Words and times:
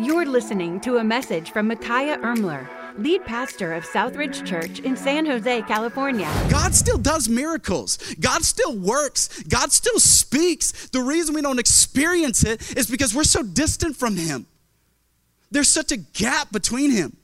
You're 0.00 0.26
listening 0.26 0.78
to 0.82 0.98
a 0.98 1.04
message 1.04 1.50
from 1.50 1.66
Micaiah 1.66 2.18
Ermler, 2.18 2.68
lead 2.98 3.24
pastor 3.24 3.72
of 3.74 3.82
Southridge 3.84 4.46
Church 4.46 4.78
in 4.78 4.96
San 4.96 5.26
Jose, 5.26 5.62
California. 5.62 6.30
God 6.48 6.72
still 6.72 6.98
does 6.98 7.28
miracles. 7.28 7.98
God 8.20 8.44
still 8.44 8.78
works. 8.78 9.42
God 9.42 9.72
still 9.72 9.98
speaks. 9.98 10.88
The 10.90 11.00
reason 11.00 11.34
we 11.34 11.42
don't 11.42 11.58
experience 11.58 12.44
it 12.44 12.78
is 12.78 12.88
because 12.88 13.12
we're 13.12 13.24
so 13.24 13.42
distant 13.42 13.96
from 13.96 14.14
Him. 14.14 14.46
There's 15.50 15.68
such 15.68 15.90
a 15.90 15.96
gap 15.96 16.52
between 16.52 16.92
Him. 16.92 17.16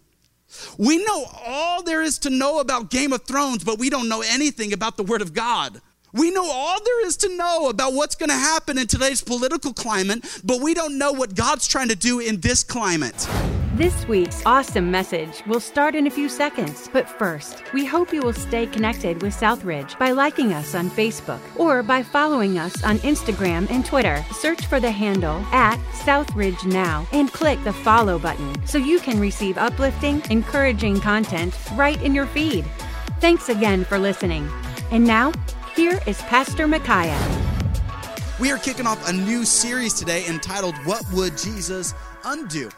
We 0.76 0.98
know 0.98 1.26
all 1.46 1.84
there 1.84 2.02
is 2.02 2.18
to 2.20 2.30
know 2.30 2.58
about 2.58 2.90
Game 2.90 3.12
of 3.12 3.22
Thrones, 3.22 3.62
but 3.62 3.78
we 3.78 3.88
don't 3.88 4.08
know 4.08 4.22
anything 4.26 4.72
about 4.72 4.96
the 4.96 5.04
Word 5.04 5.22
of 5.22 5.32
God. 5.32 5.80
We 6.14 6.30
know 6.30 6.48
all 6.48 6.78
there 6.80 7.06
is 7.06 7.16
to 7.18 7.36
know 7.36 7.68
about 7.68 7.92
what's 7.92 8.14
going 8.14 8.28
to 8.28 8.36
happen 8.36 8.78
in 8.78 8.86
today's 8.86 9.20
political 9.20 9.72
climate, 9.72 10.24
but 10.44 10.60
we 10.60 10.72
don't 10.72 10.96
know 10.96 11.10
what 11.10 11.34
God's 11.34 11.66
trying 11.66 11.88
to 11.88 11.96
do 11.96 12.20
in 12.20 12.38
this 12.38 12.62
climate. 12.62 13.28
This 13.74 14.06
week's 14.06 14.40
awesome 14.46 14.92
message 14.92 15.42
will 15.48 15.58
start 15.58 15.96
in 15.96 16.06
a 16.06 16.10
few 16.10 16.28
seconds, 16.28 16.88
but 16.92 17.08
first, 17.08 17.64
we 17.72 17.84
hope 17.84 18.12
you 18.12 18.22
will 18.22 18.32
stay 18.32 18.66
connected 18.66 19.22
with 19.22 19.34
Southridge 19.34 19.98
by 19.98 20.12
liking 20.12 20.52
us 20.52 20.76
on 20.76 20.88
Facebook 20.88 21.40
or 21.56 21.82
by 21.82 22.00
following 22.00 22.60
us 22.60 22.84
on 22.84 22.98
Instagram 22.98 23.68
and 23.68 23.84
Twitter. 23.84 24.24
Search 24.34 24.66
for 24.66 24.78
the 24.78 24.92
handle 24.92 25.44
at 25.50 25.80
Southridge 26.04 26.64
Now 26.64 27.08
and 27.10 27.32
click 27.32 27.58
the 27.64 27.72
follow 27.72 28.20
button 28.20 28.54
so 28.68 28.78
you 28.78 29.00
can 29.00 29.18
receive 29.18 29.58
uplifting, 29.58 30.22
encouraging 30.30 31.00
content 31.00 31.58
right 31.72 32.00
in 32.04 32.14
your 32.14 32.26
feed. 32.26 32.64
Thanks 33.18 33.48
again 33.48 33.84
for 33.84 33.98
listening. 33.98 34.48
And 34.92 35.04
now, 35.04 35.32
here 35.74 36.00
is 36.06 36.20
Pastor 36.22 36.68
Micaiah. 36.68 37.18
We 38.38 38.52
are 38.52 38.58
kicking 38.58 38.86
off 38.86 39.08
a 39.08 39.12
new 39.12 39.44
series 39.44 39.92
today 39.92 40.24
entitled 40.26 40.76
What 40.84 41.04
Would 41.12 41.36
Jesus 41.36 41.94
Undo? 42.24 42.70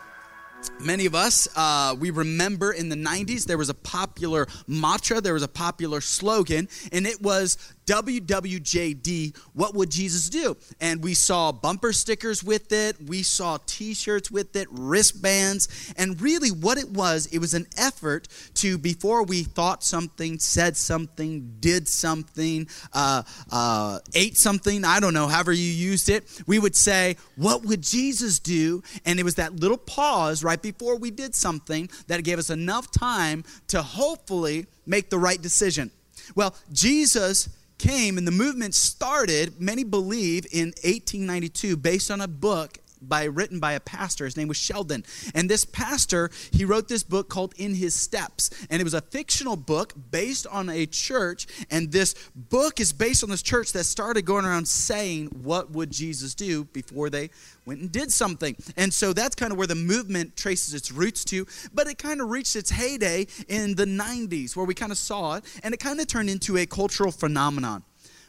Many 0.80 1.06
of 1.06 1.14
us, 1.14 1.46
uh, 1.56 1.94
we 1.98 2.10
remember 2.10 2.72
in 2.72 2.88
the 2.88 2.96
90s, 2.96 3.44
there 3.44 3.58
was 3.58 3.68
a 3.68 3.74
popular 3.74 4.46
mantra, 4.66 5.20
there 5.20 5.34
was 5.34 5.42
a 5.42 5.48
popular 5.48 6.00
slogan, 6.00 6.68
and 6.90 7.06
it 7.06 7.20
was 7.20 7.58
WWJD, 7.86 9.36
what 9.54 9.74
would 9.74 9.90
Jesus 9.90 10.28
do? 10.28 10.56
And 10.80 11.02
we 11.02 11.14
saw 11.14 11.52
bumper 11.52 11.92
stickers 11.92 12.42
with 12.42 12.72
it, 12.72 12.96
we 13.06 13.22
saw 13.22 13.58
t 13.66 13.94
shirts 13.94 14.30
with 14.30 14.56
it, 14.56 14.66
wristbands, 14.70 15.94
and 15.96 16.20
really 16.20 16.50
what 16.50 16.78
it 16.78 16.90
was, 16.90 17.26
it 17.26 17.38
was 17.38 17.54
an 17.54 17.66
effort 17.76 18.26
to, 18.54 18.76
before 18.76 19.22
we 19.22 19.44
thought 19.44 19.84
something, 19.84 20.38
said 20.38 20.76
something, 20.76 21.56
did 21.60 21.86
something, 21.86 22.66
uh, 22.92 23.22
uh, 23.52 24.00
ate 24.14 24.36
something, 24.36 24.84
I 24.84 24.98
don't 24.98 25.14
know, 25.14 25.28
however 25.28 25.52
you 25.52 25.70
used 25.70 26.08
it, 26.08 26.24
we 26.46 26.58
would 26.58 26.74
say, 26.74 27.16
What 27.36 27.64
would 27.64 27.82
Jesus 27.82 28.40
do? 28.40 28.82
And 29.04 29.20
it 29.20 29.22
was 29.22 29.36
that 29.36 29.60
little 29.60 29.78
pause 29.78 30.42
right 30.42 30.60
before 30.60 30.96
we 30.96 31.12
did 31.12 31.34
something 31.34 31.88
that 32.08 32.24
gave 32.24 32.38
us 32.38 32.50
enough 32.50 32.90
time 32.90 33.44
to 33.68 33.80
hopefully 33.82 34.66
make 34.86 35.10
the 35.10 35.18
right 35.18 35.40
decision. 35.40 35.90
Well, 36.34 36.54
Jesus 36.72 37.48
came 37.78 38.18
and 38.18 38.26
the 38.26 38.32
movement 38.32 38.74
started, 38.74 39.60
many 39.60 39.84
believe, 39.84 40.46
in 40.50 40.68
1892 40.84 41.76
based 41.76 42.10
on 42.10 42.20
a 42.20 42.28
book 42.28 42.78
by 43.08 43.24
written 43.24 43.60
by 43.60 43.72
a 43.72 43.80
pastor. 43.80 44.24
His 44.24 44.36
name 44.36 44.48
was 44.48 44.56
sheldon. 44.56 45.04
And 45.34 45.48
this 45.48 45.64
pastor 45.64 46.30
he 46.52 46.64
wrote 46.64 46.88
this 46.88 47.02
book 47.02 47.28
called 47.28 47.54
in 47.56 47.74
his 47.74 47.94
steps. 47.94 48.50
And 48.70 48.80
it 48.80 48.84
was 48.84 48.94
a 48.94 49.00
fictional 49.00 49.56
book 49.56 49.92
based 50.10 50.46
on 50.46 50.68
a 50.68 50.86
church. 50.86 51.46
And 51.70 51.92
this 51.92 52.14
book 52.34 52.80
is 52.80 52.92
based 52.92 53.22
on 53.22 53.30
this 53.30 53.42
church 53.42 53.72
that 53.72 53.84
started 53.84 54.22
going 54.22 54.44
around 54.44 54.66
saying 54.68 55.26
what 55.42 55.70
would 55.70 55.90
jesus 55.90 56.34
do 56.34 56.64
before 56.64 57.10
they 57.10 57.30
went 57.64 57.80
and 57.80 57.92
did 57.92 58.12
something? 58.12 58.56
And 58.76 58.92
so 58.92 59.12
that's 59.12 59.34
kind 59.34 59.52
of 59.52 59.58
where 59.58 59.66
the 59.66 59.74
movement 59.74 60.36
traces 60.36 60.74
its 60.74 60.90
roots 60.92 61.24
to. 61.26 61.46
But 61.74 61.86
it 61.86 61.98
kind 61.98 62.20
of 62.20 62.30
reached 62.30 62.56
its 62.56 62.70
heyday 62.70 63.26
in 63.48 63.74
the 63.74 63.86
90s 63.86 64.56
where 64.56 64.66
we 64.66 64.74
kind 64.74 64.92
of 64.92 64.98
saw 64.98 65.34
it. 65.36 65.44
And 65.62 65.74
it 65.74 65.78
kind 65.78 66.00
of 66.00 66.06
turned 66.06 66.30
into 66.30 66.56
a 66.56 66.66
cultural 66.66 67.12
phenomenon. 67.12 67.82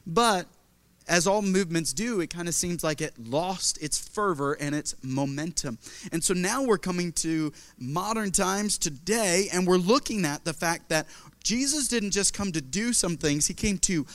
But 0.06 0.48
as 1.08 1.28
all 1.28 1.42
movements 1.42 1.94
do, 1.94 2.20
it 2.20 2.30
kind 2.30 2.48
of 2.48 2.54
seems 2.54 2.84
like 2.84 3.02
it 3.02 3.14
lost 3.18 3.82
its 3.82 3.98
fervor 3.98 4.54
and 4.54 4.76
its 4.76 4.96
momentum. 5.04 5.80
And 6.12 6.24
so 6.24 6.34
now 6.34 6.64
we're 6.64 6.78
coming 6.78 7.12
to 7.14 7.54
modern 7.80 8.32
times 8.32 8.78
today, 8.78 9.48
and 9.54 9.66
we're 9.66 9.78
looking 9.78 10.26
at 10.26 10.46
the 10.46 10.54
fact 10.54 10.90
that 10.90 11.08
Jesus 11.44 11.88
didn't 11.88 12.12
just 12.12 12.34
come 12.34 12.52
to 12.52 12.62
do 12.62 12.94
some 12.94 13.18
things, 13.18 13.48
he 13.48 13.54
came 13.54 13.78
to 13.80 14.06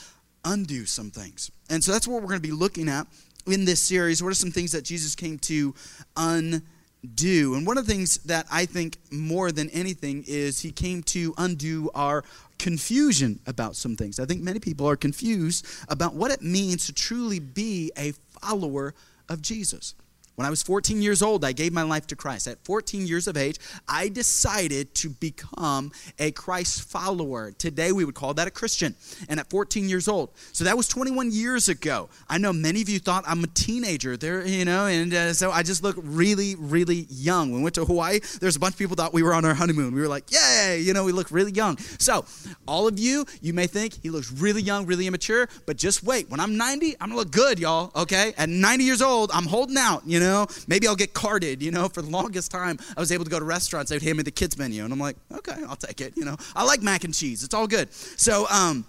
undo 0.45 0.85
some 0.85 1.11
things. 1.11 1.51
And 1.71 1.83
so 1.83 1.93
that's 1.93 2.07
what 2.07 2.21
we're 2.21 2.29
going 2.29 2.43
to 2.43 2.49
be 2.49 2.53
looking 2.53 2.89
at 2.89 3.07
in 3.47 3.65
this 3.65 3.81
series. 3.81 4.23
What 4.23 4.31
are 4.31 4.35
some 4.35 4.51
things 4.51 4.73
that 4.73 4.85
Jesus 4.85 5.15
came 5.15 5.39
to 5.41 5.75
undo? 6.17 6.63
And 7.05 7.67
one 7.67 7.79
of 7.79 7.87
the 7.87 7.93
things 7.93 8.19
that 8.19 8.47
I 8.51 8.67
think 8.67 8.97
more 9.11 9.51
than 9.51 9.71
anything 9.71 10.25
is 10.27 10.61
he 10.61 10.71
came 10.71 11.03
to 11.05 11.35
undo 11.37 11.91
our 11.95 12.25
confusion 12.59 13.41
about 13.47 13.75
some 13.75 13.97
things. 13.97 14.21
I 14.21 14.25
think 14.25 14.41
many 14.41 14.61
people 14.61 14.89
are 14.89 14.97
confused 14.97 15.67
about 15.89 16.15
what 16.15 16.31
it 16.31 16.43
means 16.43 16.87
to 16.87 16.93
truly 16.93 17.41
be 17.41 17.91
a 17.97 18.13
follower 18.41 18.95
of 19.29 19.43
Jesus. 19.43 19.95
When 20.35 20.47
I 20.47 20.51
was 20.51 20.63
14 20.63 21.03
years 21.03 21.21
old, 21.21 21.45
I 21.45 21.53
gave 21.53 21.73
my 21.73 21.83
life 21.83 22.07
to 22.07 22.17
Christ. 22.17 22.47
At 22.47 22.65
14 22.65 23.07
years 23.07 23.29
of 23.29 23.37
age, 23.37 23.59
I 23.87 24.09
decided 24.09 24.95
to 24.97 25.11
become 25.11 25.93
a 26.19 26.31
Christ 26.31 26.89
follower. 26.89 27.53
Today, 27.53 27.93
we 27.93 28.07
would 28.07 28.15
call 28.15 28.33
that 28.35 28.49
a 28.49 28.51
Christian. 28.51 28.97
And 29.29 29.39
at 29.39 29.51
14 29.51 29.91
years 29.91 30.09
old, 30.09 30.31
so 30.53 30.65
that 30.65 30.77
was 30.77 30.89
21 30.89 31.33
years 31.33 31.69
ago. 31.69 32.09
I 32.31 32.39
know 32.39 32.53
many 32.53 32.81
of 32.81 32.89
you 32.89 32.99
thought 32.99 33.25
I'm 33.27 33.45
a 33.45 33.49
teenager 33.49 34.17
there, 34.17 34.47
you 34.47 34.65
know, 34.65 34.87
and 34.87 35.13
uh, 35.13 35.35
so 35.35 35.51
I 35.51 35.63
just 35.63 35.83
look 35.83 35.97
really, 35.99 36.55
really 36.57 37.07
young. 37.11 37.51
When 37.51 37.61
we 37.61 37.65
went 37.65 37.75
to 37.75 37.85
Hawaii, 37.85 38.21
there's 38.41 38.57
a 38.57 38.61
bunch 38.61 38.75
of 38.75 38.79
people 38.79 38.97
thought 38.97 39.13
we 39.13 39.23
were 39.23 39.35
on 39.35 39.45
our 39.45 39.55
honeymoon. 39.55 39.95
We 39.95 40.01
were 40.01 40.09
like, 40.09 40.33
yay, 40.33 40.81
you 40.81 40.95
know, 40.95 41.05
we 41.05 41.13
look 41.13 41.31
really 41.31 41.53
young. 41.53 41.77
So, 41.77 42.25
all 42.67 42.89
of 42.89 42.99
you, 42.99 43.27
you 43.43 43.53
may 43.53 43.67
think 43.67 44.03
he 44.03 44.09
looks 44.09 44.33
really 44.33 44.63
young, 44.63 44.87
really 44.87 45.07
immature, 45.07 45.49
but 45.67 45.77
just 45.77 46.03
wait. 46.03 46.31
When 46.31 46.41
I'm 46.41 46.57
90, 46.57 46.97
I'm 47.01 47.11
gonna 47.11 47.17
look 47.17 47.31
good, 47.31 47.59
y'all, 47.59 47.93
okay? 47.95 48.33
At 48.39 48.49
90 48.49 48.85
years 48.85 49.03
old, 49.03 49.31
I'm 49.35 49.47
holding 49.47 49.77
out, 49.77 50.03
you 50.07 50.21
know 50.21 50.22
know, 50.23 50.47
maybe 50.67 50.87
I'll 50.87 50.97
get 50.97 51.15
carded, 51.15 51.63
you 51.63 51.71
know. 51.71 51.89
For 51.93 52.03
the 52.03 52.11
longest 52.11 52.51
time, 52.51 52.79
I 52.97 53.01
was 53.01 53.13
able 53.13 53.25
to 53.25 53.31
go 53.31 53.39
to 53.39 53.45
restaurants, 53.45 53.91
they 53.91 53.97
would 53.97 54.03
hand 54.03 54.17
me 54.17 54.23
the 54.23 54.31
kids 54.31 54.57
menu, 54.59 54.85
and 54.85 54.93
I'm 54.93 54.99
like, 54.99 55.17
okay, 55.33 55.57
I'll 55.69 55.77
take 55.77 56.01
it, 56.01 56.17
you 56.17 56.25
know. 56.25 56.37
I 56.55 56.65
like 56.65 56.83
mac 56.83 57.05
and 57.05 57.15
cheese, 57.15 57.43
it's 57.43 57.55
all 57.55 57.67
good. 57.67 57.93
So, 57.93 58.47
um, 58.49 58.85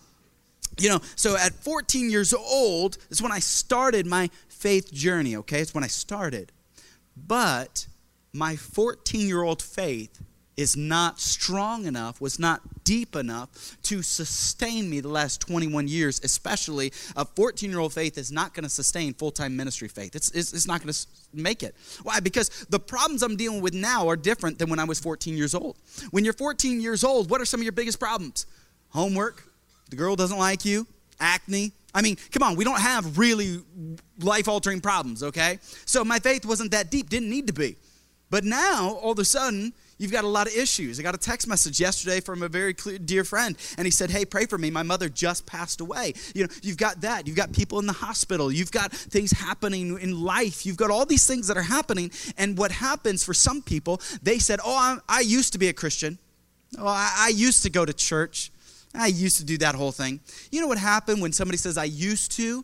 you 0.79 0.89
know, 0.89 0.99
so 1.15 1.37
at 1.37 1.53
14 1.53 2.09
years 2.09 2.33
old 2.33 2.97
is 3.09 3.21
when 3.21 3.31
I 3.31 3.39
started 3.39 4.05
my 4.05 4.29
faith 4.47 4.91
journey, 4.91 5.35
okay? 5.37 5.59
It's 5.59 5.73
when 5.73 5.83
I 5.83 5.87
started. 5.87 6.51
But 7.15 7.87
my 8.33 8.55
14 8.55 9.27
year 9.27 9.43
old 9.43 9.61
faith 9.61 10.21
is 10.55 10.77
not 10.77 11.19
strong 11.19 11.85
enough, 11.85 12.21
was 12.21 12.37
not 12.39 12.61
deep 12.83 13.15
enough 13.15 13.77
to 13.83 14.01
sustain 14.01 14.89
me 14.89 14.99
the 14.99 15.07
last 15.07 15.41
21 15.41 15.87
years, 15.87 16.21
especially 16.23 16.93
a 17.15 17.25
14 17.25 17.69
year 17.69 17.79
old 17.79 17.93
faith 17.93 18.17
is 18.17 18.31
not 18.31 18.53
going 18.53 18.63
to 18.63 18.69
sustain 18.69 19.13
full 19.13 19.31
time 19.31 19.55
ministry 19.55 19.87
faith. 19.87 20.15
It's, 20.15 20.29
it's, 20.31 20.53
it's 20.53 20.67
not 20.67 20.81
going 20.81 20.93
to 20.93 21.07
make 21.33 21.63
it. 21.63 21.75
Why? 22.03 22.19
Because 22.19 22.49
the 22.69 22.79
problems 22.79 23.23
I'm 23.23 23.35
dealing 23.35 23.61
with 23.61 23.73
now 23.73 24.07
are 24.07 24.15
different 24.15 24.59
than 24.59 24.69
when 24.69 24.79
I 24.79 24.83
was 24.83 24.99
14 24.99 25.35
years 25.35 25.55
old. 25.55 25.77
When 26.11 26.23
you're 26.23 26.33
14 26.33 26.79
years 26.81 27.03
old, 27.03 27.29
what 27.29 27.41
are 27.41 27.45
some 27.45 27.59
of 27.59 27.63
your 27.63 27.73
biggest 27.73 27.99
problems? 27.99 28.45
Homework, 28.89 29.43
the 29.89 29.95
girl 29.95 30.15
doesn't 30.15 30.37
like 30.37 30.65
you, 30.65 30.85
acne. 31.19 31.71
I 31.95 32.01
mean, 32.01 32.17
come 32.31 32.43
on, 32.43 32.55
we 32.55 32.63
don't 32.63 32.79
have 32.79 33.17
really 33.17 33.61
life 34.19 34.47
altering 34.47 34.81
problems, 34.81 35.23
okay? 35.23 35.59
So 35.85 36.03
my 36.03 36.19
faith 36.19 36.45
wasn't 36.45 36.71
that 36.71 36.89
deep, 36.89 37.09
didn't 37.09 37.29
need 37.29 37.47
to 37.47 37.53
be. 37.53 37.75
But 38.29 38.43
now, 38.43 38.95
all 38.95 39.11
of 39.11 39.19
a 39.19 39.25
sudden, 39.25 39.73
you've 40.03 40.11
got 40.11 40.25
a 40.25 40.27
lot 40.27 40.45
of 40.47 40.55
issues. 40.55 40.99
I 40.99 41.03
got 41.03 41.15
a 41.15 41.17
text 41.17 41.47
message 41.47 41.79
yesterday 41.79 42.19
from 42.19 42.43
a 42.43 42.49
very 42.49 42.73
clear, 42.73 42.99
dear 42.99 43.23
friend, 43.23 43.57
and 43.77 43.85
he 43.85 43.91
said, 43.91 44.11
Hey, 44.11 44.25
pray 44.25 44.45
for 44.45 44.57
me. 44.57 44.69
My 44.69 44.83
mother 44.83 45.09
just 45.09 45.45
passed 45.45 45.81
away. 45.81 46.13
You 46.35 46.43
know, 46.43 46.49
you've 46.61 46.77
got 46.77 47.01
that. 47.01 47.25
You've 47.25 47.37
got 47.37 47.53
people 47.53 47.79
in 47.79 47.87
the 47.87 47.93
hospital. 47.93 48.51
You've 48.51 48.71
got 48.71 48.91
things 48.91 49.31
happening 49.31 49.97
in 49.99 50.21
life. 50.21 50.65
You've 50.65 50.77
got 50.77 50.91
all 50.91 51.05
these 51.05 51.25
things 51.25 51.47
that 51.47 51.57
are 51.57 51.63
happening. 51.63 52.11
And 52.37 52.57
what 52.57 52.71
happens 52.71 53.23
for 53.23 53.33
some 53.33 53.61
people, 53.61 54.01
they 54.21 54.37
said, 54.37 54.59
Oh, 54.63 54.75
I, 54.75 54.97
I 55.07 55.21
used 55.21 55.53
to 55.53 55.59
be 55.59 55.69
a 55.69 55.73
Christian. 55.73 56.19
Oh, 56.77 56.85
I, 56.85 57.11
I 57.17 57.29
used 57.29 57.63
to 57.63 57.69
go 57.69 57.85
to 57.85 57.93
church. 57.93 58.51
I 58.93 59.07
used 59.07 59.37
to 59.37 59.45
do 59.45 59.57
that 59.59 59.73
whole 59.73 59.91
thing. 59.91 60.19
You 60.51 60.61
know 60.61 60.67
what 60.67 60.77
happened 60.77 61.21
when 61.21 61.31
somebody 61.31 61.57
says, 61.57 61.77
I 61.77 61.85
used 61.85 62.31
to? 62.33 62.63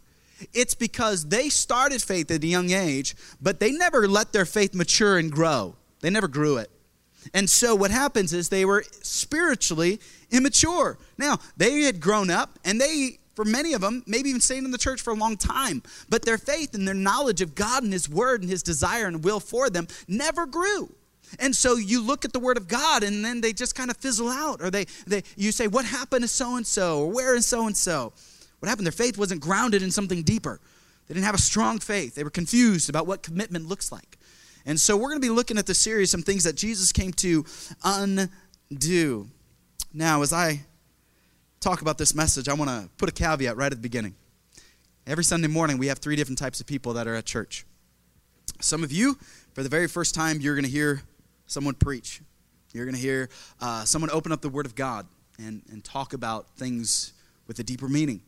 It's 0.54 0.76
because 0.76 1.26
they 1.26 1.50
started 1.50 2.02
faith 2.02 2.32
at 2.32 2.44
a 2.44 2.48
young 2.48 2.72
age, 2.72 3.16
but 3.42 3.60
they 3.60 3.72
never 3.72 4.08
let 4.08 4.32
their 4.32 4.46
faith 4.46 4.74
mature 4.74 5.18
and 5.18 5.32
grow. 5.32 5.76
They 6.02 6.10
never 6.10 6.28
grew 6.28 6.58
it. 6.58 6.70
And 7.34 7.50
so 7.50 7.76
what 7.76 7.92
happens 7.92 8.34
is 8.34 8.50
they 8.50 8.66
were 8.66 8.84
spiritually 9.02 10.00
immature. 10.32 10.98
Now, 11.18 11.40
they 11.58 11.82
had 11.82 12.00
grown 12.00 12.30
up 12.30 12.58
and 12.64 12.80
they 12.80 13.20
for 13.40 13.46
many 13.46 13.72
of 13.72 13.80
them, 13.80 14.04
maybe 14.06 14.28
even 14.28 14.42
stayed 14.42 14.66
in 14.66 14.72
the 14.72 14.78
church 14.78 15.00
for 15.00 15.12
a 15.12 15.16
long 15.16 15.38
time, 15.38 15.82
but 16.10 16.26
their 16.26 16.38
faith 16.38 16.74
and 16.74 16.86
their 16.86 16.94
knowledge 16.94 17.40
of 17.40 17.56
God 17.56 17.84
and 17.84 17.94
His 17.94 18.10
Word 18.10 18.42
and 18.42 18.50
His 18.50 18.62
desire 18.62 19.06
and 19.06 19.24
will 19.24 19.40
for 19.40 19.70
them 19.70 19.88
never 20.10 20.46
grew. 20.46 20.94
And 21.40 21.56
so 21.56 21.78
you 21.78 22.02
look 22.04 22.26
at 22.26 22.34
the 22.34 22.40
Word 22.40 22.58
of 22.58 22.68
God 22.68 23.02
and 23.02 23.24
then 23.24 23.40
they 23.40 23.54
just 23.54 23.76
kind 23.76 23.90
of 23.90 23.96
fizzle 23.96 24.28
out, 24.28 24.62
or 24.62 24.70
they, 24.70 24.88
they 25.08 25.24
you 25.38 25.54
say, 25.54 25.68
What 25.68 25.86
happened 25.86 26.24
to 26.24 26.28
so 26.28 26.58
and 26.58 26.68
so, 26.68 27.04
or 27.04 27.12
where 27.14 27.34
is 27.34 27.46
so 27.46 27.66
and 27.66 27.78
so? 27.78 28.12
What 28.60 28.68
happened? 28.68 28.86
Their 28.86 28.92
faith 28.92 29.18
wasn't 29.18 29.40
grounded 29.40 29.84
in 29.84 29.92
something 29.92 30.22
deeper. 30.24 30.60
They 31.08 31.14
didn't 31.14 31.26
have 31.26 31.36
a 31.36 31.42
strong 31.42 31.80
faith. 31.80 32.16
They 32.16 32.26
were 32.26 32.30
confused 32.30 32.90
about 32.90 33.08
what 33.08 33.24
commitment 33.24 33.70
looks 33.70 33.90
like. 33.90 34.18
And 34.66 34.80
so 34.80 34.96
we're 34.96 35.10
going 35.10 35.22
to 35.22 35.28
be 35.28 35.34
looking 35.34 35.58
at 35.58 35.66
the 35.66 35.74
series, 35.74 36.12
some 36.12 36.22
things 36.22 36.44
that 36.44 36.56
Jesus 36.56 36.92
came 36.92 37.14
to 37.14 37.46
undo. 37.84 39.28
Now, 39.94 40.22
as 40.22 40.34
I 40.34 40.62
talk 41.60 41.82
about 41.82 41.98
this 41.98 42.14
message, 42.14 42.48
I 42.48 42.54
want 42.54 42.70
to 42.70 42.90
put 42.98 43.10
a 43.10 43.12
caveat 43.12 43.58
right 43.58 43.72
at 43.72 43.78
the 43.78 43.82
beginning. 43.82 44.16
Every 45.08 45.24
Sunday 45.24 45.48
morning, 45.48 45.78
we 45.78 45.88
have 45.88 46.00
three 46.00 46.16
different 46.16 46.38
types 46.38 46.60
of 46.60 46.68
people 46.68 46.94
that 46.94 47.08
are 47.08 47.16
at 47.16 47.26
church. 47.26 47.66
Some 48.62 48.84
of 48.84 48.92
you, 48.92 49.18
for 49.54 49.64
the 49.64 49.70
very 49.70 49.88
first 49.88 50.14
time, 50.14 50.40
you're 50.40 50.56
going 50.56 50.66
to 50.66 50.72
hear 50.72 51.02
someone 51.48 51.74
preach. 51.74 52.22
You're 52.74 52.86
going 52.86 52.96
to 52.96 53.02
hear 53.02 53.30
uh, 53.60 53.86
someone 53.86 54.12
open 54.12 54.32
up 54.32 54.42
the 54.42 54.50
Word 54.50 54.66
of 54.66 54.76
God 54.76 55.08
and, 55.40 55.64
and 55.72 55.84
talk 55.84 56.14
about 56.14 56.48
things 56.58 57.14
with 57.48 57.58
a 57.60 57.64
deeper 57.64 57.88
meaning. 57.88 58.22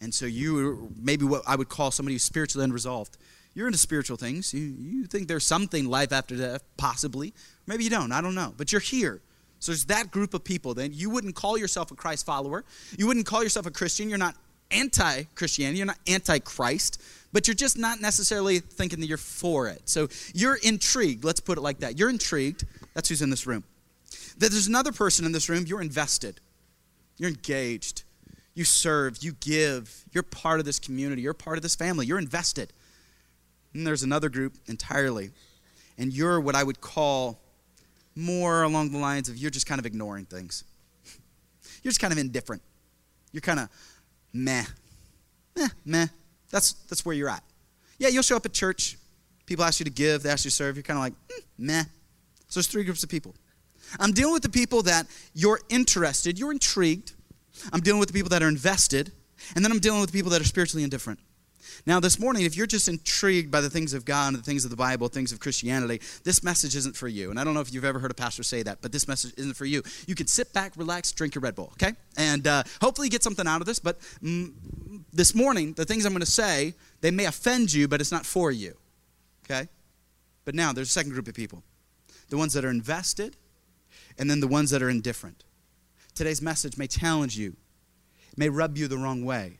And 0.00 0.12
so 0.14 0.26
you 0.26 0.90
maybe 1.00 1.24
what 1.24 1.42
I 1.46 1.56
would 1.56 1.68
call 1.68 1.90
somebody 1.90 2.14
who's 2.14 2.22
spiritually 2.22 2.64
unresolved. 2.64 3.16
You're 3.54 3.66
into 3.66 3.78
spiritual 3.78 4.16
things. 4.16 4.54
You, 4.54 4.74
you 4.78 5.06
think 5.06 5.28
there's 5.28 5.44
something 5.44 5.88
life 5.88 6.12
after 6.12 6.36
death, 6.36 6.62
possibly. 6.76 7.34
Maybe 7.66 7.84
you 7.84 7.90
don't. 7.90 8.12
I 8.12 8.20
don't 8.20 8.34
know. 8.34 8.54
But 8.56 8.72
you're 8.72 8.80
here. 8.80 9.20
So 9.58 9.72
there's 9.72 9.84
that 9.86 10.10
group 10.10 10.34
of 10.34 10.42
people. 10.42 10.74
Then 10.74 10.92
you 10.92 11.10
wouldn't 11.10 11.34
call 11.34 11.58
yourself 11.58 11.90
a 11.90 11.94
Christ 11.94 12.26
follower. 12.26 12.64
You 12.96 13.06
wouldn't 13.06 13.26
call 13.26 13.42
yourself 13.42 13.66
a 13.66 13.70
Christian. 13.70 14.08
You're 14.08 14.18
not 14.18 14.34
anti 14.70 15.24
Christianity. 15.34 15.78
You're 15.78 15.86
not 15.86 15.98
anti 16.06 16.38
Christ. 16.38 17.00
But 17.32 17.46
you're 17.46 17.54
just 17.54 17.78
not 17.78 18.00
necessarily 18.00 18.58
thinking 18.58 19.00
that 19.00 19.06
you're 19.06 19.18
for 19.18 19.68
it. 19.68 19.82
So 19.88 20.08
you're 20.34 20.56
intrigued. 20.56 21.24
Let's 21.24 21.40
put 21.40 21.58
it 21.58 21.60
like 21.60 21.80
that. 21.80 21.98
You're 21.98 22.10
intrigued. 22.10 22.64
That's 22.94 23.08
who's 23.08 23.22
in 23.22 23.30
this 23.30 23.46
room. 23.46 23.64
That 24.38 24.50
there's 24.50 24.66
another 24.66 24.92
person 24.92 25.24
in 25.24 25.32
this 25.32 25.48
room. 25.48 25.64
You're 25.66 25.82
invested. 25.82 26.40
You're 27.18 27.30
engaged. 27.30 28.02
You 28.54 28.64
serve. 28.64 29.18
You 29.22 29.32
give. 29.40 30.04
You're 30.12 30.22
part 30.22 30.58
of 30.58 30.66
this 30.66 30.78
community. 30.78 31.22
You're 31.22 31.34
part 31.34 31.56
of 31.56 31.62
this 31.62 31.76
family. 31.76 32.06
You're 32.06 32.18
invested. 32.18 32.72
And 33.74 33.86
there's 33.86 34.02
another 34.02 34.28
group 34.28 34.54
entirely. 34.66 35.30
And 35.98 36.12
you're 36.12 36.40
what 36.40 36.54
I 36.54 36.62
would 36.62 36.80
call 36.80 37.40
more 38.14 38.62
along 38.62 38.92
the 38.92 38.98
lines 38.98 39.28
of 39.28 39.36
you're 39.36 39.50
just 39.50 39.66
kind 39.66 39.78
of 39.78 39.86
ignoring 39.86 40.26
things. 40.26 40.64
You're 41.82 41.90
just 41.90 42.00
kind 42.00 42.12
of 42.12 42.18
indifferent. 42.18 42.62
You're 43.32 43.40
kind 43.40 43.58
of 43.58 43.68
meh. 44.32 44.64
Eh, 45.56 45.68
meh. 45.84 46.06
That's, 46.50 46.72
that's 46.72 47.04
where 47.06 47.14
you're 47.14 47.30
at. 47.30 47.42
Yeah, 47.98 48.08
you'll 48.08 48.22
show 48.22 48.36
up 48.36 48.44
at 48.44 48.52
church. 48.52 48.98
People 49.46 49.64
ask 49.64 49.80
you 49.80 49.84
to 49.84 49.90
give, 49.90 50.22
they 50.22 50.30
ask 50.30 50.44
you 50.44 50.50
to 50.50 50.54
serve. 50.54 50.76
You're 50.76 50.82
kind 50.82 50.98
of 50.98 51.02
like, 51.04 51.14
mm, 51.28 51.44
meh. 51.58 51.84
So 52.48 52.60
there's 52.60 52.66
three 52.66 52.84
groups 52.84 53.02
of 53.02 53.08
people. 53.08 53.34
I'm 53.98 54.12
dealing 54.12 54.34
with 54.34 54.42
the 54.42 54.48
people 54.48 54.82
that 54.82 55.06
you're 55.34 55.60
interested, 55.68 56.38
you're 56.38 56.52
intrigued. 56.52 57.12
I'm 57.72 57.80
dealing 57.80 58.00
with 58.00 58.08
the 58.08 58.14
people 58.14 58.30
that 58.30 58.42
are 58.42 58.48
invested. 58.48 59.12
And 59.54 59.64
then 59.64 59.72
I'm 59.72 59.78
dealing 59.78 60.00
with 60.00 60.10
the 60.10 60.18
people 60.18 60.30
that 60.32 60.40
are 60.40 60.44
spiritually 60.44 60.84
indifferent. 60.84 61.18
Now, 61.86 62.00
this 62.00 62.18
morning, 62.18 62.44
if 62.44 62.56
you're 62.56 62.66
just 62.66 62.88
intrigued 62.88 63.50
by 63.50 63.60
the 63.60 63.70
things 63.70 63.94
of 63.94 64.04
God 64.04 64.28
and 64.28 64.36
the 64.36 64.42
things 64.42 64.64
of 64.64 64.70
the 64.70 64.76
Bible, 64.76 65.08
things 65.08 65.32
of 65.32 65.40
Christianity, 65.40 66.00
this 66.24 66.42
message 66.42 66.76
isn't 66.76 66.96
for 66.96 67.08
you. 67.08 67.30
And 67.30 67.38
I 67.38 67.44
don't 67.44 67.54
know 67.54 67.60
if 67.60 67.72
you've 67.72 67.84
ever 67.84 67.98
heard 67.98 68.10
a 68.10 68.14
pastor 68.14 68.42
say 68.42 68.62
that, 68.62 68.78
but 68.82 68.92
this 68.92 69.08
message 69.08 69.32
isn't 69.36 69.54
for 69.54 69.64
you. 69.64 69.82
You 70.06 70.14
can 70.14 70.26
sit 70.26 70.52
back, 70.52 70.72
relax, 70.76 71.12
drink 71.12 71.34
your 71.34 71.42
Red 71.42 71.54
Bull, 71.54 71.70
okay? 71.74 71.94
And 72.16 72.46
uh, 72.46 72.62
hopefully 72.80 73.08
get 73.08 73.22
something 73.22 73.46
out 73.46 73.60
of 73.60 73.66
this. 73.66 73.78
But 73.78 73.98
mm, 74.22 74.52
this 75.12 75.34
morning, 75.34 75.72
the 75.74 75.84
things 75.84 76.04
I'm 76.04 76.12
going 76.12 76.20
to 76.20 76.26
say, 76.26 76.74
they 77.00 77.10
may 77.10 77.24
offend 77.26 77.72
you, 77.72 77.88
but 77.88 78.00
it's 78.00 78.12
not 78.12 78.26
for 78.26 78.50
you, 78.50 78.76
okay? 79.44 79.68
But 80.44 80.54
now, 80.54 80.72
there's 80.72 80.88
a 80.88 80.92
second 80.92 81.12
group 81.12 81.28
of 81.28 81.34
people 81.34 81.62
the 82.28 82.38
ones 82.38 82.54
that 82.54 82.64
are 82.64 82.70
invested, 82.70 83.36
and 84.18 84.30
then 84.30 84.40
the 84.40 84.48
ones 84.48 84.70
that 84.70 84.82
are 84.82 84.88
indifferent. 84.88 85.44
Today's 86.14 86.40
message 86.40 86.78
may 86.78 86.86
challenge 86.86 87.36
you, 87.36 87.56
may 88.38 88.48
rub 88.48 88.78
you 88.78 88.88
the 88.88 88.96
wrong 88.96 89.22
way, 89.22 89.58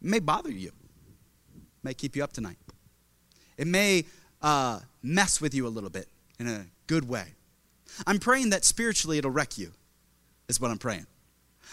may 0.00 0.20
bother 0.20 0.52
you 0.52 0.70
may 1.82 1.94
keep 1.94 2.16
you 2.16 2.24
up 2.24 2.32
tonight. 2.32 2.58
It 3.56 3.66
may 3.66 4.04
uh, 4.40 4.80
mess 5.02 5.40
with 5.40 5.54
you 5.54 5.66
a 5.66 5.68
little 5.68 5.90
bit 5.90 6.08
in 6.38 6.48
a 6.48 6.66
good 6.86 7.08
way. 7.08 7.26
I'm 8.06 8.18
praying 8.18 8.50
that 8.50 8.64
spiritually 8.64 9.18
it'll 9.18 9.30
wreck 9.30 9.58
you, 9.58 9.72
is 10.48 10.60
what 10.60 10.70
I'm 10.70 10.78
praying. 10.78 11.06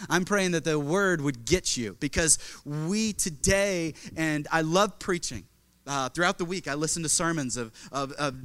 I'm 0.10 0.26
praying 0.26 0.52
that 0.52 0.64
the 0.64 0.80
word 0.80 1.22
would 1.22 1.46
get 1.46 1.76
you 1.76 1.98
because 2.00 2.38
we 2.64 3.14
today, 3.14 3.94
and 4.16 4.48
I 4.52 4.62
love 4.62 5.00
preaching. 5.00 5.46
Uh, 5.88 6.08
throughout 6.10 6.38
the 6.38 6.46
week, 6.46 6.68
I 6.68 6.76
listen 6.76 7.04
to 7.04 7.10
sermons 7.10 7.58
of, 7.58 7.72
of, 7.92 8.12
of 8.14 8.36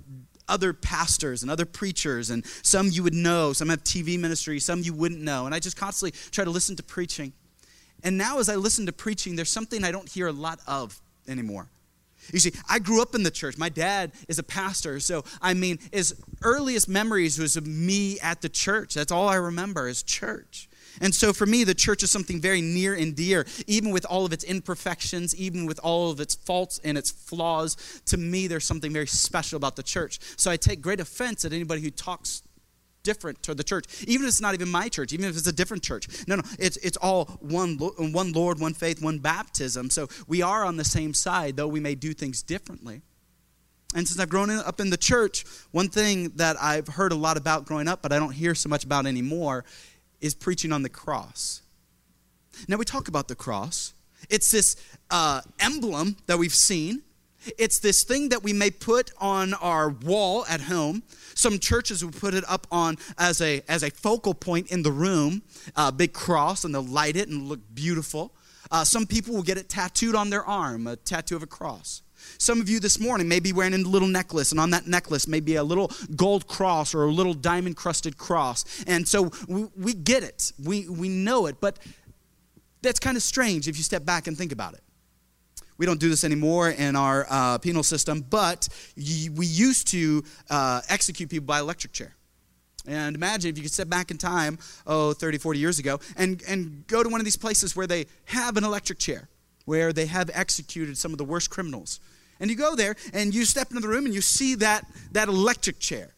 other 0.49 0.73
pastors 0.73 1.43
and 1.43 1.51
other 1.51 1.67
preachers, 1.67 2.31
and 2.31 2.45
some 2.63 2.89
you 2.91 3.03
would 3.03 3.15
know, 3.15 3.53
some 3.53 3.69
have 3.69 3.85
TV 3.85 4.19
ministry, 4.19 4.59
some 4.59 4.81
you 4.81 4.95
wouldn't 4.95 5.21
know. 5.21 5.47
And 5.47 5.55
I 5.55 5.59
just 5.59 5.77
constantly 5.77 6.19
try 6.31 6.45
to 6.45 6.51
listen 6.51 6.77
to 6.77 6.83
preaching. 6.83 7.33
And 8.03 8.19
now, 8.19 8.39
as 8.39 8.49
I 8.49 8.57
listen 8.57 8.87
to 8.87 8.93
preaching, 8.93 9.37
there's 9.37 9.51
something 9.51 9.85
I 9.85 9.91
don't 9.91 10.09
hear 10.09 10.27
a 10.27 10.33
lot 10.33 10.61
of 10.67 11.01
anymore. 11.29 11.69
You 12.33 12.39
see, 12.39 12.53
I 12.69 12.79
grew 12.79 13.03
up 13.03 13.15
in 13.15 13.23
the 13.23 13.31
church. 13.31 13.59
My 13.59 13.69
dad 13.69 14.13
is 14.29 14.39
a 14.39 14.43
pastor. 14.43 14.99
So, 15.01 15.25
I 15.43 15.55
mean, 15.55 15.79
his 15.93 16.15
earliest 16.43 16.89
memories 16.89 17.39
was 17.39 17.57
of 17.57 17.67
me 17.67 18.19
at 18.21 18.41
the 18.41 18.49
church. 18.49 18.95
That's 18.95 19.13
all 19.13 19.29
I 19.29 19.37
remember 19.37 19.89
is 19.89 20.03
church. 20.03 20.69
And 21.01 21.15
so 21.15 21.33
for 21.33 21.45
me, 21.45 21.65
the 21.65 21.75
church 21.75 22.03
is 22.03 22.11
something 22.11 22.41
very 22.41 22.61
near 22.61 22.95
and 22.95 23.17
dear, 23.17 23.47
even 23.67 23.91
with 23.91 24.05
all 24.07 24.25
of 24.25 24.33
its 24.33 24.45
imperfections, 24.45 25.35
even 25.35 25.67
with 25.67 25.81
all 25.83 26.11
of 26.11 26.21
its 26.21 26.35
faults 26.35 26.81
and 26.85 26.97
its 26.97 27.11
flaws. 27.11 27.77
To 28.07 28.17
me, 28.17 28.47
there's 28.47 28.65
something 28.65 28.93
very 28.93 29.09
special 29.09 29.57
about 29.57 29.77
the 29.77 29.83
church. 29.83 30.21
So 30.37 30.51
I 30.51 30.57
take 30.57 30.81
great 30.81 31.01
offense 31.01 31.45
at 31.45 31.53
anybody 31.53 31.83
who 31.83 31.91
talks 31.91 32.43
different 33.05 33.41
to 33.45 33.55
the 33.55 33.63
church, 33.63 33.85
even 34.09 34.25
if 34.25 34.31
it's 34.31 34.41
not 34.41 34.55
even 34.55 34.69
my 34.69 34.89
church, 34.89 35.13
even 35.13 35.29
if 35.29 35.37
it's 35.37 35.47
a 35.47 35.53
different 35.53 35.85
church. 35.85 36.09
No, 36.27 36.35
no, 36.37 36.43
it's, 36.59 36.77
it's 36.79 36.97
all 36.97 37.27
one, 37.41 37.77
one 37.77 38.33
Lord, 38.33 38.59
one 38.59 38.75
faith, 38.75 39.01
one 39.01 39.21
baptism. 39.21 39.91
So 39.91 40.09
we 40.27 40.43
are 40.43 40.65
on 40.65 40.77
the 40.77 40.85
same 40.85 41.15
side, 41.15 41.57
though 41.57 41.69
we 41.69 41.79
may 41.79 41.95
do 41.95 42.13
things 42.13 42.43
differently. 42.43 43.03
And 43.95 44.09
since 44.09 44.19
I've 44.19 44.29
grown 44.29 44.51
up 44.51 44.81
in 44.81 44.91
the 44.91 44.97
church, 44.97 45.45
one 45.71 45.89
thing 45.89 46.31
that 46.37 46.57
I've 46.61 46.89
heard 46.89 47.13
a 47.13 47.15
lot 47.15 47.37
about 47.37 47.65
growing 47.65 47.87
up, 47.87 48.03
but 48.03 48.13
I 48.13 48.19
don't 48.19 48.33
hear 48.33 48.55
so 48.57 48.69
much 48.69 48.83
about 48.85 49.07
anymore, 49.07 49.65
is 50.21 50.35
preaching 50.35 50.73
on 50.73 50.83
the 50.83 50.89
cross. 50.89 51.63
Now, 52.67 52.77
we 52.77 52.85
talk 52.85 53.07
about 53.07 53.29
the 53.29 53.37
cross. 53.37 53.95
It's 54.31 54.51
this 54.51 54.77
uh, 55.11 55.43
emblem 55.61 56.17
that 56.27 56.39
we've 56.39 56.55
seen 56.55 57.03
it's 57.59 57.79
this 57.79 58.05
thing 58.05 58.31
that 58.31 58.43
we 58.43 58.53
may 58.53 58.71
put 58.71 59.11
on 59.19 59.55
our 59.55 59.91
wall 59.91 60.45
at 60.49 60.63
home. 60.63 61.03
Some 61.35 61.59
churches 61.59 62.05
will 62.05 62.13
put 62.13 62.35
it 62.35 62.45
up 62.49 62.67
on 62.71 62.97
as 63.19 63.41
a, 63.41 63.63
as 63.69 63.83
a 63.83 63.91
focal 63.91 64.35
point 64.35 64.71
in 64.71 64.83
the 64.83 64.93
room, 64.93 65.43
a 65.77 65.93
big 65.93 66.13
cross, 66.13 66.65
and 66.65 66.75
they'll 66.75 66.83
light 66.83 67.17
it 67.17 67.29
and 67.29 67.49
look 67.49 67.61
beautiful. 67.75 68.33
Uh, 68.71 68.85
some 68.85 69.07
people 69.07 69.35
will 69.35 69.43
get 69.43 69.59
it 69.59 69.69
tattooed 69.69 70.15
on 70.15 70.31
their 70.31 70.45
arm, 70.45 70.87
a 70.87 70.97
tattoo 70.97 71.37
of 71.37 71.43
a 71.43 71.47
cross. 71.47 72.03
Some 72.39 72.61
of 72.61 72.69
you 72.69 72.81
this 72.81 72.99
morning 72.99 73.29
may 73.29 73.41
be 73.41 73.53
wearing 73.53 73.75
a 73.75 73.79
little 73.79 74.09
necklace, 74.09 74.51
and 74.51 74.61
on 74.61 74.71
that 74.71 74.87
necklace 74.87 75.29
may 75.29 75.41
be 75.41 75.57
a 75.57 75.65
little 75.65 75.91
gold 76.17 76.47
cross 76.47 76.95
or 76.95 77.05
a 77.05 77.11
little 77.11 77.35
diamond 77.35 77.77
crusted 77.77 78.17
cross. 78.17 78.65
And 78.87 79.07
so 79.07 79.31
we, 79.47 79.67
we 79.77 79.95
get 79.95 80.23
it, 80.23 80.53
we, 80.63 80.89
we 80.89 81.09
know 81.09 81.47
it, 81.47 81.61
but 81.61 81.79
that's 82.83 83.01
kind 83.01 83.17
of 83.17 83.23
strange 83.23 83.69
if 83.69 83.77
you 83.77 83.83
step 83.83 84.05
back 84.05 84.27
and 84.27 84.37
think 84.37 84.53
about 84.53 84.75
it. 84.75 84.84
We 85.77 85.87
don't 85.87 86.01
do 86.01 86.09
this 86.09 86.25
anymore 86.25 86.71
in 86.71 86.95
our 86.97 87.27
uh, 87.29 87.59
penal 87.59 87.83
system, 87.83 88.25
but 88.29 88.69
we 88.97 89.47
used 89.47 89.89
to 89.89 90.23
uh, 90.51 90.81
execute 90.89 91.31
people 91.31 91.47
by 91.47 91.59
electric 91.59 91.93
chair. 91.93 92.15
And 92.87 93.17
imagine 93.17 93.51
if 93.51 93.57
you 93.57 93.63
could 93.63 93.73
step 93.73 93.89
back 93.89 94.11
in 94.11 94.19
time, 94.19 94.59
oh, 94.87 95.15
30, 95.15 95.39
40 95.39 95.59
years 95.59 95.79
ago, 95.79 96.01
and, 96.17 96.43
and 96.47 96.87
go 96.87 97.03
to 97.03 97.09
one 97.09 97.21
of 97.21 97.25
these 97.25 97.37
places 97.37 97.75
where 97.75 97.87
they 97.87 98.07
have 98.27 98.57
an 98.57 98.65
electric 98.65 98.99
chair, 98.99 99.29
where 99.65 99.93
they 99.93 100.07
have 100.07 100.31
executed 100.35 100.99
some 100.99 101.13
of 101.13 101.19
the 101.19 101.25
worst 101.25 101.51
criminals. 101.51 101.99
And 102.41 102.51
you 102.51 102.57
go 102.57 102.75
there 102.77 102.95
and 103.13 103.35
you 103.35 103.45
step 103.45 103.71
into 103.71 103.81
the 103.81 103.89
room 103.89 104.05
and 104.05 104.15
you 104.15 104.21
see 104.21 104.55
that, 104.57 104.87
that 105.13 105.29
electric 105.29 105.79
chair. 105.79 106.14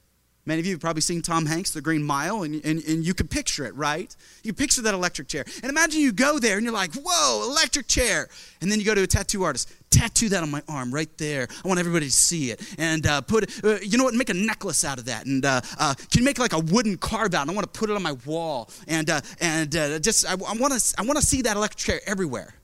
Many 0.47 0.61
of 0.61 0.67
you 0.67 0.73
have 0.75 0.81
probably 0.81 1.03
seen 1.03 1.23
Tom 1.23 1.45
Hanks, 1.45 1.73
The 1.73 1.81
Green 1.81 2.05
Mile, 2.05 2.45
and, 2.45 2.65
and, 2.65 2.81
and 2.85 3.05
you 3.05 3.15
can 3.15 3.27
picture 3.27 3.67
it, 3.67 3.75
right? 3.75 4.15
You 4.45 4.53
picture 4.53 4.81
that 4.83 4.95
electric 4.95 5.27
chair. 5.27 5.45
And 5.61 5.71
imagine 5.71 6.01
you 6.01 6.13
go 6.13 6.39
there 6.39 6.57
and 6.57 6.65
you're 6.65 6.73
like, 6.73 6.95
whoa, 6.95 7.43
electric 7.43 7.89
chair. 7.89 8.29
And 8.61 8.71
then 8.71 8.79
you 8.79 8.87
go 8.87 8.95
to 8.95 9.03
a 9.03 9.09
tattoo 9.09 9.43
artist, 9.43 9.73
tattoo 9.91 10.29
that 10.29 10.45
on 10.45 10.51
my 10.53 10.63
arm 10.69 10.95
right 10.95 11.11
there. 11.19 11.49
I 11.65 11.67
want 11.69 11.81
everybody 11.81 12.07
to 12.07 12.13
see 12.13 12.53
it. 12.53 12.63
And 12.79 13.05
uh, 13.09 13.23
put, 13.23 13.65
uh, 13.65 13.79
you 13.83 13.99
know 13.99 14.05
what, 14.05 14.15
make 14.15 14.31
a 14.31 14.35
necklace 14.35 14.85
out 14.85 14.99
of 14.99 15.07
that. 15.07 15.27
And 15.27 15.45
uh, 15.45 15.61
uh 15.81 15.95
can 15.95 16.21
you 16.21 16.25
make 16.25 16.39
like 16.39 16.53
a 16.53 16.61
wooden 16.61 16.97
carve 16.97 17.35
out? 17.35 17.43
And 17.43 17.51
I 17.51 17.55
want 17.55 17.73
to 17.73 17.79
put 17.79 17.91
it 17.91 17.97
on 17.97 18.03
my 18.03 18.13
wall. 18.25 18.71
And, 18.87 19.11
uh, 19.11 19.23
and 19.41 19.75
uh, 19.75 19.99
just, 19.99 20.25
I, 20.25 20.35
I 20.35 20.55
want 20.55 20.73
to 20.73 20.95
I 20.97 21.03
wanna 21.03 21.23
see 21.23 21.43
that 21.43 21.57
electric 21.57 21.79
chair 21.79 22.01
everywhere. 22.07 22.55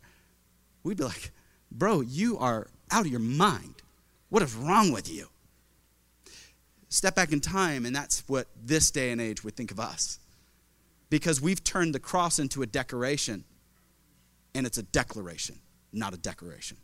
We'd 0.84 0.98
be 0.98 1.04
like, 1.04 1.32
bro, 1.72 2.00
you 2.00 2.38
are 2.38 2.68
out 2.92 3.06
of 3.06 3.10
your 3.10 3.20
mind. 3.20 3.74
What 4.28 4.42
is 4.44 4.54
wrong 4.54 4.92
with 4.92 5.12
you? 5.12 5.31
Step 6.92 7.14
back 7.14 7.32
in 7.32 7.40
time, 7.40 7.86
and 7.86 7.96
that's 7.96 8.22
what 8.28 8.48
this 8.62 8.90
day 8.90 9.10
and 9.10 9.20
age 9.20 9.42
would 9.42 9.56
think 9.56 9.70
of 9.70 9.80
us. 9.80 10.18
Because 11.08 11.40
we've 11.40 11.64
turned 11.64 11.94
the 11.94 12.00
cross 12.00 12.38
into 12.38 12.62
a 12.62 12.66
decoration, 12.66 13.44
and 14.54 14.66
it's 14.66 14.78
a 14.78 14.82
declaration, 14.82 15.58
not 15.92 16.12
a 16.12 16.18
decoration. 16.18 16.76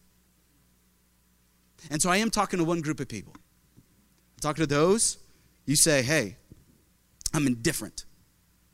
And 1.90 2.00
so 2.00 2.10
I 2.10 2.16
am 2.16 2.30
talking 2.30 2.58
to 2.58 2.64
one 2.64 2.80
group 2.80 3.00
of 3.00 3.08
people. 3.08 3.34
I'm 3.36 4.40
talking 4.40 4.62
to 4.62 4.66
those, 4.66 5.18
you 5.66 5.76
say, 5.76 6.02
hey, 6.02 6.36
I'm 7.34 7.46
indifferent 7.46 8.04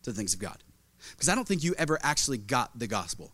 to 0.04 0.10
the 0.10 0.16
things 0.16 0.34
of 0.34 0.40
God. 0.40 0.62
Because 1.10 1.28
I 1.28 1.34
don't 1.34 1.46
think 1.46 1.64
you 1.64 1.74
ever 1.76 1.98
actually 2.02 2.38
got 2.38 2.78
the 2.78 2.86
gospel. 2.86 3.32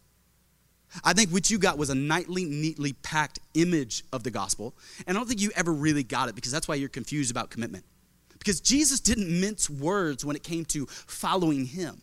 I 1.04 1.12
think 1.12 1.30
what 1.30 1.50
you 1.50 1.58
got 1.58 1.78
was 1.78 1.90
a 1.90 1.94
nightly, 1.94 2.44
neatly 2.44 2.92
packed 2.94 3.38
image 3.54 4.04
of 4.12 4.22
the 4.24 4.30
gospel. 4.30 4.74
And 5.06 5.16
I 5.16 5.20
don't 5.20 5.28
think 5.28 5.40
you 5.40 5.50
ever 5.54 5.72
really 5.72 6.02
got 6.02 6.28
it 6.28 6.34
because 6.34 6.52
that's 6.52 6.66
why 6.66 6.74
you're 6.74 6.88
confused 6.88 7.30
about 7.30 7.50
commitment. 7.50 7.84
Because 8.38 8.60
Jesus 8.60 9.00
didn't 9.00 9.40
mince 9.40 9.68
words 9.68 10.24
when 10.24 10.34
it 10.34 10.42
came 10.42 10.64
to 10.66 10.86
following 10.86 11.66
him. 11.66 12.02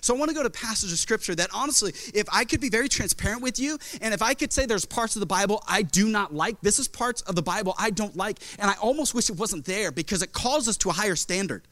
So 0.00 0.14
I 0.14 0.18
want 0.18 0.28
to 0.30 0.34
go 0.34 0.42
to 0.42 0.50
passage 0.50 0.92
of 0.92 0.98
scripture 0.98 1.34
that 1.36 1.50
honestly, 1.54 1.92
if 2.14 2.26
I 2.32 2.44
could 2.44 2.60
be 2.60 2.68
very 2.68 2.88
transparent 2.88 3.42
with 3.42 3.58
you, 3.58 3.78
and 4.00 4.12
if 4.12 4.22
I 4.22 4.34
could 4.34 4.52
say 4.52 4.66
there's 4.66 4.84
parts 4.84 5.16
of 5.16 5.20
the 5.20 5.26
Bible 5.26 5.62
I 5.66 5.82
do 5.82 6.08
not 6.08 6.34
like, 6.34 6.60
this 6.60 6.78
is 6.78 6.88
parts 6.88 7.22
of 7.22 7.34
the 7.34 7.42
Bible 7.42 7.74
I 7.78 7.90
don't 7.90 8.16
like, 8.16 8.38
and 8.58 8.70
I 8.70 8.74
almost 8.74 9.14
wish 9.14 9.30
it 9.30 9.36
wasn't 9.36 9.64
there 9.64 9.90
because 9.90 10.22
it 10.22 10.32
calls 10.32 10.68
us 10.68 10.76
to 10.78 10.90
a 10.90 10.92
higher 10.92 11.16
standard. 11.16 11.66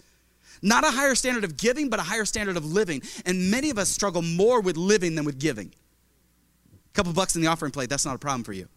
Not 0.63 0.85
a 0.85 0.91
higher 0.91 1.15
standard 1.15 1.45
of 1.45 1.57
giving, 1.57 1.91
but 1.91 2.01
a 2.01 2.05
higher 2.05 2.25
standard 2.25 2.57
of 2.57 2.65
living. 2.65 3.03
And 3.27 3.51
many 3.51 3.71
of 3.71 3.79
us 3.79 3.91
struggle 3.91 4.23
more 4.23 4.61
with 4.61 4.77
living 4.77 5.15
than 5.15 5.25
with 5.25 5.39
giving. 5.39 5.73
Couple 6.97 7.13
bucks 7.13 7.37
in 7.37 7.43
the 7.43 7.49
offering 7.49 7.73
plate, 7.73 7.91
that's 7.91 8.07
not 8.07 8.15
a 8.15 8.19
problem 8.19 8.43
for 8.43 8.55
you. 8.55 8.69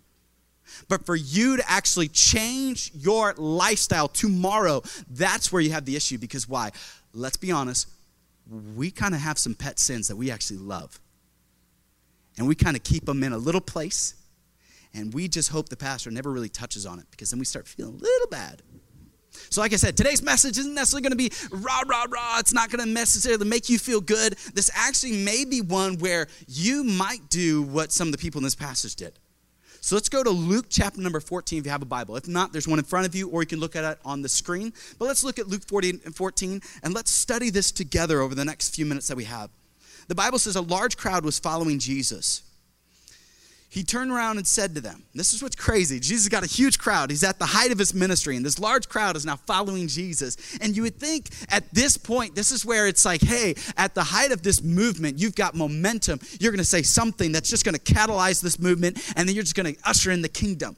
But 0.90 1.06
for 1.06 1.16
you 1.16 1.56
to 1.56 1.72
actually 1.72 2.10
change 2.10 2.92
your 2.94 3.34
lifestyle 3.38 4.10
tomorrow, 4.10 4.84
that's 5.10 5.54
where 5.54 5.62
you 5.62 5.72
have 5.72 5.86
the 5.86 5.96
issue. 5.96 6.18
Because 6.18 6.48
why? 6.48 6.72
Let's 7.14 7.38
be 7.38 7.50
honest, 7.50 7.88
we 8.76 8.92
kind 8.92 9.16
of 9.16 9.22
have 9.22 9.38
some 9.38 9.56
pet 9.56 9.80
sins 9.80 10.10
that 10.10 10.18
we 10.18 10.30
actually 10.32 10.60
love. 10.60 11.00
And 12.38 12.46
we 12.46 12.56
kind 12.56 12.76
of 12.76 12.84
keep 12.84 13.06
them 13.06 13.24
in 13.24 13.32
a 13.32 13.38
little 13.38 13.62
place. 13.62 14.16
And 14.94 15.14
we 15.14 15.30
just 15.30 15.50
hope 15.50 15.70
the 15.70 15.78
pastor 15.78 16.12
never 16.12 16.30
really 16.30 16.50
touches 16.50 16.86
on 16.86 17.00
it 17.00 17.06
because 17.12 17.30
then 17.30 17.40
we 17.40 17.46
start 17.46 17.68
feeling 17.68 17.94
a 17.94 17.98
little 17.98 18.28
bad. 18.28 18.62
So, 19.50 19.62
like 19.62 19.74
I 19.74 19.78
said, 19.78 19.98
today's 19.98 20.22
message 20.22 20.58
isn't 20.58 20.74
necessarily 20.74 21.04
going 21.04 21.12
to 21.12 21.16
be 21.18 21.32
rah, 21.52 21.82
rah, 21.88 22.06
rah. 22.10 22.40
It's 22.40 22.54
not 22.54 22.70
going 22.70 22.84
to 22.84 22.90
necessarily 22.90 23.48
make 23.48 23.70
you 23.70 23.80
feel 23.80 24.02
good. 24.02 24.34
This 24.54 24.70
actually 24.76 25.24
may 25.24 25.46
be 25.46 25.62
one 25.62 25.98
where 25.98 26.28
you 26.48 26.84
might 26.84 27.30
do 27.30 27.64
what 27.64 27.92
some 27.92 28.08
of 28.08 28.12
the 28.12 28.18
people 28.18 28.40
in 28.40 28.44
this 28.44 28.56
passage 28.56 28.96
did. 28.96 29.14
So 29.82 29.96
let's 29.96 30.10
go 30.10 30.24
to 30.24 30.30
Luke 30.30 30.66
chapter 30.70 31.00
number 31.00 31.20
14 31.20 31.60
if 31.60 31.66
you 31.66 31.72
have 31.72 31.82
a 31.82 31.86
Bible. 31.86 32.18
If 32.18 32.28
not, 32.28 32.52
there's 32.52 32.68
one 32.68 32.80
in 32.80 32.86
front 32.86 33.06
of 33.06 33.16
you, 33.16 33.30
or 33.30 33.42
you 33.42 33.48
can 33.48 33.60
look 33.60 33.76
at 33.76 33.86
it 33.86 33.98
on 34.04 34.22
the 34.22 34.30
screen. 34.30 34.74
But 34.98 35.06
let's 35.06 35.24
look 35.24 35.40
at 35.40 35.48
Luke 35.48 35.64
14 35.66 36.02
and 36.04 36.16
14 36.16 36.62
and 36.84 36.94
let's 36.94 37.12
study 37.12 37.50
this 37.50 37.72
together 37.72 38.22
over 38.22 38.36
the 38.36 38.46
next 38.46 38.76
few 38.76 38.86
minutes 38.86 39.08
that 39.08 39.16
we 39.16 39.24
have. 39.24 39.50
The 40.08 40.16
Bible 40.16 40.40
says 40.40 40.56
a 40.56 40.62
large 40.62 40.98
crowd 40.98 41.24
was 41.24 41.40
following 41.40 41.80
Jesus 41.80 42.42
he 43.72 43.84
turned 43.84 44.12
around 44.12 44.38
and 44.38 44.48
said 44.48 44.74
to 44.76 44.82
them, 44.82 45.04
This 45.14 45.32
is 45.32 45.44
what's 45.44 45.56
crazy. 45.56 46.00
Jesus 46.00 46.28
got 46.28 46.44
a 46.44 46.48
huge 46.48 46.80
crowd. 46.80 47.12
He's 47.12 47.24
at 47.24 47.38
the 47.38 47.46
height 47.46 47.72
of 47.72 47.78
his 47.78 47.94
ministry, 47.94 48.36
and 48.36 48.44
this 48.44 48.58
large 48.58 48.90
crowd 48.90 49.16
is 49.16 49.28
now 49.28 49.36
following 49.36 49.88
Jesus. 49.88 50.58
And 50.60 50.76
you 50.76 50.82
would 50.82 50.96
think 50.96 51.30
at 51.50 51.72
this 51.72 51.96
point, 51.96 52.34
this 52.34 52.52
is 52.52 52.66
where 52.66 52.88
it's 52.88 53.06
like, 53.06 53.22
hey, 53.22 53.54
at 53.78 53.94
the 53.94 54.04
height 54.04 54.32
of 54.32 54.42
this 54.42 54.64
movement, 54.64 55.20
you've 55.20 55.36
got 55.36 55.54
momentum. 55.54 56.20
You're 56.40 56.52
going 56.52 56.58
to 56.58 56.66
say 56.66 56.82
something 56.82 57.32
that's 57.32 57.48
just 57.50 57.64
going 57.64 57.76
to 57.76 57.82
catalyze 57.82 58.42
this 58.42 58.60
movement, 58.60 58.98
and 59.16 59.28
then 59.28 59.36
you're 59.36 59.44
just 59.44 59.56
going 59.56 59.76
to 59.76 59.80
usher 59.88 60.10
in 60.10 60.24
the 60.24 60.30
kingdom. 60.30 60.76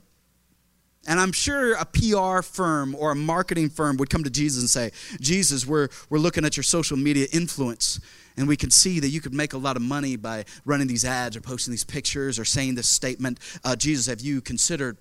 And 1.07 1.19
I'm 1.19 1.31
sure 1.31 1.75
a 1.75 1.85
PR 1.85 2.41
firm 2.41 2.93
or 2.95 3.11
a 3.11 3.15
marketing 3.15 3.69
firm 3.69 3.97
would 3.97 4.09
come 4.09 4.23
to 4.23 4.29
Jesus 4.29 4.61
and 4.61 4.69
say, 4.69 4.91
Jesus, 5.19 5.65
we're, 5.65 5.87
we're 6.09 6.19
looking 6.19 6.45
at 6.45 6.57
your 6.57 6.63
social 6.63 6.97
media 6.97 7.27
influence. 7.31 7.99
And 8.37 8.47
we 8.47 8.57
can 8.57 8.71
see 8.71 8.99
that 8.99 9.09
you 9.09 9.21
could 9.21 9.33
make 9.33 9.53
a 9.53 9.57
lot 9.57 9.75
of 9.75 9.81
money 9.81 10.15
by 10.15 10.45
running 10.65 10.87
these 10.87 11.05
ads 11.05 11.35
or 11.35 11.41
posting 11.41 11.71
these 11.71 11.83
pictures 11.83 12.39
or 12.39 12.45
saying 12.45 12.75
this 12.75 12.87
statement 12.87 13.39
uh, 13.63 13.75
Jesus, 13.75 14.07
have 14.07 14.21
you 14.21 14.41
considered 14.41 14.97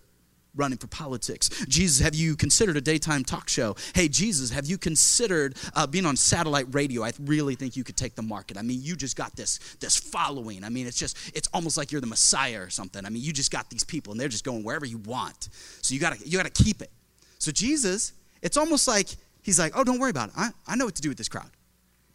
running 0.54 0.78
for 0.78 0.86
politics? 0.88 1.48
Jesus, 1.68 2.04
have 2.04 2.14
you 2.14 2.36
considered 2.36 2.76
a 2.76 2.80
daytime 2.80 3.24
talk 3.24 3.48
show? 3.48 3.76
Hey, 3.94 4.08
Jesus, 4.08 4.50
have 4.50 4.66
you 4.66 4.78
considered 4.78 5.56
uh, 5.74 5.86
being 5.86 6.06
on 6.06 6.16
satellite 6.16 6.66
radio? 6.72 7.04
I 7.04 7.12
really 7.20 7.54
think 7.54 7.76
you 7.76 7.84
could 7.84 7.96
take 7.96 8.14
the 8.14 8.22
market. 8.22 8.56
I 8.56 8.62
mean, 8.62 8.80
you 8.82 8.96
just 8.96 9.16
got 9.16 9.34
this 9.36 9.58
this 9.80 9.96
following. 9.96 10.64
I 10.64 10.68
mean, 10.68 10.86
it's 10.86 10.98
just 10.98 11.16
it's 11.34 11.48
almost 11.52 11.76
like 11.76 11.92
you're 11.92 12.00
the 12.00 12.06
Messiah 12.06 12.60
or 12.60 12.70
something. 12.70 13.04
I 13.04 13.10
mean, 13.10 13.22
you 13.22 13.32
just 13.32 13.50
got 13.50 13.70
these 13.70 13.84
people 13.84 14.12
and 14.12 14.20
they're 14.20 14.28
just 14.28 14.44
going 14.44 14.64
wherever 14.64 14.86
you 14.86 14.98
want. 14.98 15.48
So 15.82 15.94
you 15.94 16.00
gotta 16.00 16.18
you 16.24 16.36
gotta 16.36 16.50
keep 16.50 16.82
it. 16.82 16.90
So 17.38 17.52
Jesus, 17.52 18.12
it's 18.42 18.56
almost 18.56 18.86
like 18.88 19.08
he's 19.42 19.58
like, 19.58 19.72
oh, 19.76 19.84
don't 19.84 19.98
worry 19.98 20.10
about 20.10 20.30
it. 20.30 20.34
I, 20.36 20.50
I 20.66 20.76
know 20.76 20.84
what 20.84 20.96
to 20.96 21.02
do 21.02 21.08
with 21.08 21.18
this 21.18 21.28
crowd. 21.28 21.50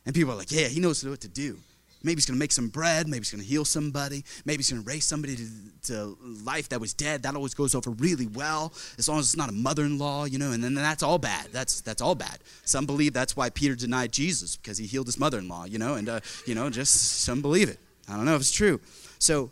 And 0.06 0.14
people 0.14 0.34
are 0.34 0.38
like, 0.38 0.52
yeah, 0.52 0.68
he 0.68 0.80
knows 0.80 1.04
what 1.04 1.22
to 1.22 1.28
do. 1.28 1.58
Maybe 2.06 2.18
he's 2.18 2.28
going 2.28 2.36
to 2.36 2.40
make 2.40 2.52
some 2.52 2.68
bread. 2.68 3.08
Maybe 3.08 3.22
he's 3.22 3.32
going 3.32 3.42
to 3.42 3.48
heal 3.48 3.66
somebody. 3.66 4.24
Maybe 4.46 4.58
he's 4.58 4.70
going 4.70 4.84
to 4.84 4.88
raise 4.88 5.06
somebody 5.06 5.36
to, 5.38 5.48
to, 5.88 6.18
life 6.44 6.70
that 6.70 6.80
was 6.80 6.94
dead. 6.94 7.24
That 7.24 7.36
always 7.36 7.56
goes 7.56 7.74
over 7.74 7.90
really 7.90 8.28
well, 8.28 8.72
as 9.00 9.10
long 9.10 9.18
as 9.18 9.26
it's 9.26 9.36
not 9.36 9.50
a 9.50 9.54
mother-in-law, 9.54 10.26
you 10.26 10.38
know. 10.38 10.52
And 10.52 10.64
then 10.64 10.76
that's 10.76 11.02
all 11.02 11.18
bad. 11.18 11.48
That's 11.52 11.82
that's 11.82 12.04
all 12.04 12.14
bad. 12.14 12.38
Some 12.64 12.86
believe 12.86 13.14
that's 13.14 13.36
why 13.36 13.50
Peter 13.50 13.74
denied 13.74 14.12
Jesus 14.12 14.56
because 14.56 14.78
he 14.78 14.86
healed 14.86 15.08
his 15.08 15.20
mother-in-law, 15.20 15.66
you 15.66 15.80
know. 15.80 15.96
And 15.96 16.08
uh, 16.08 16.20
you 16.46 16.54
know, 16.54 16.70
just 16.70 17.22
some 17.24 17.42
believe 17.42 17.70
it. 17.70 17.80
I 18.08 18.16
don't 18.16 18.26
know 18.26 18.36
if 18.36 18.42
it's 18.42 18.52
true. 18.52 18.80
So, 19.18 19.50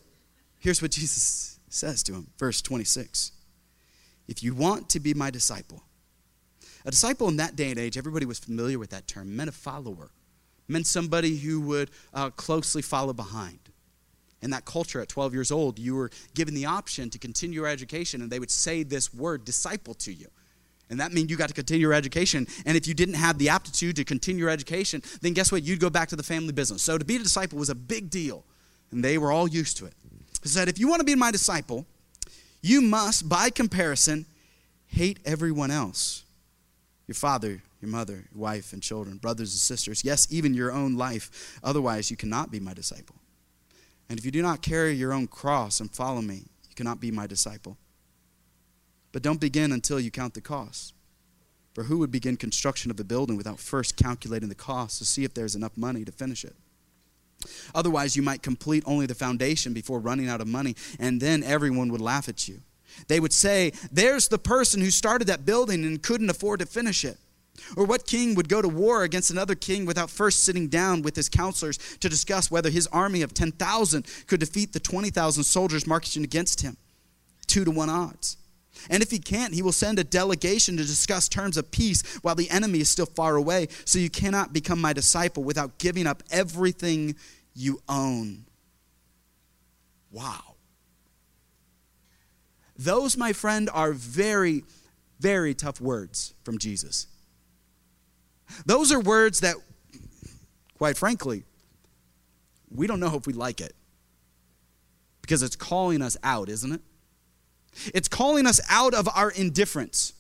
here's 0.59 0.79
what 0.79 0.91
Jesus 0.99 1.59
says 1.69 2.03
to 2.03 2.13
him, 2.13 2.27
verse 2.37 2.61
26. 2.61 3.31
If 4.27 4.43
you 4.43 4.53
want 4.53 4.89
to 4.89 4.99
be 4.99 5.15
my 5.15 5.31
disciple, 5.31 5.81
a 6.85 6.91
disciple 6.91 7.29
in 7.29 7.37
that 7.37 7.55
day 7.55 7.71
and 7.71 7.79
age, 7.79 7.97
everybody 7.97 8.27
was 8.27 8.37
familiar 8.37 8.77
with 8.77 8.91
that 8.91 9.07
term, 9.07 9.35
meant 9.35 9.49
a 9.49 9.53
follower 9.53 10.11
meant 10.67 10.87
somebody 10.87 11.37
who 11.37 11.61
would 11.61 11.91
uh, 12.13 12.29
closely 12.31 12.81
follow 12.81 13.13
behind. 13.13 13.59
In 14.41 14.49
that 14.49 14.65
culture, 14.65 14.99
at 14.99 15.07
12 15.07 15.33
years 15.33 15.51
old, 15.51 15.79
you 15.79 15.95
were 15.95 16.11
given 16.33 16.53
the 16.53 16.65
option 16.65 17.09
to 17.11 17.17
continue 17.17 17.61
your 17.61 17.67
education, 17.67 18.21
and 18.21 18.29
they 18.29 18.39
would 18.39 18.51
say 18.51 18.83
this 18.83 19.13
word, 19.13 19.45
disciple, 19.45 19.93
to 19.95 20.13
you. 20.13 20.27
And 20.89 20.99
that 20.99 21.13
meant 21.13 21.29
you 21.29 21.37
got 21.37 21.47
to 21.47 21.53
continue 21.53 21.81
your 21.81 21.93
education. 21.93 22.45
And 22.65 22.75
if 22.75 22.85
you 22.85 22.93
didn't 22.93 23.15
have 23.15 23.37
the 23.37 23.49
aptitude 23.49 23.95
to 23.95 24.03
continue 24.03 24.41
your 24.41 24.49
education, 24.49 25.01
then 25.21 25.33
guess 25.33 25.51
what? 25.51 25.63
You'd 25.63 25.79
go 25.79 25.89
back 25.89 26.09
to 26.09 26.17
the 26.17 26.23
family 26.23 26.51
business. 26.51 26.83
So 26.83 26.97
to 26.97 27.05
be 27.05 27.15
a 27.15 27.19
disciple 27.19 27.57
was 27.57 27.69
a 27.69 27.75
big 27.75 28.09
deal, 28.09 28.43
and 28.91 29.03
they 29.03 29.17
were 29.17 29.31
all 29.31 29.47
used 29.47 29.77
to 29.77 29.85
it. 29.85 29.93
He 30.41 30.49
said, 30.49 30.67
if 30.67 30.77
you 30.77 30.89
want 30.89 30.99
to 30.99 31.05
be 31.05 31.15
my 31.15 31.31
disciple, 31.31 31.85
you 32.61 32.81
must, 32.81 33.29
by 33.29 33.49
comparison, 33.49 34.25
hate 34.87 35.19
everyone 35.25 35.71
else 35.71 36.23
your 37.07 37.15
father, 37.15 37.61
your 37.81 37.89
mother, 37.89 38.25
your 38.33 38.41
wife, 38.41 38.73
and 38.73 38.81
children, 38.81 39.17
brothers 39.17 39.53
and 39.53 39.59
sisters, 39.59 40.03
yes, 40.03 40.27
even 40.31 40.53
your 40.53 40.71
own 40.71 40.95
life. 40.95 41.59
Otherwise, 41.63 42.09
you 42.09 42.17
cannot 42.17 42.51
be 42.51 42.59
my 42.59 42.73
disciple. 42.73 43.15
And 44.09 44.19
if 44.19 44.25
you 44.25 44.31
do 44.31 44.41
not 44.41 44.61
carry 44.61 44.93
your 44.93 45.13
own 45.13 45.27
cross 45.27 45.79
and 45.79 45.91
follow 45.91 46.21
me, 46.21 46.43
you 46.69 46.75
cannot 46.75 46.99
be 46.99 47.11
my 47.11 47.27
disciple. 47.27 47.77
But 49.11 49.21
don't 49.21 49.39
begin 49.39 49.71
until 49.71 49.99
you 49.99 50.11
count 50.11 50.33
the 50.33 50.41
cost. 50.41 50.93
For 51.73 51.83
who 51.83 51.97
would 51.99 52.11
begin 52.11 52.37
construction 52.37 52.91
of 52.91 52.99
a 52.99 53.03
building 53.03 53.35
without 53.35 53.59
first 53.59 53.95
calculating 53.95 54.49
the 54.49 54.55
cost 54.55 54.99
to 54.99 55.05
see 55.05 55.23
if 55.23 55.33
there's 55.33 55.55
enough 55.55 55.75
money 55.75 56.05
to 56.05 56.11
finish 56.11 56.45
it? 56.45 56.55
Otherwise, 57.75 58.15
you 58.15 58.21
might 58.21 58.41
complete 58.41 58.83
only 58.85 59.05
the 59.05 59.15
foundation 59.15 59.73
before 59.73 59.99
running 59.99 60.29
out 60.29 60.41
of 60.41 60.47
money, 60.47 60.75
and 60.99 61.19
then 61.19 61.43
everyone 61.43 61.91
would 61.91 62.01
laugh 62.01 62.29
at 62.29 62.47
you. 62.47 62.61
They 63.07 63.19
would 63.19 63.33
say, 63.33 63.73
There's 63.91 64.27
the 64.27 64.37
person 64.37 64.81
who 64.81 64.91
started 64.91 65.27
that 65.27 65.45
building 65.45 65.83
and 65.83 66.01
couldn't 66.01 66.29
afford 66.29 66.59
to 66.59 66.65
finish 66.65 67.03
it. 67.03 67.17
Or 67.77 67.85
what 67.85 68.07
king 68.07 68.35
would 68.35 68.49
go 68.49 68.61
to 68.61 68.67
war 68.67 69.03
against 69.03 69.31
another 69.31 69.55
king 69.55 69.85
without 69.85 70.09
first 70.09 70.43
sitting 70.43 70.67
down 70.67 71.01
with 71.01 71.15
his 71.15 71.29
counselors 71.29 71.77
to 71.99 72.09
discuss 72.09 72.49
whether 72.49 72.69
his 72.69 72.87
army 72.87 73.21
of 73.21 73.33
10,000 73.33 74.05
could 74.27 74.39
defeat 74.39 74.73
the 74.73 74.79
20,000 74.79 75.43
soldiers 75.43 75.87
marching 75.87 76.23
against 76.23 76.61
him? 76.61 76.77
Two 77.47 77.63
to 77.63 77.71
one 77.71 77.89
odds. 77.89 78.37
And 78.89 79.03
if 79.03 79.11
he 79.11 79.19
can't, 79.19 79.53
he 79.53 79.61
will 79.61 79.71
send 79.71 79.99
a 79.99 80.03
delegation 80.03 80.77
to 80.77 80.83
discuss 80.83 81.29
terms 81.29 81.57
of 81.57 81.71
peace 81.71 82.01
while 82.21 82.35
the 82.35 82.49
enemy 82.49 82.79
is 82.79 82.89
still 82.89 83.05
far 83.05 83.35
away. 83.35 83.67
So 83.85 83.99
you 83.99 84.09
cannot 84.09 84.51
become 84.51 84.81
my 84.81 84.93
disciple 84.93 85.43
without 85.43 85.77
giving 85.77 86.07
up 86.07 86.23
everything 86.31 87.15
you 87.53 87.81
own. 87.87 88.45
Wow. 90.11 90.52
Those, 92.77 93.15
my 93.17 93.33
friend, 93.33 93.69
are 93.73 93.93
very, 93.93 94.63
very 95.19 95.53
tough 95.53 95.79
words 95.79 96.33
from 96.43 96.57
Jesus. 96.57 97.07
Those 98.65 98.91
are 98.91 98.99
words 98.99 99.39
that, 99.41 99.55
quite 100.77 100.97
frankly, 100.97 101.43
we 102.69 102.87
don't 102.87 102.99
know 102.99 103.15
if 103.15 103.27
we 103.27 103.33
like 103.33 103.61
it. 103.61 103.75
Because 105.21 105.41
it's 105.41 105.55
calling 105.55 106.01
us 106.01 106.17
out, 106.23 106.49
isn't 106.49 106.73
it? 106.73 106.81
It's 107.93 108.07
calling 108.07 108.45
us 108.45 108.59
out 108.69 108.93
of 108.93 109.07
our 109.15 109.31
indifference, 109.31 110.13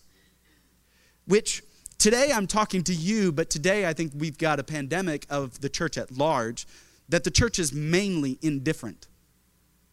which 1.25 1.61
today 1.97 2.31
I'm 2.33 2.47
talking 2.47 2.83
to 2.83 2.93
you, 2.93 3.31
but 3.31 3.49
today 3.49 3.85
I 3.85 3.93
think 3.93 4.13
we've 4.15 4.37
got 4.37 4.59
a 4.59 4.63
pandemic 4.63 5.25
of 5.29 5.59
the 5.61 5.69
church 5.69 5.97
at 5.97 6.17
large 6.17 6.65
that 7.09 7.23
the 7.23 7.31
church 7.31 7.59
is 7.59 7.73
mainly 7.73 8.39
indifferent. 8.41 9.07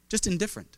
Just 0.09 0.27
indifferent. 0.27 0.77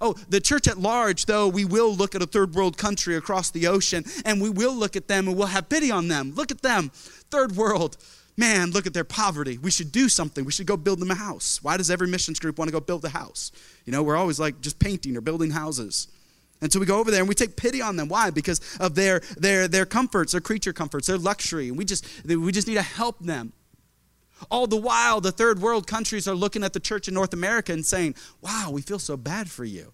Oh, 0.00 0.14
the 0.28 0.40
church 0.40 0.68
at 0.68 0.78
large, 0.78 1.26
though, 1.26 1.48
we 1.48 1.64
will 1.64 1.94
look 1.94 2.14
at 2.14 2.22
a 2.22 2.26
third 2.26 2.54
world 2.54 2.76
country 2.76 3.16
across 3.16 3.50
the 3.50 3.66
ocean 3.66 4.04
and 4.24 4.40
we 4.40 4.50
will 4.50 4.74
look 4.74 4.96
at 4.96 5.08
them 5.08 5.28
and 5.28 5.36
we'll 5.36 5.48
have 5.48 5.68
pity 5.68 5.90
on 5.90 6.08
them. 6.08 6.32
Look 6.34 6.50
at 6.50 6.62
them, 6.62 6.90
third 7.30 7.56
world. 7.56 7.96
Man, 8.36 8.70
look 8.70 8.86
at 8.86 8.94
their 8.94 9.04
poverty. 9.04 9.58
We 9.58 9.70
should 9.70 9.92
do 9.92 10.08
something. 10.08 10.44
We 10.44 10.52
should 10.52 10.66
go 10.66 10.76
build 10.76 11.00
them 11.00 11.10
a 11.10 11.14
house. 11.14 11.62
Why 11.62 11.76
does 11.76 11.90
every 11.90 12.08
missions 12.08 12.38
group 12.38 12.58
want 12.58 12.68
to 12.68 12.72
go 12.72 12.80
build 12.80 13.04
a 13.04 13.10
house? 13.10 13.52
You 13.84 13.92
know, 13.92 14.02
we're 14.02 14.16
always 14.16 14.40
like 14.40 14.60
just 14.60 14.78
painting 14.78 15.16
or 15.16 15.20
building 15.20 15.50
houses. 15.50 16.08
And 16.62 16.72
so 16.72 16.78
we 16.78 16.86
go 16.86 16.98
over 16.98 17.10
there 17.10 17.20
and 17.20 17.28
we 17.28 17.34
take 17.34 17.56
pity 17.56 17.80
on 17.80 17.96
them. 17.96 18.08
Why? 18.08 18.30
Because 18.30 18.60
of 18.78 18.94
their 18.94 19.20
their 19.36 19.66
their 19.66 19.86
comforts, 19.86 20.32
their 20.32 20.40
creature 20.40 20.72
comforts, 20.72 21.06
their 21.06 21.18
luxury. 21.18 21.68
And 21.68 21.76
we 21.76 21.84
just 21.84 22.06
we 22.24 22.52
just 22.52 22.68
need 22.68 22.74
to 22.74 22.82
help 22.82 23.18
them. 23.18 23.52
All 24.50 24.66
the 24.66 24.76
while, 24.76 25.20
the 25.20 25.32
third 25.32 25.60
world 25.60 25.86
countries 25.86 26.26
are 26.26 26.34
looking 26.34 26.64
at 26.64 26.72
the 26.72 26.80
church 26.80 27.08
in 27.08 27.14
North 27.14 27.34
America 27.34 27.72
and 27.72 27.84
saying, 27.84 28.14
Wow, 28.40 28.70
we 28.72 28.82
feel 28.82 28.98
so 28.98 29.16
bad 29.16 29.50
for 29.50 29.64
you. 29.64 29.92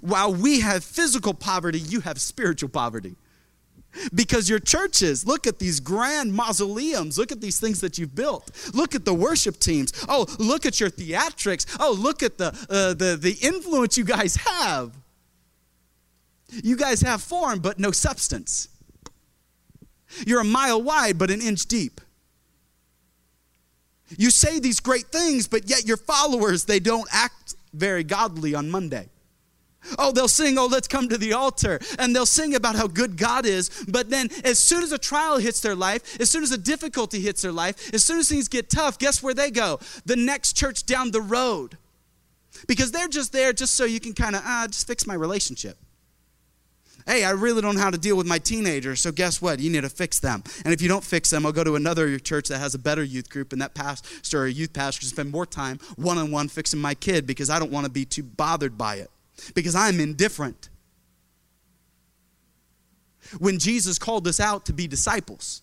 While 0.00 0.34
we 0.34 0.60
have 0.60 0.84
physical 0.84 1.34
poverty, 1.34 1.78
you 1.78 2.00
have 2.00 2.20
spiritual 2.20 2.68
poverty. 2.70 3.16
Because 4.12 4.50
your 4.50 4.58
churches, 4.58 5.26
look 5.26 5.46
at 5.46 5.58
these 5.58 5.78
grand 5.78 6.32
mausoleums. 6.32 7.16
Look 7.16 7.30
at 7.30 7.40
these 7.40 7.60
things 7.60 7.80
that 7.80 7.96
you've 7.96 8.14
built. 8.14 8.50
Look 8.74 8.94
at 8.94 9.04
the 9.04 9.14
worship 9.14 9.60
teams. 9.60 9.92
Oh, 10.08 10.26
look 10.38 10.66
at 10.66 10.80
your 10.80 10.90
theatrics. 10.90 11.76
Oh, 11.78 11.92
look 11.92 12.22
at 12.22 12.38
the, 12.38 12.48
uh, 12.68 12.94
the, 12.94 13.16
the 13.20 13.36
influence 13.40 13.96
you 13.96 14.04
guys 14.04 14.36
have. 14.36 14.96
You 16.50 16.76
guys 16.76 17.02
have 17.02 17.22
form, 17.22 17.60
but 17.60 17.78
no 17.78 17.90
substance. 17.92 18.68
You're 20.26 20.40
a 20.40 20.44
mile 20.44 20.82
wide, 20.82 21.18
but 21.18 21.30
an 21.30 21.40
inch 21.40 21.66
deep. 21.66 22.00
You 24.18 24.30
say 24.30 24.58
these 24.58 24.80
great 24.80 25.06
things, 25.06 25.48
but 25.48 25.68
yet 25.68 25.86
your 25.86 25.96
followers, 25.96 26.64
they 26.64 26.80
don't 26.80 27.08
act 27.12 27.54
very 27.72 28.04
godly 28.04 28.54
on 28.54 28.70
Monday. 28.70 29.08
Oh, 29.98 30.12
they'll 30.12 30.28
sing, 30.28 30.56
oh, 30.58 30.66
let's 30.66 30.88
come 30.88 31.08
to 31.08 31.18
the 31.18 31.34
altar. 31.34 31.78
And 31.98 32.14
they'll 32.14 32.26
sing 32.26 32.54
about 32.54 32.76
how 32.76 32.86
good 32.86 33.16
God 33.16 33.44
is. 33.46 33.84
But 33.88 34.10
then, 34.10 34.28
as 34.44 34.58
soon 34.58 34.82
as 34.82 34.92
a 34.92 34.98
trial 34.98 35.38
hits 35.38 35.60
their 35.60 35.74
life, 35.74 36.20
as 36.20 36.30
soon 36.30 36.42
as 36.42 36.50
a 36.50 36.58
difficulty 36.58 37.20
hits 37.20 37.42
their 37.42 37.52
life, 37.52 37.92
as 37.92 38.04
soon 38.04 38.18
as 38.18 38.28
things 38.28 38.48
get 38.48 38.70
tough, 38.70 38.98
guess 38.98 39.22
where 39.22 39.34
they 39.34 39.50
go? 39.50 39.78
The 40.06 40.16
next 40.16 40.54
church 40.56 40.86
down 40.86 41.10
the 41.10 41.20
road. 41.20 41.76
Because 42.66 42.92
they're 42.92 43.08
just 43.08 43.32
there 43.32 43.52
just 43.52 43.74
so 43.74 43.84
you 43.84 44.00
can 44.00 44.14
kind 44.14 44.34
of, 44.36 44.42
ah, 44.44 44.66
just 44.68 44.86
fix 44.86 45.06
my 45.06 45.14
relationship. 45.14 45.76
Hey, 47.06 47.22
I 47.22 47.32
really 47.32 47.60
don't 47.60 47.74
know 47.74 47.82
how 47.82 47.90
to 47.90 47.98
deal 47.98 48.16
with 48.16 48.26
my 48.26 48.38
teenagers, 48.38 49.00
so 49.00 49.12
guess 49.12 49.42
what? 49.42 49.60
You 49.60 49.70
need 49.70 49.82
to 49.82 49.90
fix 49.90 50.20
them. 50.20 50.42
And 50.64 50.72
if 50.72 50.80
you 50.80 50.88
don't 50.88 51.04
fix 51.04 51.28
them, 51.28 51.44
I'll 51.44 51.52
go 51.52 51.62
to 51.62 51.76
another 51.76 52.18
church 52.18 52.48
that 52.48 52.58
has 52.58 52.74
a 52.74 52.78
better 52.78 53.04
youth 53.04 53.28
group, 53.28 53.52
and 53.52 53.60
that 53.60 53.74
pastor 53.74 54.40
or 54.40 54.46
youth 54.46 54.72
pastor 54.72 55.00
can 55.00 55.08
spend 55.08 55.30
more 55.30 55.44
time 55.44 55.78
one 55.96 56.16
on 56.16 56.30
one 56.30 56.48
fixing 56.48 56.80
my 56.80 56.94
kid 56.94 57.26
because 57.26 57.50
I 57.50 57.58
don't 57.58 57.70
want 57.70 57.84
to 57.84 57.90
be 57.90 58.06
too 58.06 58.22
bothered 58.22 58.78
by 58.78 58.96
it 58.96 59.10
because 59.54 59.74
I'm 59.74 60.00
indifferent. 60.00 60.70
When 63.38 63.58
Jesus 63.58 63.98
called 63.98 64.26
us 64.26 64.40
out 64.40 64.64
to 64.66 64.72
be 64.72 64.86
disciples, 64.86 65.62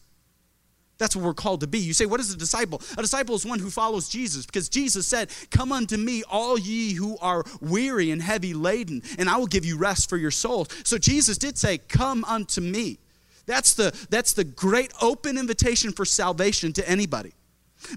that's 1.02 1.16
what 1.16 1.26
we're 1.26 1.34
called 1.34 1.62
to 1.62 1.68
be. 1.68 1.80
You 1.80 1.94
say, 1.94 2.06
What 2.06 2.20
is 2.20 2.32
a 2.32 2.38
disciple? 2.38 2.80
A 2.96 3.02
disciple 3.02 3.34
is 3.34 3.44
one 3.44 3.58
who 3.58 3.72
follows 3.72 4.08
Jesus 4.08 4.46
because 4.46 4.70
Jesus 4.70 5.08
said, 5.08 5.32
Come 5.50 5.72
unto 5.72 5.98
me, 5.98 6.22
all 6.30 6.60
ye 6.60 6.94
who 6.94 7.18
are 7.18 7.44
weary 7.60 8.12
and 8.12 8.22
heavy 8.22 8.54
laden, 8.54 9.02
and 9.18 9.28
I 9.28 9.38
will 9.38 9.48
give 9.48 9.66
you 9.66 9.80
rest 9.80 10.10
for 10.10 10.18
your 10.18 10.30
souls. 10.30 10.68
So 10.84 11.00
Jesus 11.00 11.40
did 11.40 11.58
say, 11.58 11.80
Come 11.80 12.24
unto 12.26 12.62
me. 12.62 13.00
That's 13.48 13.74
the, 13.74 13.92
that's 14.12 14.34
the 14.34 14.44
great 14.44 14.94
open 15.02 15.40
invitation 15.40 15.92
for 15.92 16.06
salvation 16.06 16.72
to 16.74 16.88
anybody. 16.88 17.34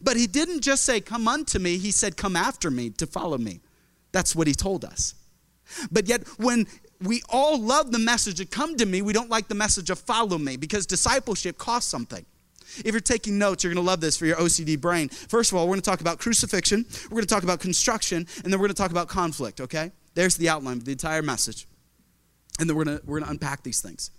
But 0.02 0.16
he 0.16 0.26
didn't 0.26 0.62
just 0.62 0.84
say, 0.84 1.02
Come 1.02 1.28
unto 1.28 1.58
me, 1.58 1.76
he 1.76 1.90
said, 1.90 2.16
Come 2.16 2.37
after 2.37 2.70
me 2.70 2.88
to 2.88 3.06
follow 3.06 3.37
me. 3.37 3.61
That's 4.12 4.34
what 4.34 4.46
he 4.46 4.54
told 4.54 4.82
us. 4.82 5.14
But 5.92 6.08
yet, 6.08 6.26
when 6.38 6.66
we 7.02 7.20
all 7.28 7.61
love 7.61 7.92
the 7.92 7.99
message 7.99 8.40
of 8.40 8.49
come 8.49 8.78
to 8.78 8.87
me, 8.87 9.02
we 9.02 9.12
don't 9.12 9.28
like 9.28 9.49
the 9.49 9.54
message 9.54 9.90
of 9.90 9.99
follow 9.99 10.38
me 10.38 10.56
because 10.56 10.87
discipleship 10.87 11.58
costs 11.58 11.90
something. 11.90 12.25
If 12.78 12.93
you're 12.93 13.00
taking 13.00 13.38
notes, 13.38 13.64
you're 13.64 13.73
going 13.73 13.85
to 13.85 13.88
love 13.88 14.00
this 14.00 14.16
for 14.16 14.26
your 14.26 14.37
OCD 14.37 14.81
brain. 14.81 15.09
First 15.09 15.52
of 15.52 15.59
all, 15.59 15.64
we're 15.66 15.75
going 15.75 15.83
to 15.83 15.90
talk 15.90 16.00
about 16.00 16.19
crucifixion, 16.19 16.87
we're 17.04 17.16
going 17.16 17.26
to 17.26 17.35
talk 17.35 17.43
about 17.43 17.61
construction, 17.61 18.26
and 18.43 18.52
then 18.52 18.61
we're 18.61 18.66
going 18.66 18.75
to 18.75 18.83
talk 18.83 18.90
about 18.90 19.09
conflict, 19.09 19.61
okay? 19.61 19.93
There's 20.14 20.37
the 20.37 20.49
outline 20.49 20.78
of 20.78 20.85
the 20.85 20.93
entire 20.93 21.23
message. 21.23 21.66
And 22.59 22.69
then 22.69 22.76
we're 22.76 22.85
going 22.85 22.99
to, 22.99 23.04
we're 23.04 23.19
going 23.19 23.26
to 23.26 23.31
unpack 23.31 23.62
these 23.62 23.81
things. 23.81 24.11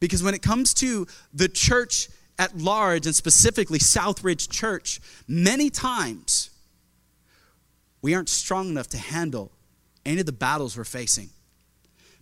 Because 0.00 0.22
when 0.22 0.34
it 0.34 0.42
comes 0.42 0.74
to 0.74 1.06
the 1.32 1.48
church 1.48 2.08
at 2.38 2.56
large, 2.56 3.06
and 3.06 3.14
specifically 3.14 3.78
Southridge 3.78 4.50
Church, 4.50 5.00
many 5.28 5.70
times 5.70 6.50
we 8.00 8.14
aren't 8.14 8.28
strong 8.28 8.68
enough 8.68 8.88
to 8.88 8.98
handle 8.98 9.52
any 10.04 10.20
of 10.20 10.26
the 10.26 10.32
battles 10.32 10.76
we're 10.76 10.84
facing 10.84 11.30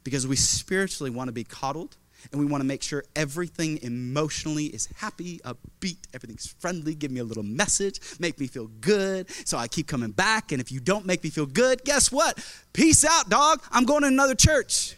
because 0.05 0.27
we 0.27 0.37
spiritually 0.37 1.11
want 1.11 1.29
to 1.29 1.33
be 1.33 1.45
coddled 1.45 1.97
and 2.31 2.41
we 2.41 2.47
want 2.47 2.63
to 2.63 2.67
make 2.67 2.83
sure 2.83 3.05
everything 3.17 3.79
emotionally 3.83 4.67
is 4.67 4.89
happy, 4.97 5.41
upbeat, 5.45 5.99
everything's 6.15 6.47
friendly. 6.47 6.95
Give 6.95 7.11
me 7.11 7.21
a 7.21 7.25
little 7.25 7.43
message, 7.43 8.01
make 8.19 8.39
me 8.39 8.47
feel 8.47 8.69
good. 8.81 9.31
So 9.47 9.59
I 9.59 9.69
keep 9.69 9.87
coming 9.87 10.11
back. 10.11 10.53
And 10.53 10.61
if 10.61 10.71
you 10.73 10.81
don't 10.81 11.07
make 11.07 11.23
me 11.25 11.31
feel 11.31 11.47
good, 11.47 11.85
guess 11.85 12.11
what? 12.11 12.39
Peace 12.73 13.05
out, 13.05 13.29
dog. 13.29 13.63
I'm 13.71 13.85
going 13.85 14.03
to 14.03 14.09
another 14.09 14.35
church. 14.35 14.97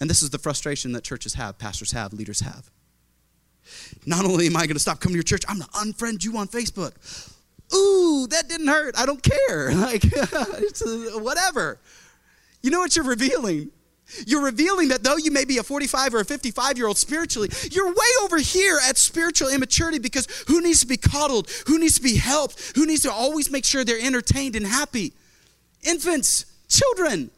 And 0.00 0.08
this 0.08 0.22
is 0.22 0.30
the 0.30 0.38
frustration 0.38 0.92
that 0.92 1.04
churches 1.04 1.34
have, 1.34 1.58
pastors 1.58 1.92
have, 1.92 2.12
leaders 2.12 2.40
have. 2.40 2.70
Not 4.06 4.24
only 4.24 4.46
am 4.46 4.56
I 4.56 4.60
going 4.60 4.74
to 4.74 4.80
stop 4.80 5.00
coming 5.00 5.14
to 5.14 5.18
your 5.18 5.22
church, 5.22 5.44
I'm 5.48 5.58
going 5.58 5.68
to 5.68 5.78
unfriend 5.78 6.24
you 6.24 6.36
on 6.38 6.48
Facebook 6.48 6.92
ooh, 7.74 8.26
that 8.28 8.48
didn't 8.48 8.68
hurt. 8.68 8.94
I 8.98 9.06
don't 9.06 9.22
care. 9.22 9.70
Like, 9.80 10.04
uh, 10.32 11.18
whatever. 11.20 11.78
You 12.62 12.70
know 12.70 12.80
what 12.80 12.94
you're 12.94 13.04
revealing? 13.04 13.70
You're 14.26 14.44
revealing 14.44 14.88
that 14.88 15.02
though 15.02 15.16
you 15.16 15.30
may 15.30 15.44
be 15.44 15.58
a 15.58 15.62
45 15.62 16.14
or 16.14 16.20
a 16.20 16.24
55 16.24 16.76
year 16.76 16.86
old 16.86 16.98
spiritually, 16.98 17.48
you're 17.70 17.88
way 17.88 18.10
over 18.22 18.38
here 18.38 18.78
at 18.86 18.98
spiritual 18.98 19.48
immaturity 19.48 19.98
because 19.98 20.26
who 20.48 20.60
needs 20.60 20.80
to 20.80 20.86
be 20.86 20.96
coddled? 20.96 21.50
Who 21.66 21.78
needs 21.78 21.96
to 21.96 22.02
be 22.02 22.16
helped? 22.16 22.72
Who 22.74 22.86
needs 22.86 23.02
to 23.02 23.12
always 23.12 23.50
make 23.50 23.64
sure 23.64 23.84
they're 23.84 24.00
entertained 24.00 24.56
and 24.56 24.66
happy? 24.66 25.12
Infants, 25.82 26.46
children. 26.68 27.30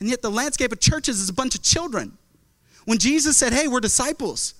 And 0.00 0.08
yet 0.08 0.22
the 0.22 0.30
landscape 0.30 0.72
of 0.72 0.80
churches 0.80 1.20
is 1.20 1.28
a 1.28 1.32
bunch 1.32 1.54
of 1.54 1.62
children. 1.62 2.18
When 2.84 2.98
Jesus 2.98 3.36
said, 3.36 3.52
hey, 3.52 3.68
we're 3.68 3.80
disciples, 3.80 4.54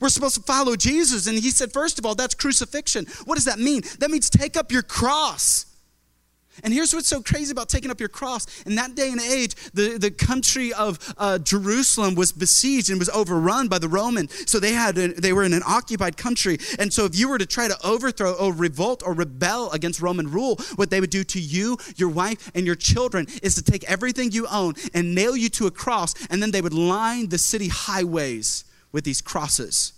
we're 0.00 0.08
supposed 0.08 0.36
to 0.36 0.42
follow 0.42 0.76
Jesus. 0.76 1.26
And 1.26 1.38
he 1.38 1.50
said, 1.50 1.72
first 1.72 1.98
of 1.98 2.06
all, 2.06 2.14
that's 2.14 2.34
crucifixion. 2.34 3.06
What 3.24 3.34
does 3.34 3.44
that 3.44 3.58
mean? 3.58 3.82
That 3.98 4.10
means 4.10 4.30
take 4.30 4.56
up 4.56 4.72
your 4.72 4.82
cross. 4.82 5.66
And 6.62 6.72
here's 6.72 6.94
what's 6.94 7.08
so 7.08 7.22
crazy 7.22 7.50
about 7.50 7.68
taking 7.68 7.90
up 7.90 7.98
your 7.98 8.08
cross. 8.08 8.62
In 8.64 8.74
that 8.74 8.94
day 8.94 9.10
and 9.10 9.20
age, 9.20 9.54
the, 9.72 9.96
the 9.98 10.10
country 10.10 10.72
of 10.74 10.98
uh, 11.16 11.38
Jerusalem 11.38 12.14
was 12.14 12.30
besieged 12.30 12.90
and 12.90 12.98
was 12.98 13.08
overrun 13.08 13.68
by 13.68 13.78
the 13.78 13.88
Roman. 13.88 14.28
So 14.28 14.60
they 14.60 14.72
had 14.72 14.98
a, 14.98 15.08
they 15.08 15.32
were 15.32 15.44
in 15.44 15.54
an 15.54 15.62
occupied 15.66 16.16
country. 16.16 16.58
And 16.78 16.92
so 16.92 17.06
if 17.06 17.16
you 17.16 17.28
were 17.28 17.38
to 17.38 17.46
try 17.46 17.68
to 17.68 17.76
overthrow 17.84 18.32
or 18.34 18.52
revolt 18.52 19.02
or 19.04 19.14
rebel 19.14 19.70
against 19.72 20.02
Roman 20.02 20.30
rule, 20.30 20.56
what 20.76 20.90
they 20.90 21.00
would 21.00 21.10
do 21.10 21.24
to 21.24 21.40
you, 21.40 21.78
your 21.96 22.10
wife, 22.10 22.50
and 22.54 22.66
your 22.66 22.76
children 22.76 23.26
is 23.42 23.54
to 23.54 23.62
take 23.62 23.84
everything 23.84 24.30
you 24.30 24.46
own 24.48 24.74
and 24.92 25.14
nail 25.14 25.36
you 25.36 25.48
to 25.50 25.66
a 25.66 25.70
cross. 25.70 26.14
And 26.28 26.42
then 26.42 26.50
they 26.50 26.60
would 26.60 26.74
line 26.74 27.30
the 27.30 27.38
city 27.38 27.68
highways 27.68 28.64
with 28.92 29.04
these 29.04 29.22
crosses, 29.22 29.94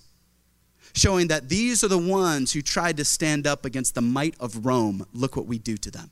showing 0.94 1.26
that 1.28 1.48
these 1.48 1.82
are 1.82 1.88
the 1.88 1.98
ones 1.98 2.52
who 2.52 2.62
tried 2.62 2.96
to 2.98 3.04
stand 3.04 3.46
up 3.46 3.64
against 3.64 3.96
the 3.96 4.00
might 4.00 4.36
of 4.38 4.64
Rome. 4.64 5.04
Look 5.12 5.36
what 5.36 5.46
we 5.46 5.58
do 5.58 5.76
to 5.76 5.90
them. 5.90 6.10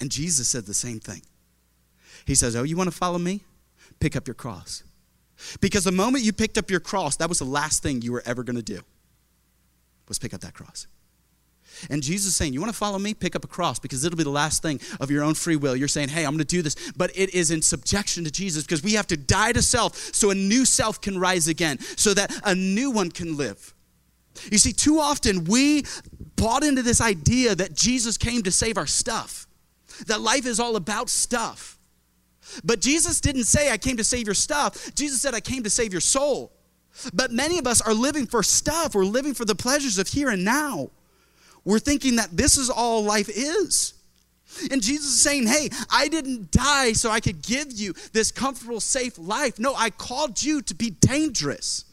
And 0.00 0.10
Jesus 0.10 0.48
said 0.48 0.66
the 0.66 0.74
same 0.74 1.00
thing. 1.00 1.22
He 2.26 2.34
says, 2.34 2.56
Oh, 2.56 2.62
you 2.62 2.76
want 2.76 2.90
to 2.90 2.96
follow 2.96 3.18
me? 3.18 3.42
Pick 3.98 4.16
up 4.16 4.26
your 4.26 4.34
cross. 4.34 4.82
Because 5.60 5.84
the 5.84 5.92
moment 5.92 6.24
you 6.24 6.32
picked 6.32 6.58
up 6.58 6.70
your 6.70 6.80
cross, 6.80 7.16
that 7.16 7.28
was 7.28 7.38
the 7.38 7.44
last 7.44 7.82
thing 7.82 8.02
you 8.02 8.12
were 8.12 8.22
ever 8.26 8.42
going 8.42 8.56
to 8.56 8.62
do, 8.62 8.80
was 10.08 10.18
pick 10.18 10.34
up 10.34 10.40
that 10.40 10.54
cross. 10.54 10.86
And 11.88 12.02
Jesus 12.02 12.28
is 12.28 12.36
saying, 12.36 12.52
You 12.52 12.60
want 12.60 12.72
to 12.72 12.78
follow 12.78 12.98
me? 12.98 13.14
Pick 13.14 13.36
up 13.36 13.44
a 13.44 13.48
cross 13.48 13.78
because 13.78 14.04
it'll 14.04 14.16
be 14.16 14.24
the 14.24 14.30
last 14.30 14.60
thing 14.62 14.80
of 15.00 15.10
your 15.10 15.22
own 15.22 15.34
free 15.34 15.56
will. 15.56 15.76
You're 15.76 15.88
saying, 15.88 16.08
Hey, 16.08 16.24
I'm 16.24 16.32
going 16.32 16.38
to 16.38 16.44
do 16.44 16.62
this. 16.62 16.76
But 16.96 17.10
it 17.16 17.34
is 17.34 17.50
in 17.50 17.62
subjection 17.62 18.24
to 18.24 18.30
Jesus 18.30 18.64
because 18.64 18.82
we 18.82 18.94
have 18.94 19.06
to 19.08 19.16
die 19.16 19.52
to 19.52 19.62
self 19.62 19.96
so 19.96 20.30
a 20.30 20.34
new 20.34 20.64
self 20.64 21.00
can 21.00 21.18
rise 21.18 21.48
again, 21.48 21.78
so 21.78 22.12
that 22.14 22.34
a 22.44 22.54
new 22.54 22.90
one 22.90 23.10
can 23.10 23.36
live. 23.36 23.74
You 24.50 24.58
see, 24.58 24.72
too 24.72 24.98
often 24.98 25.44
we 25.44 25.84
bought 26.36 26.64
into 26.64 26.82
this 26.82 27.00
idea 27.00 27.54
that 27.54 27.74
Jesus 27.74 28.16
came 28.16 28.42
to 28.42 28.50
save 28.50 28.76
our 28.76 28.86
stuff, 28.86 29.46
that 30.06 30.20
life 30.20 30.46
is 30.46 30.60
all 30.60 30.76
about 30.76 31.08
stuff. 31.08 31.78
But 32.64 32.80
Jesus 32.80 33.20
didn't 33.20 33.44
say, 33.44 33.70
I 33.70 33.78
came 33.78 33.96
to 33.96 34.04
save 34.04 34.26
your 34.26 34.34
stuff. 34.34 34.94
Jesus 34.94 35.20
said, 35.20 35.34
I 35.34 35.40
came 35.40 35.62
to 35.62 35.70
save 35.70 35.92
your 35.92 36.00
soul. 36.00 36.52
But 37.14 37.30
many 37.30 37.58
of 37.58 37.66
us 37.66 37.80
are 37.80 37.94
living 37.94 38.26
for 38.26 38.42
stuff. 38.42 38.94
We're 38.94 39.04
living 39.04 39.34
for 39.34 39.44
the 39.44 39.54
pleasures 39.54 39.98
of 39.98 40.08
here 40.08 40.30
and 40.30 40.44
now. 40.44 40.90
We're 41.64 41.78
thinking 41.78 42.16
that 42.16 42.36
this 42.36 42.56
is 42.56 42.70
all 42.70 43.04
life 43.04 43.28
is. 43.28 43.94
And 44.70 44.82
Jesus 44.82 45.06
is 45.06 45.22
saying, 45.22 45.46
Hey, 45.46 45.70
I 45.90 46.08
didn't 46.08 46.50
die 46.50 46.92
so 46.92 47.10
I 47.10 47.20
could 47.20 47.42
give 47.42 47.72
you 47.72 47.94
this 48.12 48.32
comfortable, 48.32 48.80
safe 48.80 49.18
life. 49.18 49.58
No, 49.58 49.74
I 49.74 49.90
called 49.90 50.42
you 50.42 50.60
to 50.62 50.74
be 50.74 50.90
dangerous. 50.90 51.84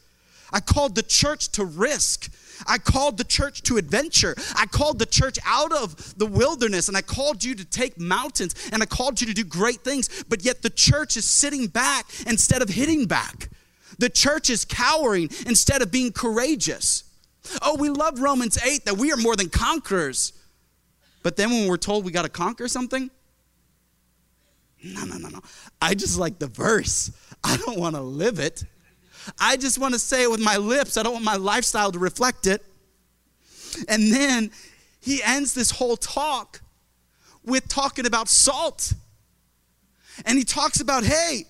I 0.52 0.60
called 0.60 0.94
the 0.94 1.02
church 1.02 1.48
to 1.52 1.64
risk. 1.64 2.32
I 2.66 2.78
called 2.78 3.18
the 3.18 3.24
church 3.24 3.62
to 3.64 3.76
adventure. 3.76 4.34
I 4.54 4.66
called 4.66 4.98
the 4.98 5.06
church 5.06 5.38
out 5.44 5.72
of 5.72 6.18
the 6.18 6.26
wilderness 6.26 6.88
and 6.88 6.96
I 6.96 7.02
called 7.02 7.44
you 7.44 7.54
to 7.54 7.64
take 7.64 7.98
mountains 7.98 8.54
and 8.72 8.82
I 8.82 8.86
called 8.86 9.20
you 9.20 9.26
to 9.26 9.34
do 9.34 9.44
great 9.44 9.80
things. 9.80 10.24
But 10.28 10.44
yet 10.44 10.62
the 10.62 10.70
church 10.70 11.16
is 11.16 11.24
sitting 11.24 11.66
back 11.66 12.06
instead 12.26 12.62
of 12.62 12.68
hitting 12.68 13.06
back. 13.06 13.50
The 13.98 14.08
church 14.08 14.50
is 14.50 14.64
cowering 14.64 15.30
instead 15.46 15.82
of 15.82 15.90
being 15.90 16.12
courageous. 16.12 17.04
Oh, 17.62 17.76
we 17.76 17.88
love 17.88 18.20
Romans 18.20 18.58
8 18.62 18.84
that 18.84 18.96
we 18.96 19.12
are 19.12 19.16
more 19.16 19.36
than 19.36 19.48
conquerors. 19.48 20.32
But 21.22 21.36
then 21.36 21.50
when 21.50 21.68
we're 21.68 21.76
told 21.76 22.04
we 22.04 22.12
got 22.12 22.22
to 22.22 22.28
conquer 22.28 22.68
something, 22.68 23.10
no, 24.82 25.04
no, 25.04 25.16
no, 25.16 25.28
no. 25.28 25.40
I 25.82 25.94
just 25.94 26.18
like 26.18 26.38
the 26.38 26.46
verse. 26.46 27.10
I 27.42 27.56
don't 27.56 27.78
want 27.78 27.96
to 27.96 28.00
live 28.00 28.38
it. 28.38 28.64
I 29.38 29.56
just 29.56 29.78
want 29.78 29.94
to 29.94 30.00
say 30.00 30.22
it 30.22 30.30
with 30.30 30.40
my 30.40 30.56
lips. 30.56 30.96
I 30.96 31.02
don't 31.02 31.12
want 31.12 31.24
my 31.24 31.36
lifestyle 31.36 31.92
to 31.92 31.98
reflect 31.98 32.46
it. 32.46 32.64
And 33.88 34.12
then 34.12 34.50
he 35.00 35.22
ends 35.22 35.54
this 35.54 35.70
whole 35.70 35.96
talk 35.96 36.60
with 37.44 37.68
talking 37.68 38.06
about 38.06 38.28
salt. 38.28 38.92
And 40.26 40.36
he 40.36 40.44
talks 40.44 40.80
about, 40.80 41.04
hey, 41.04 41.44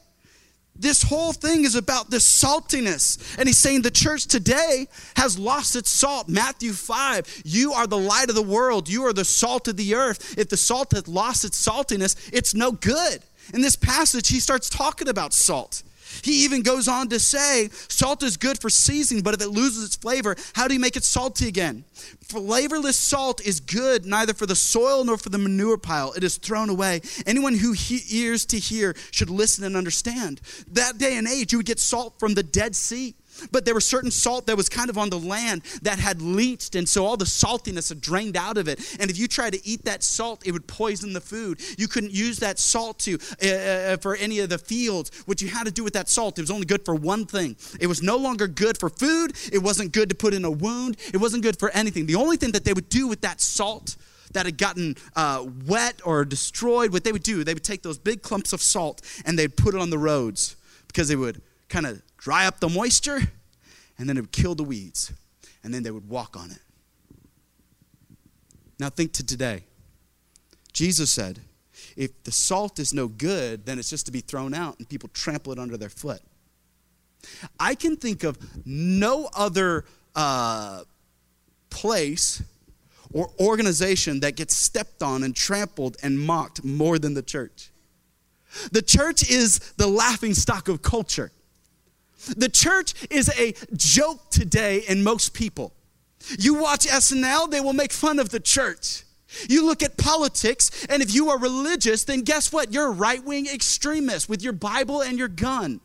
this 0.78 1.02
whole 1.02 1.33
thing 1.33 1.64
is 1.64 1.74
about 1.74 2.11
this 2.11 2.40
saltiness. 2.40 3.37
And 3.38 3.48
he's 3.48 3.59
saying 3.59 3.83
the 3.83 3.90
church 3.90 4.26
today 4.26 4.87
has 5.16 5.38
lost 5.38 5.74
its 5.74 5.90
salt. 5.90 6.28
Matthew 6.28 6.72
5, 6.72 7.42
you 7.44 7.72
are 7.72 7.87
the 7.87 7.98
light 7.98 8.28
of 8.28 8.37
the 8.37 8.42
world. 8.42 8.88
You 8.88 9.04
are 9.07 9.12
the 9.12 9.24
salt 9.24 9.66
of 9.66 9.76
the 9.76 9.94
earth. 9.94 10.38
If 10.38 10.48
the 10.48 10.57
salt 10.57 10.92
has 10.92 11.09
lost 11.09 11.44
its 11.44 11.66
saltiness, 11.66 12.31
it's 12.33 12.54
no 12.54 12.70
good. 12.70 13.22
In 13.52 13.61
this 13.61 13.76
passage, 13.76 14.28
he 14.28 14.40
starts 14.40 14.68
talking 14.70 15.09
about 15.09 15.33
salt. 15.33 15.83
He 16.23 16.44
even 16.44 16.62
goes 16.62 16.88
on 16.88 17.09
to 17.09 17.18
say, 17.18 17.68
salt 17.88 18.23
is 18.23 18.37
good 18.37 18.61
for 18.61 18.71
seasoning, 18.71 19.23
but 19.23 19.35
if 19.35 19.40
it 19.40 19.49
loses 19.49 19.85
its 19.85 19.97
flavor, 19.97 20.37
how 20.55 20.68
do 20.68 20.75
you 20.75 20.81
make 20.81 20.97
it 20.97 21.05
salty 21.05 21.49
again? 21.49 21.85
Flavorless 22.23 22.99
salt 22.99 23.40
is 23.40 23.61
good 23.61 24.05
neither 24.05 24.35
for 24.35 24.47
the 24.47 24.57
soil 24.57 25.05
nor 25.05 25.16
for 25.16 25.29
the 25.29 25.38
manure 25.38 25.79
pile. 25.79 26.12
It 26.12 26.25
is 26.25 26.37
thrown 26.37 26.71
away. 26.71 27.03
Anyone 27.27 27.55
who 27.55 27.73
he- 27.73 28.05
ears 28.11 28.44
to 28.47 28.59
hear 28.59 28.94
should 29.11 29.31
listen 29.31 29.64
and 29.64 29.77
understand. 29.77 30.40
That 30.73 30.99
day 30.99 31.16
and 31.16 31.27
age, 31.29 31.53
you 31.53 31.59
would 31.59 31.66
get 31.66 31.81
salt 31.81 32.18
from 32.18 32.35
the 32.35 32.42
Dead 32.42 32.75
Sea. 32.75 33.14
But 33.53 33.64
there 33.64 33.74
was 33.74 33.87
certain 33.87 34.11
salt 34.11 34.46
that 34.46 34.57
was 34.57 34.68
kind 34.68 34.90
of 34.90 34.98
on 34.98 35.11
the 35.11 35.18
land 35.18 35.62
that 35.83 35.98
had 35.98 36.20
leached, 36.22 36.74
and 36.74 36.88
so 36.88 37.05
all 37.05 37.16
the 37.16 37.24
saltiness 37.24 37.88
had 37.88 38.01
drained 38.01 38.37
out 38.37 38.59
of 38.59 38.68
it. 38.68 38.81
And 39.01 39.11
if 39.11 39.18
you 39.18 39.29
tried 39.29 39.53
to 39.55 39.66
eat 39.66 39.85
that 39.85 40.03
salt, 40.03 40.46
it 40.46 40.53
would 40.53 40.66
poison 40.66 41.12
the 41.12 41.20
food. 41.20 41.61
You 41.79 41.88
couldn't 41.88 42.12
use 42.12 42.38
that 42.40 42.59
salt 42.59 42.98
to 43.01 43.18
uh, 43.42 43.46
uh, 43.48 43.96
for 43.98 44.16
any 44.16 44.38
of 44.40 44.48
the 44.48 44.59
fields. 44.59 45.11
What 45.27 45.40
you 45.40 45.48
had 45.48 45.64
to 45.64 45.72
do 45.72 45.85
with 45.85 45.94
that 45.94 46.09
salt, 46.09 46.38
it 46.38 46.42
was 46.42 46.51
only 46.51 46.66
good 46.66 46.85
for 46.85 46.94
one 46.94 47.27
thing. 47.27 47.57
It 47.81 47.87
was 47.87 48.03
no 48.03 48.16
longer 48.16 48.46
good 48.46 48.79
for 48.79 48.88
food. 48.88 49.33
It 49.53 49.62
wasn't 49.62 49.92
good 49.92 50.09
to 50.11 50.14
put 50.14 50.35
in 50.35 50.44
a 50.44 50.51
wound. 50.51 50.96
It 51.12 51.18
wasn't 51.18 51.42
good 51.42 51.59
for 51.59 51.70
anything. 51.70 52.07
The 52.07 52.16
only 52.16 52.37
thing 52.37 52.53
that 52.53 52.64
they 52.64 52.72
would 52.72 52.88
do 52.88 53.07
with 53.07 53.20
that 53.22 53.40
salt 53.40 53.96
that 54.33 54.46
had 54.46 54.59
gotten 54.59 54.96
uh, 55.16 55.46
wet 55.66 56.01
or 56.05 56.24
destroyed, 56.24 56.92
what 56.92 57.05
they 57.05 57.12
would 57.12 57.22
do, 57.22 57.44
they 57.44 57.55
would 57.55 57.64
take 57.64 57.83
those 57.83 57.98
big 57.98 58.22
clumps 58.22 58.53
of 58.53 58.61
salt 58.61 59.01
and 59.24 59.38
they'd 59.38 59.57
put 59.57 59.74
it 59.74 59.81
on 59.81 59.90
the 59.90 59.98
roads 59.98 60.57
because 60.87 61.09
they 61.09 61.16
would 61.16 61.40
kind 61.68 61.87
of 61.87 62.03
dry 62.18 62.46
up 62.46 62.61
the 62.61 62.68
moisture, 62.68 63.20
and 63.98 64.09
then 64.09 64.16
it 64.16 64.20
would 64.20 64.33
kill 64.33 64.54
the 64.54 64.64
weeds, 64.64 65.12
and 65.64 65.72
then 65.72 65.83
they 65.83 65.90
would 65.90 66.09
walk 66.09 66.37
on 66.37 66.50
it. 66.50 66.59
Now 68.78 68.90
think 68.90 69.12
to 69.14 69.26
today. 69.26 69.64
Jesus 70.72 71.11
said, 71.11 71.40
if 71.96 72.22
the 72.22 72.31
salt 72.31 72.78
is 72.78 72.94
no 72.94 73.09
good, 73.09 73.66
then 73.66 73.78
it's 73.78 73.90
just 73.90 74.07
to 74.07 74.12
be 74.12 74.20
thrown 74.20 74.54
out 74.54 74.78
and 74.78 74.88
people 74.88 75.11
trample 75.12 75.52
it 75.52 75.59
under 75.59 75.76
their 75.76 75.88
foot. 75.88 76.20
I 77.59 77.74
can 77.74 77.96
think 77.96 78.22
of 78.22 78.38
no 78.64 79.28
other 79.35 79.85
uh, 80.14 80.85
place 81.70 82.42
or 83.12 83.31
organization 83.40 84.20
that 84.20 84.37
gets 84.37 84.57
stepped 84.57 85.02
on 85.02 85.24
and 85.24 85.35
trampled 85.35 85.96
and 86.02 86.18
mocked 86.18 86.62
more 86.62 86.98
than 86.98 87.14
the 87.14 87.22
church. 87.22 87.70
The 88.70 88.83
church 88.83 89.28
is 89.28 89.59
the 89.76 89.88
laughing 89.88 90.35
stock 90.35 90.68
of 90.68 90.83
culture. 90.83 91.33
The 92.37 92.48
church 92.48 92.94
is 93.11 93.28
a 93.38 93.54
joke 93.76 94.31
today 94.31 94.85
in 94.88 95.02
most 95.02 95.35
people. 95.35 95.72
You 96.38 96.54
watch 96.54 96.87
SNL, 96.87 97.50
they 97.50 97.61
will 97.61 97.72
make 97.72 97.92
fun 97.92 98.18
of 98.18 98.31
the 98.31 98.40
church. 98.40 99.04
You 99.48 99.66
look 99.66 99.83
at 99.83 99.96
politics, 99.96 100.87
and 100.88 101.02
if 101.02 101.14
you 101.14 101.28
are 101.28 101.38
religious, 101.38 102.04
then 102.04 102.22
guess 102.22 102.52
what? 102.52 102.72
You're 102.72 102.88
a 102.88 102.92
right 102.92 103.22
wing 103.24 103.46
extremist 103.46 104.28
with 104.28 104.42
your 104.42 104.52
Bible 104.52 105.02
and 105.02 105.18
your 105.18 105.28
gun. 105.28 105.81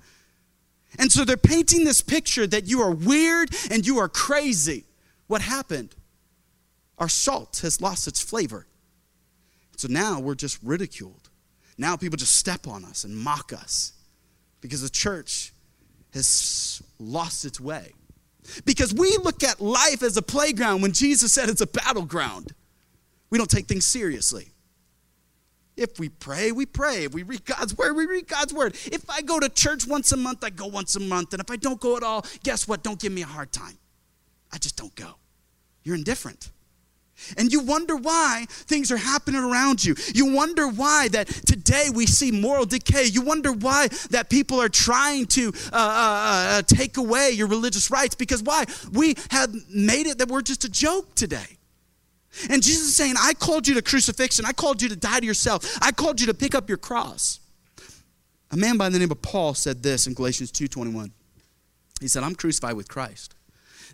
And 0.97 1.11
so 1.11 1.25
they're 1.25 1.37
painting 1.37 1.83
this 1.83 2.01
picture 2.01 2.47
that 2.47 2.67
you 2.67 2.81
are 2.81 2.91
weird 2.91 3.49
and 3.71 3.85
you 3.85 3.97
are 3.99 4.09
crazy. 4.09 4.85
What 5.27 5.41
happened? 5.41 5.95
Our 6.99 7.09
salt 7.09 7.59
has 7.63 7.81
lost 7.81 8.07
its 8.07 8.21
flavor. 8.21 8.65
So 9.77 9.87
now 9.87 10.19
we're 10.19 10.35
just 10.35 10.59
ridiculed. 10.63 11.29
Now 11.77 11.97
people 11.97 12.17
just 12.17 12.35
step 12.35 12.67
on 12.67 12.85
us 12.85 13.03
and 13.03 13.17
mock 13.17 13.51
us 13.51 13.93
because 14.61 14.81
the 14.81 14.89
church 14.89 15.52
has 16.13 16.82
lost 16.99 17.45
its 17.45 17.60
way. 17.60 17.91
Because 18.65 18.93
we 18.93 19.17
look 19.23 19.43
at 19.43 19.62
life 19.62 20.04
as 20.04 20.17
a 20.17 20.21
playground 20.21 20.82
when 20.82 20.91
Jesus 20.91 21.34
said 21.34 21.49
it's 21.49 21.62
a 21.62 21.67
battleground. 21.67 22.54
We 23.30 23.38
don't 23.38 23.49
take 23.49 23.67
things 23.67 23.86
seriously. 23.86 24.49
If 25.76 25.99
we 25.99 26.10
pray, 26.10 26.52
we 26.52 26.65
pray. 26.65 27.06
If 27.06 27.13
we 27.13 27.23
read 27.23 27.45
God's 27.45 27.76
word, 27.76 27.95
we 27.95 28.06
read 28.06 28.28
God's 28.28 28.54
word. 28.54 28.76
If 28.86 29.10
I 29.10 29.21
go 29.21 29.39
to 29.39 29.49
church 29.49 29.88
once 29.88 30.12
a 30.12 30.17
month, 30.17 30.43
I 30.43 30.52
go 30.52 30.67
once 30.67 30.95
a 30.95 30.99
month. 30.99 31.34
And 31.34 31.41
if 31.41 31.49
I 31.49 31.56
don't 31.56 31.80
go 31.80 31.97
at 31.97 32.04
all, 32.04 32.26
guess 32.43 32.67
what? 32.67 32.84
Don't 32.84 32.99
give 32.99 33.12
me 33.12 33.23
a 33.23 33.28
hard 33.28 33.52
time. 33.52 33.78
I 34.52 34.58
just 34.60 34.76
don't 34.76 34.93
go. 34.93 35.15
You're 35.84 35.95
indifferent. 35.95 36.52
And 37.38 37.52
you 37.52 37.62
wonder 37.62 37.95
why 37.95 38.45
things 38.49 38.91
are 38.91 38.97
happening 38.97 39.41
around 39.41 39.84
you. 39.84 39.95
You 40.13 40.34
wonder 40.34 40.67
why 40.67 41.08
that 41.10 41.28
today 41.28 41.88
we 41.93 42.06
see 42.06 42.32
moral 42.32 42.65
decay. 42.65 43.06
You 43.06 43.21
wonder 43.21 43.52
why 43.52 43.88
that 44.10 44.30
people 44.30 44.60
are 44.62 44.69
trying 44.69 45.28
to 45.28 45.54
uh, 45.71 45.76
uh, 45.76 46.58
uh, 46.58 46.62
take 46.63 46.97
away 46.97 47.32
your 47.32 47.47
religious 47.47 47.89
rights 47.89 48.15
because 48.15 48.43
why? 48.43 48.65
We 48.91 49.15
have 49.32 49.54
made 49.69 50.08
it 50.08 50.17
that 50.17 50.30
we're 50.30 50.41
just 50.41 50.65
a 50.65 50.69
joke 50.69 51.15
today. 51.15 51.58
And 52.49 52.63
Jesus 52.63 52.88
is 52.88 52.95
saying, 52.95 53.15
I 53.19 53.34
called 53.36 53.67
you 53.67 53.76
to 53.76 53.82
crucifixion. 53.82 54.45
I 54.45 54.54
called 54.54 54.82
you 54.82 54.89
to 54.89 54.95
die 54.95 55.19
to 55.19 55.26
yourself. 55.26 55.78
I 55.82 55.91
called 55.91 56.19
you 56.19 56.28
to 56.28 56.34
pick 56.34 56.56
up 56.56 56.67
your 56.67 56.80
cross. 56.80 57.39
A 58.52 58.58
man 58.58 58.78
by 58.78 58.89
the 58.89 58.99
name 58.99 59.12
of 59.12 59.21
Paul 59.21 59.54
said 59.54 59.84
this 59.84 60.08
in 60.08 60.13
Galatians 60.13 60.52
2:21. 60.52 61.12
He 62.02 62.08
said, 62.08 62.23
I'm 62.23 62.36
crucified 62.36 62.76
with 62.76 62.88
Christ. 62.88 63.36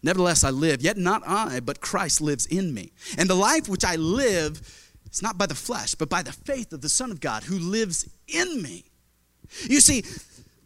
Nevertheless, 0.02 0.44
I 0.44 0.50
live, 0.50 0.82
yet 0.82 0.98
not 0.98 1.24
I, 1.28 1.60
but 1.60 1.82
Christ 1.82 2.22
lives 2.22 2.46
in 2.46 2.74
me. 2.74 2.92
And 3.18 3.30
the 3.30 3.36
life 3.36 3.68
which 3.68 3.84
I 3.84 3.96
live 3.96 4.62
is 5.12 5.22
not 5.22 5.38
by 5.38 5.46
the 5.46 5.56
flesh, 5.56 5.96
but 5.96 6.10
by 6.10 6.22
the 6.22 6.32
faith 6.32 6.72
of 6.74 6.82
the 6.82 6.90
Son 6.90 7.12
of 7.12 7.20
God 7.20 7.44
who 7.44 7.58
lives 7.58 8.10
in 8.28 8.62
me. 8.62 8.86
You 9.64 9.82
see, 9.82 10.04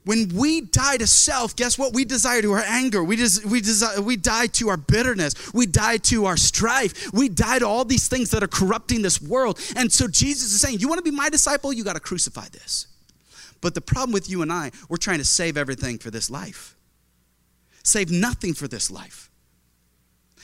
when 0.06 0.30
we 0.36 0.62
die 0.62 0.98
to 0.98 1.08
self, 1.08 1.56
guess 1.56 1.80
what? 1.80 1.94
We 1.94 2.04
desire 2.04 2.42
to 2.42 2.52
our 2.52 2.64
anger. 2.68 3.04
We, 3.04 3.16
des- 3.16 3.48
we, 3.48 3.62
desire, 3.62 4.02
we 4.02 4.18
die 4.18 4.48
to 4.48 4.70
our 4.70 4.78
bitterness. 4.78 5.54
We 5.54 5.66
die 5.66 5.98
to 5.98 6.26
our 6.26 6.36
strife. 6.36 7.14
We 7.14 7.30
die 7.30 7.60
to 7.60 7.68
all 7.68 7.86
these 7.86 8.08
things 8.10 8.30
that 8.32 8.44
are 8.44 8.48
corrupting 8.48 9.02
this 9.02 9.22
world. 9.22 9.60
And 9.78 9.92
so 9.92 10.08
Jesus 10.08 10.52
is 10.52 10.60
saying, 10.60 10.80
You 10.80 10.90
want 10.90 11.04
to 11.04 11.10
be 11.10 11.16
my 11.16 11.30
disciple? 11.30 11.72
You 11.72 11.84
got 11.84 11.94
to 11.94 12.02
crucify 12.02 12.50
this. 12.50 12.88
But 13.62 13.76
the 13.76 13.82
problem 13.82 14.12
with 14.12 14.30
you 14.30 14.42
and 14.42 14.52
I, 14.52 14.72
we're 14.90 14.98
trying 14.98 15.20
to 15.20 15.26
save 15.26 15.56
everything 15.56 15.98
for 15.98 16.12
this 16.12 16.30
life 16.30 16.73
save 17.84 18.10
nothing 18.10 18.54
for 18.54 18.68
this 18.68 18.90
life. 18.90 19.30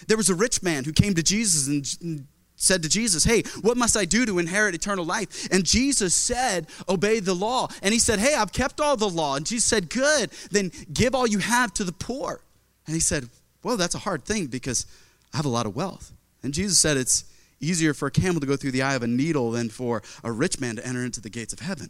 There 0.07 0.17
was 0.17 0.29
a 0.29 0.35
rich 0.35 0.61
man 0.61 0.83
who 0.83 0.93
came 0.93 1.13
to 1.15 1.23
Jesus 1.23 1.67
and 1.67 2.27
said 2.55 2.83
to 2.83 2.89
Jesus, 2.89 3.23
Hey, 3.23 3.43
what 3.61 3.77
must 3.77 3.97
I 3.97 4.05
do 4.05 4.25
to 4.25 4.39
inherit 4.39 4.75
eternal 4.75 5.05
life? 5.05 5.47
And 5.51 5.65
Jesus 5.65 6.13
said, 6.13 6.67
Obey 6.87 7.19
the 7.19 7.33
law. 7.33 7.69
And 7.81 7.93
he 7.93 7.99
said, 7.99 8.19
Hey, 8.19 8.35
I've 8.35 8.53
kept 8.53 8.79
all 8.79 8.97
the 8.97 9.09
law. 9.09 9.35
And 9.35 9.45
Jesus 9.45 9.65
said, 9.65 9.89
Good, 9.89 10.29
then 10.51 10.71
give 10.93 11.15
all 11.15 11.27
you 11.27 11.39
have 11.39 11.73
to 11.75 11.83
the 11.83 11.91
poor. 11.91 12.41
And 12.85 12.93
he 12.93 12.99
said, 12.99 13.29
Well, 13.63 13.77
that's 13.77 13.95
a 13.95 13.99
hard 13.99 14.25
thing 14.25 14.47
because 14.47 14.85
I 15.33 15.37
have 15.37 15.45
a 15.45 15.49
lot 15.49 15.65
of 15.65 15.75
wealth. 15.75 16.11
And 16.43 16.53
Jesus 16.53 16.77
said, 16.79 16.97
It's 16.97 17.23
easier 17.59 17.93
for 17.93 18.07
a 18.07 18.11
camel 18.11 18.39
to 18.41 18.47
go 18.47 18.55
through 18.55 18.71
the 18.71 18.83
eye 18.83 18.95
of 18.95 19.03
a 19.03 19.07
needle 19.07 19.51
than 19.51 19.69
for 19.69 20.01
a 20.23 20.31
rich 20.31 20.59
man 20.59 20.75
to 20.77 20.85
enter 20.85 21.03
into 21.03 21.21
the 21.21 21.29
gates 21.29 21.53
of 21.53 21.59
heaven 21.59 21.89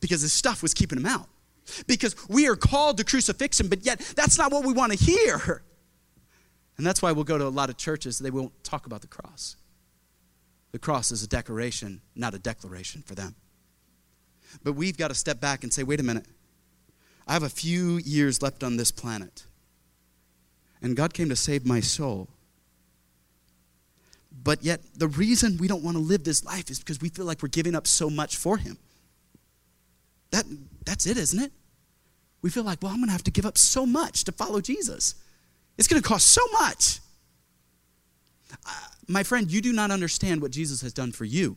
because 0.00 0.20
his 0.20 0.32
stuff 0.32 0.62
was 0.62 0.74
keeping 0.74 0.98
him 0.98 1.06
out 1.06 1.28
because 1.86 2.16
we 2.28 2.48
are 2.48 2.56
called 2.56 2.98
to 2.98 3.04
crucifixion, 3.04 3.68
but 3.68 3.84
yet 3.84 3.98
that's 4.16 4.38
not 4.38 4.52
what 4.52 4.64
we 4.64 4.72
want 4.72 4.92
to 4.92 4.98
hear. 4.98 5.62
And 6.76 6.86
that's 6.86 7.02
why 7.02 7.12
we'll 7.12 7.24
go 7.24 7.38
to 7.38 7.46
a 7.46 7.48
lot 7.48 7.70
of 7.70 7.76
churches, 7.76 8.18
they 8.18 8.30
won't 8.30 8.52
talk 8.64 8.86
about 8.86 9.02
the 9.02 9.06
cross. 9.06 9.56
The 10.72 10.78
cross 10.78 11.12
is 11.12 11.22
a 11.22 11.28
decoration, 11.28 12.00
not 12.14 12.34
a 12.34 12.38
declaration 12.38 13.02
for 13.02 13.14
them. 13.14 13.34
But 14.62 14.72
we've 14.72 14.96
got 14.96 15.08
to 15.08 15.14
step 15.14 15.40
back 15.40 15.62
and 15.62 15.72
say, 15.72 15.82
wait 15.82 16.00
a 16.00 16.02
minute. 16.02 16.26
I 17.26 17.34
have 17.34 17.42
a 17.42 17.48
few 17.48 17.98
years 17.98 18.42
left 18.42 18.62
on 18.64 18.76
this 18.76 18.90
planet. 18.90 19.46
And 20.80 20.96
God 20.96 21.14
came 21.14 21.28
to 21.28 21.36
save 21.36 21.64
my 21.64 21.80
soul. 21.80 22.28
But 24.42 24.64
yet, 24.64 24.80
the 24.96 25.08
reason 25.08 25.58
we 25.58 25.68
don't 25.68 25.84
want 25.84 25.96
to 25.96 26.02
live 26.02 26.24
this 26.24 26.44
life 26.44 26.70
is 26.70 26.78
because 26.78 27.00
we 27.00 27.10
feel 27.10 27.24
like 27.24 27.42
we're 27.42 27.48
giving 27.48 27.74
up 27.74 27.86
so 27.86 28.10
much 28.10 28.36
for 28.36 28.56
Him. 28.56 28.78
That, 30.30 30.46
that's 30.84 31.06
it, 31.06 31.16
isn't 31.16 31.40
it? 31.40 31.52
We 32.42 32.50
feel 32.50 32.64
like, 32.64 32.82
well, 32.82 32.90
I'm 32.90 32.98
going 32.98 33.08
to 33.08 33.12
have 33.12 33.24
to 33.24 33.30
give 33.30 33.46
up 33.46 33.56
so 33.56 33.86
much 33.86 34.24
to 34.24 34.32
follow 34.32 34.60
Jesus. 34.60 35.14
It's 35.78 35.88
going 35.88 36.02
to 36.02 36.06
cost 36.06 36.28
so 36.28 36.42
much. 36.52 36.98
Uh, 38.66 38.70
my 39.08 39.22
friend, 39.22 39.50
you 39.50 39.60
do 39.60 39.72
not 39.72 39.90
understand 39.90 40.42
what 40.42 40.50
Jesus 40.50 40.82
has 40.82 40.92
done 40.92 41.12
for 41.12 41.24
you. 41.24 41.56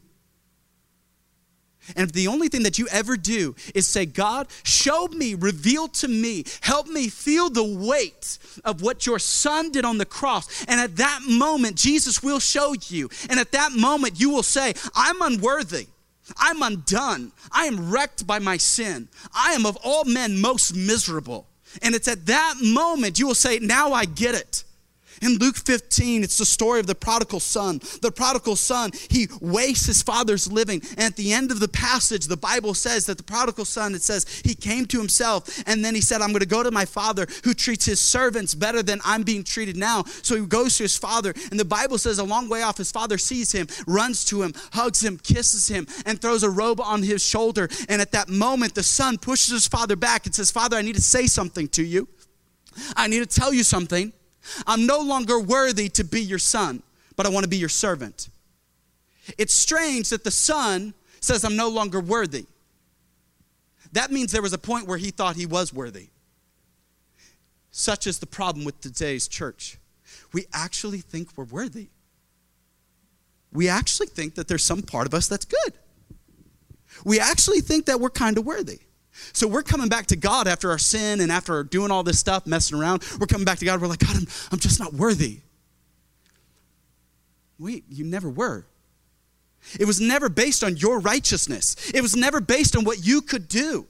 And 1.96 2.08
if 2.08 2.14
the 2.14 2.28
only 2.28 2.48
thing 2.48 2.64
that 2.64 2.80
you 2.80 2.88
ever 2.92 3.16
do 3.16 3.56
is 3.76 3.88
say, 3.88 4.06
God, 4.06 4.48
show 4.64 5.08
me, 5.08 5.36
reveal 5.36 5.88
to 5.90 6.08
me, 6.08 6.46
help 6.62 6.88
me 6.88 7.10
feel 7.10 7.50
the 7.50 7.64
weight 7.64 8.40
of 8.64 8.82
what 8.82 9.06
your 9.06 9.20
son 9.20 9.72
did 9.72 9.86
on 9.86 10.00
the 10.00 10.06
cross. 10.06 10.66
And 10.66 10.80
at 10.80 10.96
that 10.98 11.20
moment, 11.28 11.76
Jesus 11.76 12.24
will 12.24 12.40
show 12.40 12.74
you. 12.88 13.10
And 13.30 13.40
at 13.40 13.52
that 13.52 13.72
moment, 13.74 14.20
you 14.20 14.32
will 14.32 14.44
say, 14.44 14.74
I'm 14.96 15.22
unworthy. 15.22 15.88
I'm 16.38 16.62
undone. 16.62 17.32
I 17.52 17.66
am 17.66 17.92
wrecked 17.92 18.26
by 18.26 18.40
my 18.40 18.58
sin. 18.58 19.08
I 19.34 19.54
am 19.54 19.66
of 19.66 19.78
all 19.84 20.06
men 20.06 20.40
most 20.40 20.76
miserable. 20.76 21.48
And 21.82 21.94
it's 21.94 22.08
at 22.08 22.26
that 22.28 22.56
moment 22.62 23.20
you 23.20 23.28
will 23.28 23.36
say, 23.36 23.60
Now 23.60 23.94
I 23.94 24.06
get 24.06 24.36
it. 24.36 24.64
In 25.22 25.38
Luke 25.38 25.56
15, 25.56 26.24
it's 26.24 26.38
the 26.38 26.46
story 26.46 26.80
of 26.80 26.88
the 26.88 26.96
prodigal 26.96 27.40
son. 27.40 27.80
The 28.02 28.12
prodigal 28.12 28.56
son, 28.56 28.92
he 29.10 29.28
wastes 29.42 29.86
his 29.86 30.02
father's 30.02 30.52
living. 30.52 30.82
And 30.92 31.02
at 31.02 31.16
the 31.16 31.34
end 31.34 31.52
of 31.52 31.60
the 31.60 31.68
passage, 31.68 32.26
the 32.26 32.38
Bible 32.38 32.74
says 32.74 33.06
that 33.06 33.18
the 33.18 33.24
prodigal 33.24 33.66
son, 33.66 33.96
it 33.96 34.02
says, 34.02 34.26
he 34.44 34.56
came 34.56 34.86
to 34.88 34.98
himself 34.98 35.64
and 35.68 35.84
then 35.84 35.96
he 35.96 36.02
said, 36.02 36.22
I'm 36.22 36.30
going 36.30 36.40
to 36.40 36.46
go 36.46 36.64
to 36.64 36.72
my 36.72 36.86
father 36.86 37.28
who 37.44 37.54
treats 37.54 37.86
his 37.86 38.00
servants 38.00 38.56
better 38.56 38.84
than 38.84 39.00
I'm 39.06 39.24
being 39.24 39.44
treated 39.44 39.78
now. 39.78 40.04
So 40.22 40.36
he 40.36 40.46
goes 40.46 40.78
to 40.78 40.84
his 40.84 40.98
father. 40.98 41.34
And 41.52 41.60
the 41.60 41.66
Bible 41.66 41.98
says, 41.98 42.20
a 42.20 42.24
long 42.24 42.50
way 42.50 42.62
off, 42.62 42.78
his 42.78 42.92
father 42.92 43.18
sees 43.18 43.52
him, 43.52 43.68
runs 43.88 44.26
to 44.26 44.44
him, 44.44 44.54
hugs 44.74 45.04
him, 45.04 45.18
kisses 45.18 45.68
him, 45.68 45.88
and 46.06 46.22
throws 46.22 46.44
a 46.44 46.50
robe 46.50 46.82
on 46.82 47.04
his 47.04 47.24
shoulder. 47.24 47.70
And 47.90 48.02
at 48.02 48.12
that 48.12 48.30
moment, 48.30 48.76
the 48.76 48.84
son 48.84 49.18
pushes 49.18 49.52
his 49.52 49.68
father 49.68 49.96
back 49.96 50.26
and 50.26 50.36
says, 50.36 50.52
Father, 50.52 50.78
I 50.78 50.82
need 50.82 50.96
to 50.96 51.02
say 51.02 51.28
something 51.28 51.68
to 51.70 51.84
you. 51.84 52.08
I 52.96 53.08
need 53.08 53.20
to 53.20 53.26
tell 53.26 53.54
you 53.54 53.64
something. 53.64 54.12
I'm 54.68 54.86
no 54.86 55.00
longer 55.00 55.40
worthy 55.40 55.90
to 55.90 56.04
be 56.04 56.22
your 56.22 56.40
son, 56.40 56.84
but 57.16 57.26
I 57.26 57.30
want 57.30 57.44
to 57.44 57.50
be 57.50 57.58
your 57.58 57.70
servant. 57.70 58.30
It's 59.38 59.54
strange 59.54 60.10
that 60.10 60.24
the 60.24 60.32
son 60.32 60.94
says, 61.20 61.44
I'm 61.44 61.56
no 61.56 61.70
longer 61.70 62.00
worthy. 62.00 62.46
That 63.94 64.12
means 64.12 64.32
there 64.32 64.42
was 64.42 64.54
a 64.54 64.58
point 64.58 64.88
where 64.88 64.98
he 64.98 65.12
thought 65.12 65.36
he 65.36 65.46
was 65.46 65.74
worthy. 65.74 66.10
Such 67.72 68.08
is 68.08 68.20
the 68.20 68.26
problem 68.26 68.66
with 68.66 68.80
today's 68.80 69.28
church. 69.28 69.78
We 70.32 70.46
actually 70.54 71.00
think 71.00 71.30
we're 71.36 71.46
worthy. 71.46 71.88
We 73.52 73.70
actually 73.70 74.08
think 74.08 74.36
that 74.36 74.48
there's 74.48 74.64
some 74.64 74.82
part 74.82 75.08
of 75.08 75.14
us 75.14 75.28
that's 75.28 75.46
good. 75.46 75.74
We 77.04 77.20
actually 77.20 77.62
think 77.62 77.86
that 77.86 78.00
we're 78.00 78.10
kind 78.10 78.38
of 78.38 78.46
worthy. 78.46 78.80
So 79.34 79.48
we're 79.48 79.64
coming 79.64 79.90
back 79.90 80.08
to 80.08 80.16
God 80.16 80.48
after 80.48 80.72
our 80.72 80.78
sin 80.78 81.22
and 81.22 81.32
after 81.32 81.64
doing 81.64 81.92
all 81.92 82.04
this 82.04 82.20
stuff, 82.20 82.46
messing 82.46 82.78
around. 82.78 83.04
We're 83.20 83.28
coming 83.28 83.46
back 83.46 83.60
to 83.60 83.66
God. 83.66 83.82
We're 83.82 83.88
like, 83.88 84.00
God, 84.00 84.16
I'm, 84.16 84.28
I'm 84.52 84.60
just 84.60 84.80
not 84.80 84.94
worthy. 84.94 85.40
Wait, 87.58 87.86
you 87.90 88.04
never 88.04 88.30
were. 88.30 88.66
It 89.80 89.86
was 89.86 90.00
never 90.00 90.30
based 90.30 90.64
on 90.64 90.78
your 90.78 91.00
righteousness, 91.00 91.92
it 91.94 92.02
was 92.02 92.16
never 92.16 92.42
based 92.42 92.76
on 92.76 92.84
what 92.84 93.06
you 93.06 93.22
could 93.22 93.48
do. 93.48 93.88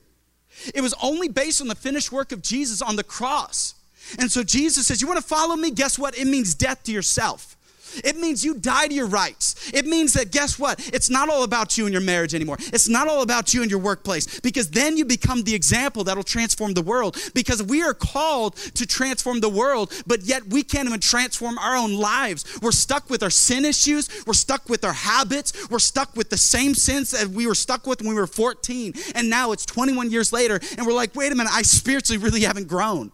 It 0.73 0.81
was 0.81 0.93
only 1.01 1.27
based 1.27 1.59
on 1.61 1.67
the 1.67 1.75
finished 1.75 2.11
work 2.11 2.31
of 2.31 2.41
Jesus 2.41 2.81
on 2.81 2.95
the 2.95 3.03
cross. 3.03 3.75
And 4.19 4.31
so 4.31 4.43
Jesus 4.43 4.87
says, 4.87 5.01
You 5.01 5.07
want 5.07 5.19
to 5.19 5.27
follow 5.27 5.55
me? 5.55 5.71
Guess 5.71 5.99
what? 5.99 6.17
It 6.17 6.27
means 6.27 6.55
death 6.55 6.83
to 6.83 6.91
yourself. 6.91 7.57
It 8.03 8.17
means 8.17 8.43
you 8.43 8.55
die 8.55 8.87
to 8.87 8.93
your 8.93 9.07
rights. 9.07 9.71
It 9.73 9.85
means 9.85 10.13
that, 10.13 10.31
guess 10.31 10.59
what? 10.59 10.79
It's 10.93 11.09
not 11.09 11.29
all 11.29 11.43
about 11.43 11.77
you 11.77 11.85
and 11.85 11.93
your 11.93 12.01
marriage 12.01 12.33
anymore. 12.33 12.57
It's 12.59 12.89
not 12.89 13.07
all 13.07 13.21
about 13.21 13.53
you 13.53 13.61
and 13.61 13.71
your 13.71 13.79
workplace 13.79 14.39
because 14.39 14.69
then 14.69 14.97
you 14.97 15.05
become 15.05 15.43
the 15.43 15.55
example 15.55 16.03
that'll 16.03 16.23
transform 16.23 16.73
the 16.73 16.81
world. 16.81 17.17
Because 17.33 17.61
we 17.63 17.81
are 17.83 17.93
called 17.93 18.55
to 18.55 18.85
transform 18.85 19.39
the 19.39 19.49
world, 19.49 19.91
but 20.05 20.21
yet 20.23 20.47
we 20.47 20.63
can't 20.63 20.87
even 20.87 20.99
transform 20.99 21.57
our 21.57 21.75
own 21.75 21.93
lives. 21.93 22.59
We're 22.61 22.71
stuck 22.71 23.09
with 23.09 23.23
our 23.23 23.29
sin 23.29 23.65
issues. 23.65 24.09
We're 24.25 24.33
stuck 24.33 24.69
with 24.69 24.83
our 24.83 24.93
habits. 24.93 25.69
We're 25.69 25.79
stuck 25.79 26.15
with 26.15 26.29
the 26.29 26.37
same 26.37 26.73
sins 26.73 27.11
that 27.11 27.27
we 27.27 27.47
were 27.47 27.55
stuck 27.55 27.87
with 27.87 28.01
when 28.01 28.09
we 28.09 28.15
were 28.15 28.27
14. 28.27 28.93
And 29.15 29.29
now 29.29 29.51
it's 29.51 29.65
21 29.65 30.11
years 30.11 30.33
later, 30.33 30.59
and 30.77 30.85
we're 30.85 30.93
like, 30.93 31.15
wait 31.15 31.31
a 31.31 31.35
minute, 31.35 31.53
I 31.53 31.61
spiritually 31.61 32.21
really 32.21 32.41
haven't 32.41 32.67
grown. 32.67 33.11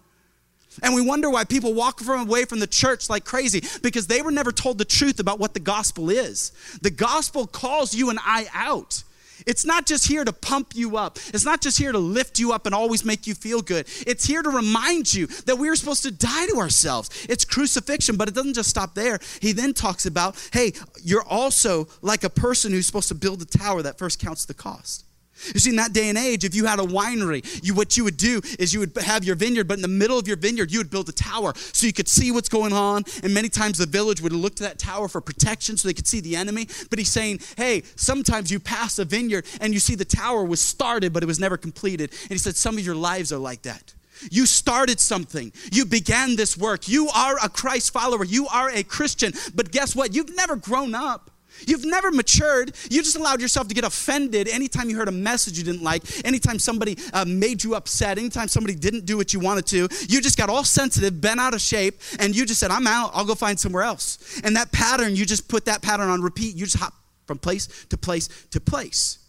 And 0.82 0.96
we 0.96 1.02
wonder 1.02 1.30
why 1.30 1.44
people 1.44 1.74
walk 1.74 2.00
from 2.00 2.28
away 2.28 2.46
from 2.46 2.60
the 2.60 2.68
church 2.68 3.10
like 3.10 3.26
crazy 3.26 3.64
because 3.82 4.08
they 4.08 4.22
were 4.22 4.32
never 4.32 4.52
told 4.52 4.78
the 4.78 4.86
truth 4.86 5.20
about 5.20 5.40
what 5.40 5.54
the 5.54 5.60
gospel 5.60 6.10
is. 6.10 6.52
The 6.82 6.90
gospel 6.90 7.48
calls 7.48 7.94
you 7.94 8.10
and 8.10 8.20
I 8.24 8.48
out. 8.54 9.04
It's 9.48 9.66
not 9.66 9.86
just 9.86 10.08
here 10.08 10.24
to 10.24 10.34
pump 10.34 10.74
you 10.76 10.98
up. 10.98 11.18
It's 11.34 11.46
not 11.46 11.62
just 11.62 11.78
here 11.78 11.92
to 11.92 11.98
lift 11.98 12.40
you 12.40 12.54
up 12.54 12.66
and 12.66 12.76
always 12.76 13.04
make 13.04 13.28
you 13.28 13.34
feel 13.34 13.62
good. 13.62 13.88
It's 14.06 14.26
here 14.26 14.42
to 14.42 14.50
remind 14.50 15.14
you 15.14 15.28
that 15.46 15.58
we 15.58 15.70
are 15.70 15.76
supposed 15.76 16.04
to 16.04 16.12
die 16.12 16.48
to 16.48 16.58
ourselves. 16.58 17.10
It's 17.30 17.46
crucifixion, 17.46 18.18
but 18.18 18.28
it 18.28 18.36
doesn't 18.36 18.54
just 18.54 18.70
stop 18.70 18.94
there. 18.94 19.20
He 19.40 19.52
then 19.52 19.74
talks 19.74 20.06
about, 20.06 20.36
hey, 20.54 20.74
you're 21.02 21.24
also 21.24 21.88
like 22.02 22.24
a 22.24 22.30
person 22.30 22.72
who's 22.72 22.86
supposed 22.86 23.10
to 23.10 23.16
build 23.16 23.42
a 23.42 23.46
tower 23.46 23.82
that 23.82 23.98
first 23.98 24.20
counts 24.20 24.46
the 24.46 24.54
cost. 24.54 25.06
You 25.54 25.60
see, 25.60 25.72
in 25.72 25.76
that 25.78 25.94
day 25.94 26.10
and 26.10 26.18
age, 26.18 26.44
if 26.44 26.56
you 26.56 26.66
had 26.66 26.80
a 26.80 26.84
winery, 26.84 27.44
you, 27.64 27.74
what 27.74 27.98
you 27.98 28.04
would 28.04 28.18
do 28.18 28.42
is 28.60 28.74
you 28.74 28.80
would 28.82 28.96
have 28.98 29.24
your 29.24 29.36
vineyard, 29.36 29.68
but 29.68 29.78
in 29.78 29.82
the 29.82 29.88
middle 29.88 30.18
of 30.18 30.28
your 30.28 30.38
vineyard, 30.38 30.72
you 30.72 30.80
would 30.80 30.90
build 30.90 31.10
a 31.10 31.14
tower 31.14 31.54
so 31.56 31.88
you 31.88 31.94
could 31.94 32.08
see 32.08 32.32
what's 32.32 32.50
going 32.50 32.74
on. 32.74 33.04
And 33.24 33.34
many 33.34 33.50
times 33.50 33.78
the 33.78 33.86
village 33.86 34.22
would 34.22 34.34
look 34.34 34.56
to 34.56 34.64
that 34.64 34.80
tower 34.80 35.08
for 35.08 35.22
protection 35.22 35.78
so 35.78 35.88
they 35.88 35.94
could 35.94 36.08
see 36.08 36.20
the 36.20 36.36
enemy. 36.36 36.68
But 36.90 37.00
he's 37.00 37.12
saying, 37.12 37.40
hey, 37.58 37.84
sometimes 37.96 38.52
you 38.52 38.60
pass 38.60 39.00
a 39.00 39.06
vineyard 39.06 39.46
and 39.60 39.74
you 39.74 39.80
see 39.80 39.96
the 39.96 40.06
tower 40.06 40.44
was 40.44 40.62
started, 40.62 41.14
but 41.14 41.24
it 41.24 41.28
was 41.28 41.40
never 41.40 41.58
completed. 41.58 42.12
And 42.24 42.32
he 42.32 42.38
said, 42.38 42.56
some 42.56 42.78
of 42.78 42.86
your 42.86 42.96
lives 42.96 43.32
are 43.32 43.40
like 43.40 43.64
that. 43.64 43.94
You 44.30 44.46
started 44.46 45.00
something. 45.00 45.52
You 45.72 45.86
began 45.86 46.36
this 46.36 46.58
work. 46.58 46.88
You 46.88 47.10
are 47.10 47.38
a 47.44 47.50
Christ 47.50 47.92
follower. 47.92 48.24
You 48.24 48.48
are 48.48 48.70
a 48.70 48.84
Christian. 48.84 49.34
But 49.56 49.72
guess 49.72 49.96
what? 49.96 50.14
You've 50.14 50.36
never 50.36 50.56
grown 50.56 50.94
up. 50.94 51.32
You've 51.68 51.86
never 51.86 52.12
matured. 52.12 52.74
You 52.90 53.04
just 53.04 53.16
allowed 53.16 53.42
yourself 53.42 53.68
to 53.68 53.74
get 53.74 53.84
offended 53.84 54.48
anytime 54.48 54.90
you 54.90 54.98
heard 54.98 55.08
a 55.08 55.12
message 55.12 55.58
you 55.58 55.64
didn't 55.64 55.84
like, 55.84 56.04
anytime 56.26 56.60
somebody 56.60 56.98
uh, 57.14 57.26
made 57.26 57.64
you 57.64 57.76
upset, 57.76 58.18
anytime 58.18 58.48
somebody 58.48 58.76
didn't 58.76 59.06
do 59.06 59.18
what 59.18 59.34
you 59.34 59.40
wanted 59.40 59.66
to. 59.68 59.88
You 60.08 60.22
just 60.22 60.38
got 60.38 60.50
all 60.50 60.64
sensitive, 60.64 61.20
bent 61.22 61.40
out 61.40 61.54
of 61.54 61.62
shape, 61.62 62.00
and 62.20 62.36
you 62.36 62.46
just 62.46 62.60
said, 62.60 62.72
I'm 62.72 62.88
out. 62.88 63.12
I'll 63.14 63.26
go 63.26 63.36
find 63.36 63.60
somewhere 63.60 63.84
else. 63.84 64.42
And 64.44 64.56
that 64.56 64.72
pattern, 64.72 65.16
you 65.16 65.26
just 65.26 65.48
put 65.48 65.66
that 65.66 65.82
pattern 65.82 66.10
on 66.10 66.22
repeat. 66.22 66.56
You 66.56 66.66
just 66.66 66.78
hop 66.78 66.94
from 67.26 67.38
place 67.38 67.86
to 67.90 67.98
place 67.98 68.28
to 68.52 68.60
place. 68.60 69.20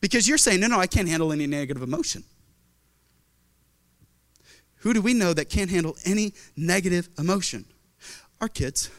Because 0.00 0.26
you're 0.26 0.38
saying, 0.38 0.60
no, 0.60 0.66
no, 0.66 0.78
I 0.78 0.86
can't 0.86 1.08
handle 1.08 1.32
any 1.32 1.46
negative 1.46 1.82
emotion. 1.82 2.24
Who 4.76 4.94
do 4.94 5.02
we 5.02 5.12
know 5.12 5.34
that 5.34 5.50
can't 5.50 5.70
handle 5.70 5.96
any 6.06 6.32
negative 6.56 7.08
emotion? 7.18 7.66
Our 8.40 8.48
kids. 8.48 8.90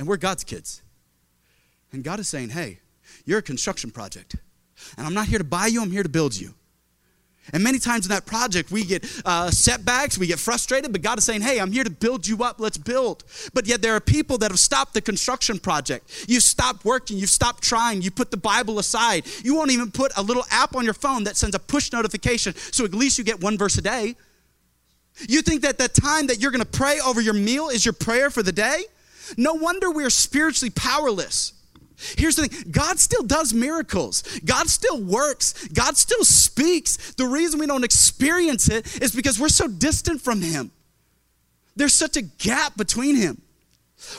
And 0.00 0.08
we're 0.08 0.16
God's 0.16 0.44
kids. 0.44 0.80
And 1.92 2.02
God 2.02 2.20
is 2.20 2.26
saying, 2.26 2.48
hey, 2.48 2.78
you're 3.26 3.40
a 3.40 3.42
construction 3.42 3.90
project. 3.90 4.34
And 4.96 5.06
I'm 5.06 5.12
not 5.12 5.26
here 5.26 5.36
to 5.36 5.44
buy 5.44 5.66
you, 5.66 5.82
I'm 5.82 5.90
here 5.90 6.02
to 6.02 6.08
build 6.08 6.34
you. 6.34 6.54
And 7.52 7.62
many 7.62 7.78
times 7.78 8.06
in 8.06 8.10
that 8.10 8.24
project, 8.24 8.70
we 8.70 8.82
get 8.84 9.04
uh, 9.26 9.50
setbacks, 9.50 10.16
we 10.16 10.26
get 10.26 10.38
frustrated, 10.38 10.90
but 10.92 11.02
God 11.02 11.18
is 11.18 11.24
saying, 11.24 11.42
Hey, 11.42 11.60
I'm 11.60 11.70
here 11.70 11.84
to 11.84 11.90
build 11.90 12.26
you 12.26 12.42
up, 12.42 12.60
let's 12.60 12.78
build. 12.78 13.24
But 13.52 13.66
yet 13.66 13.82
there 13.82 13.94
are 13.94 14.00
people 14.00 14.38
that 14.38 14.50
have 14.50 14.58
stopped 14.58 14.94
the 14.94 15.02
construction 15.02 15.58
project. 15.58 16.24
You've 16.26 16.44
stopped 16.44 16.86
working, 16.86 17.18
you've 17.18 17.28
stopped 17.28 17.62
trying, 17.62 18.00
you 18.00 18.10
put 18.10 18.30
the 18.30 18.38
Bible 18.38 18.78
aside. 18.78 19.26
You 19.44 19.54
won't 19.54 19.70
even 19.70 19.90
put 19.90 20.12
a 20.16 20.22
little 20.22 20.44
app 20.50 20.76
on 20.76 20.84
your 20.84 20.94
phone 20.94 21.24
that 21.24 21.36
sends 21.36 21.54
a 21.54 21.58
push 21.58 21.92
notification 21.92 22.54
so 22.72 22.86
at 22.86 22.94
least 22.94 23.18
you 23.18 23.24
get 23.24 23.42
one 23.42 23.58
verse 23.58 23.76
a 23.76 23.82
day. 23.82 24.16
You 25.28 25.42
think 25.42 25.60
that 25.60 25.76
the 25.76 25.88
time 25.88 26.28
that 26.28 26.40
you're 26.40 26.52
gonna 26.52 26.64
pray 26.64 27.00
over 27.00 27.20
your 27.20 27.34
meal 27.34 27.68
is 27.68 27.84
your 27.84 27.92
prayer 27.92 28.30
for 28.30 28.42
the 28.42 28.52
day? 28.52 28.84
No 29.36 29.54
wonder 29.54 29.90
we're 29.90 30.10
spiritually 30.10 30.70
powerless. 30.70 31.52
Here's 32.16 32.36
the 32.36 32.48
thing 32.48 32.70
God 32.70 32.98
still 32.98 33.22
does 33.22 33.52
miracles, 33.52 34.22
God 34.44 34.68
still 34.68 35.02
works, 35.02 35.68
God 35.68 35.96
still 35.96 36.24
speaks. 36.24 37.14
The 37.14 37.26
reason 37.26 37.60
we 37.60 37.66
don't 37.66 37.84
experience 37.84 38.68
it 38.70 39.02
is 39.02 39.12
because 39.12 39.38
we're 39.38 39.48
so 39.48 39.68
distant 39.68 40.20
from 40.20 40.40
Him. 40.40 40.70
There's 41.76 41.94
such 41.94 42.16
a 42.16 42.22
gap 42.22 42.76
between 42.76 43.16
Him. 43.16 43.40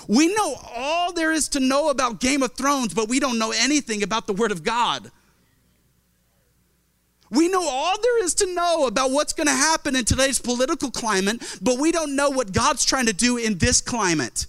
We 0.07 0.33
know 0.33 0.55
all 0.75 1.11
there 1.11 1.31
is 1.31 1.49
to 1.49 1.59
know 1.59 1.89
about 1.89 2.19
Game 2.19 2.43
of 2.43 2.53
Thrones, 2.53 2.93
but 2.93 3.09
we 3.09 3.19
don't 3.19 3.39
know 3.39 3.51
anything 3.51 4.03
about 4.03 4.27
the 4.27 4.33
Word 4.33 4.51
of 4.51 4.63
God. 4.63 5.11
We 7.31 7.47
know 7.47 7.63
all 7.67 7.99
there 7.99 8.23
is 8.23 8.35
to 8.35 8.53
know 8.53 8.87
about 8.87 9.11
what's 9.11 9.33
going 9.33 9.47
to 9.47 9.53
happen 9.53 9.95
in 9.95 10.03
today's 10.03 10.37
political 10.37 10.91
climate, 10.91 11.41
but 11.61 11.79
we 11.79 11.91
don't 11.91 12.15
know 12.15 12.29
what 12.29 12.51
God's 12.51 12.83
trying 12.83 13.05
to 13.05 13.13
do 13.13 13.37
in 13.37 13.57
this 13.57 13.79
climate. 13.79 14.45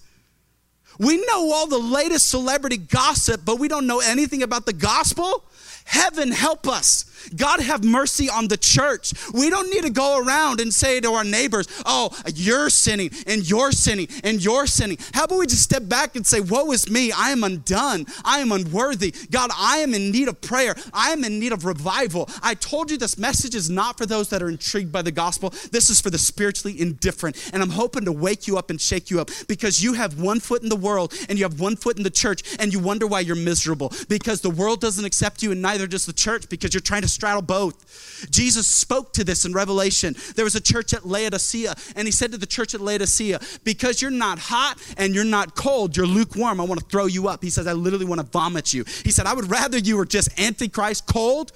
We 1.02 1.16
know 1.26 1.52
all 1.52 1.66
the 1.66 1.78
latest 1.78 2.28
celebrity 2.30 2.76
gossip, 2.76 3.40
but 3.44 3.58
we 3.58 3.66
don't 3.66 3.88
know 3.88 3.98
anything 3.98 4.44
about 4.44 4.66
the 4.66 4.72
gospel. 4.72 5.44
Heaven 5.84 6.30
help 6.30 6.68
us. 6.68 7.04
God 7.36 7.60
have 7.60 7.84
mercy 7.84 8.28
on 8.28 8.48
the 8.48 8.56
church. 8.56 9.12
We 9.32 9.50
don't 9.50 9.70
need 9.70 9.82
to 9.82 9.90
go 9.90 10.18
around 10.18 10.60
and 10.60 10.72
say 10.72 11.00
to 11.00 11.12
our 11.12 11.24
neighbors, 11.24 11.68
oh, 11.86 12.10
you're 12.34 12.70
sinning 12.70 13.10
and 13.26 13.48
you're 13.48 13.72
sinning 13.72 14.08
and 14.24 14.42
you're 14.42 14.66
sinning. 14.66 14.98
How 15.12 15.24
about 15.24 15.38
we 15.38 15.46
just 15.46 15.62
step 15.62 15.88
back 15.88 16.16
and 16.16 16.26
say, 16.26 16.40
woe 16.40 16.70
is 16.72 16.90
me. 16.90 17.12
I 17.12 17.30
am 17.30 17.44
undone. 17.44 18.06
I 18.24 18.38
am 18.38 18.52
unworthy. 18.52 19.14
God, 19.30 19.50
I 19.56 19.78
am 19.78 19.94
in 19.94 20.10
need 20.10 20.28
of 20.28 20.40
prayer. 20.40 20.74
I 20.92 21.10
am 21.10 21.24
in 21.24 21.38
need 21.38 21.52
of 21.52 21.64
revival. 21.64 22.28
I 22.42 22.54
told 22.54 22.90
you 22.90 22.98
this 22.98 23.18
message 23.18 23.54
is 23.54 23.70
not 23.70 23.98
for 23.98 24.06
those 24.06 24.28
that 24.30 24.42
are 24.42 24.48
intrigued 24.48 24.92
by 24.92 25.02
the 25.02 25.12
gospel. 25.12 25.50
This 25.70 25.90
is 25.90 26.00
for 26.00 26.10
the 26.10 26.18
spiritually 26.18 26.80
indifferent. 26.80 27.50
And 27.52 27.62
I'm 27.62 27.70
hoping 27.70 28.04
to 28.04 28.12
wake 28.12 28.46
you 28.46 28.58
up 28.58 28.70
and 28.70 28.80
shake 28.80 29.10
you 29.10 29.20
up 29.20 29.30
because 29.48 29.82
you 29.82 29.94
have 29.94 30.20
one 30.20 30.40
foot 30.40 30.62
in 30.62 30.68
the 30.68 30.76
world 30.76 31.12
and 31.28 31.38
you 31.38 31.44
have 31.44 31.60
one 31.60 31.76
foot 31.76 31.96
in 31.96 32.02
the 32.02 32.10
church 32.10 32.42
and 32.58 32.72
you 32.72 32.78
wonder 32.78 33.06
why 33.06 33.20
you're 33.20 33.36
miserable 33.36 33.92
because 34.08 34.40
the 34.40 34.50
world 34.50 34.80
doesn't 34.80 35.04
accept 35.04 35.42
you 35.42 35.52
and 35.52 35.62
neither 35.62 35.86
does 35.86 36.06
the 36.06 36.12
church 36.12 36.48
because 36.48 36.74
you're 36.74 36.80
trying 36.80 37.02
to 37.02 37.08
straddle 37.12 37.42
both. 37.42 38.28
Jesus 38.30 38.66
spoke 38.66 39.12
to 39.14 39.24
this 39.24 39.44
in 39.44 39.52
Revelation. 39.52 40.14
There 40.34 40.44
was 40.44 40.54
a 40.54 40.60
church 40.60 40.94
at 40.94 41.06
Laodicea, 41.06 41.74
and 41.96 42.08
he 42.08 42.12
said 42.12 42.32
to 42.32 42.38
the 42.38 42.46
church 42.46 42.74
at 42.74 42.80
Laodicea, 42.80 43.40
Because 43.64 44.00
you're 44.00 44.10
not 44.10 44.38
hot 44.38 44.82
and 44.96 45.14
you're 45.14 45.24
not 45.24 45.54
cold, 45.54 45.96
you're 45.96 46.06
lukewarm, 46.06 46.60
I 46.60 46.64
want 46.64 46.80
to 46.80 46.86
throw 46.86 47.06
you 47.06 47.28
up. 47.28 47.42
He 47.42 47.50
says, 47.50 47.66
I 47.66 47.72
literally 47.72 48.06
want 48.06 48.20
to 48.20 48.26
vomit 48.26 48.72
you. 48.72 48.84
He 49.04 49.10
said, 49.10 49.26
I 49.26 49.34
would 49.34 49.50
rather 49.50 49.78
you 49.78 49.96
were 49.96 50.06
just 50.06 50.38
antichrist, 50.40 51.06
cold 51.06 51.52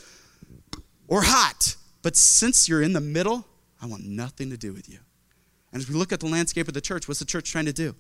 or 1.09 1.23
hot 1.23 1.77
But 2.03 2.17
since 2.17 2.69
you're 2.69 2.83
in 2.83 2.93
the 2.93 3.01
middle, 3.01 3.47
I 3.81 3.87
want 3.87 4.05
nothing 4.05 4.51
to 4.51 4.57
do 4.57 4.73
with 4.73 4.89
you. 4.89 4.99
And 5.73 5.83
as 5.83 5.89
we 5.89 5.95
look 5.95 6.13
at 6.13 6.21
the 6.21 6.27
landscape 6.27 6.69
of 6.69 6.75
the 6.75 6.81
church, 6.81 7.09
what's 7.09 7.21
the 7.21 7.27
church 7.27 7.51
trying 7.51 7.67
to 7.67 7.73
do? 7.73 7.95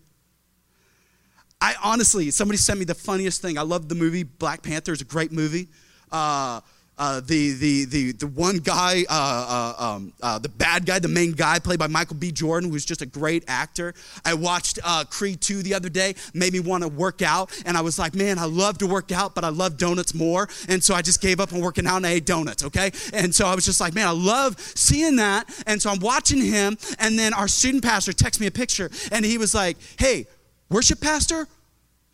I 1.60 1.74
honestly, 1.82 2.30
somebody 2.30 2.58
sent 2.58 2.78
me 2.78 2.84
the 2.84 2.94
funniest 2.94 3.42
thing. 3.42 3.58
I 3.58 3.62
love 3.62 3.88
the 3.88 3.94
movie 3.94 4.22
Black 4.22 4.62
Panther. 4.62 4.92
It's 4.92 5.02
a 5.02 5.06
great 5.06 5.32
movie. 5.32 5.68
Uh, 6.12 6.60
uh, 6.98 7.20
the, 7.20 7.52
the, 7.52 7.84
the, 7.84 8.12
the 8.12 8.26
one 8.26 8.58
guy, 8.58 9.04
uh, 9.08 9.74
uh, 9.78 9.84
um, 9.84 10.12
uh, 10.22 10.38
the 10.38 10.48
bad 10.48 10.86
guy, 10.86 10.98
the 10.98 11.08
main 11.08 11.32
guy, 11.32 11.58
played 11.58 11.78
by 11.78 11.86
Michael 11.86 12.16
B. 12.16 12.32
Jordan, 12.32 12.70
who's 12.70 12.84
just 12.84 13.02
a 13.02 13.06
great 13.06 13.44
actor. 13.48 13.94
I 14.24 14.34
watched 14.34 14.78
uh, 14.82 15.04
Creed 15.04 15.40
2 15.40 15.62
the 15.62 15.74
other 15.74 15.88
day, 15.88 16.14
made 16.32 16.52
me 16.52 16.60
want 16.60 16.84
to 16.84 16.88
work 16.88 17.20
out, 17.20 17.50
and 17.66 17.76
I 17.76 17.82
was 17.82 17.98
like, 17.98 18.14
man, 18.14 18.38
I 18.38 18.46
love 18.46 18.78
to 18.78 18.86
work 18.86 19.12
out, 19.12 19.34
but 19.34 19.44
I 19.44 19.50
love 19.50 19.76
donuts 19.76 20.14
more. 20.14 20.48
And 20.68 20.82
so 20.82 20.94
I 20.94 21.02
just 21.02 21.20
gave 21.20 21.38
up 21.38 21.52
on 21.52 21.60
working 21.60 21.86
out 21.86 21.98
and 21.98 22.06
I 22.06 22.12
ate 22.12 22.26
donuts, 22.26 22.64
okay? 22.64 22.90
And 23.12 23.34
so 23.34 23.46
I 23.46 23.54
was 23.54 23.64
just 23.66 23.80
like, 23.80 23.94
man, 23.94 24.08
I 24.08 24.12
love 24.12 24.58
seeing 24.58 25.16
that. 25.16 25.48
And 25.66 25.80
so 25.80 25.90
I'm 25.90 26.00
watching 26.00 26.40
him, 26.40 26.78
and 26.98 27.18
then 27.18 27.34
our 27.34 27.48
student 27.48 27.84
pastor 27.84 28.12
texted 28.12 28.40
me 28.40 28.46
a 28.46 28.50
picture, 28.50 28.90
and 29.12 29.24
he 29.24 29.36
was 29.36 29.54
like, 29.54 29.76
hey, 29.98 30.26
worship 30.70 31.00
pastor, 31.00 31.46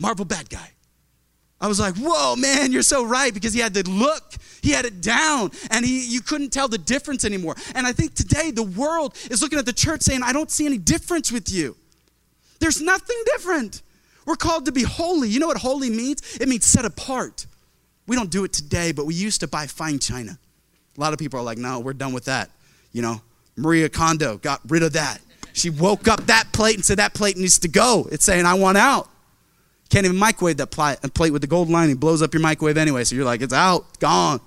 Marvel 0.00 0.24
bad 0.24 0.50
guy. 0.50 0.71
I 1.62 1.68
was 1.68 1.78
like, 1.78 1.94
whoa, 1.96 2.34
man, 2.34 2.72
you're 2.72 2.82
so 2.82 3.04
right 3.04 3.32
because 3.32 3.54
he 3.54 3.60
had 3.60 3.72
the 3.72 3.88
look, 3.88 4.34
he 4.62 4.72
had 4.72 4.84
it 4.84 5.00
down, 5.00 5.52
and 5.70 5.86
he, 5.86 6.04
you 6.04 6.20
couldn't 6.20 6.50
tell 6.50 6.66
the 6.66 6.76
difference 6.76 7.24
anymore. 7.24 7.54
And 7.76 7.86
I 7.86 7.92
think 7.92 8.14
today 8.14 8.50
the 8.50 8.64
world 8.64 9.16
is 9.30 9.40
looking 9.42 9.60
at 9.60 9.64
the 9.64 9.72
church 9.72 10.02
saying, 10.02 10.22
I 10.24 10.32
don't 10.32 10.50
see 10.50 10.66
any 10.66 10.76
difference 10.76 11.30
with 11.30 11.50
you. 11.52 11.76
There's 12.58 12.82
nothing 12.82 13.16
different. 13.26 13.82
We're 14.26 14.34
called 14.34 14.66
to 14.66 14.72
be 14.72 14.82
holy. 14.82 15.28
You 15.28 15.38
know 15.38 15.46
what 15.46 15.56
holy 15.56 15.88
means? 15.88 16.36
It 16.40 16.48
means 16.48 16.66
set 16.66 16.84
apart. 16.84 17.46
We 18.08 18.16
don't 18.16 18.30
do 18.30 18.42
it 18.42 18.52
today, 18.52 18.90
but 18.90 19.06
we 19.06 19.14
used 19.14 19.40
to 19.40 19.48
buy 19.48 19.68
fine 19.68 20.00
china. 20.00 20.36
A 20.96 21.00
lot 21.00 21.12
of 21.12 21.20
people 21.20 21.38
are 21.38 21.44
like, 21.44 21.58
no, 21.58 21.78
we're 21.78 21.92
done 21.92 22.12
with 22.12 22.24
that. 22.24 22.50
You 22.90 23.02
know, 23.02 23.22
Maria 23.56 23.88
Kondo 23.88 24.36
got 24.36 24.60
rid 24.66 24.82
of 24.82 24.94
that. 24.94 25.20
She 25.52 25.70
woke 25.70 26.08
up 26.08 26.26
that 26.26 26.52
plate 26.52 26.74
and 26.74 26.84
said, 26.84 26.98
that 26.98 27.14
plate 27.14 27.36
needs 27.36 27.60
to 27.60 27.68
go. 27.68 28.08
It's 28.10 28.24
saying, 28.24 28.46
I 28.46 28.54
want 28.54 28.78
out. 28.78 29.08
Can't 29.92 30.06
even 30.06 30.16
microwave 30.16 30.56
that 30.56 30.70
plate 30.70 31.32
with 31.32 31.42
the 31.42 31.46
gold 31.46 31.68
lining. 31.68 31.96
Blows 31.96 32.22
up 32.22 32.32
your 32.32 32.40
microwave 32.40 32.78
anyway. 32.78 33.04
So 33.04 33.14
you're 33.14 33.26
like, 33.26 33.42
it's 33.42 33.52
out, 33.52 33.98
gone. 33.98 34.40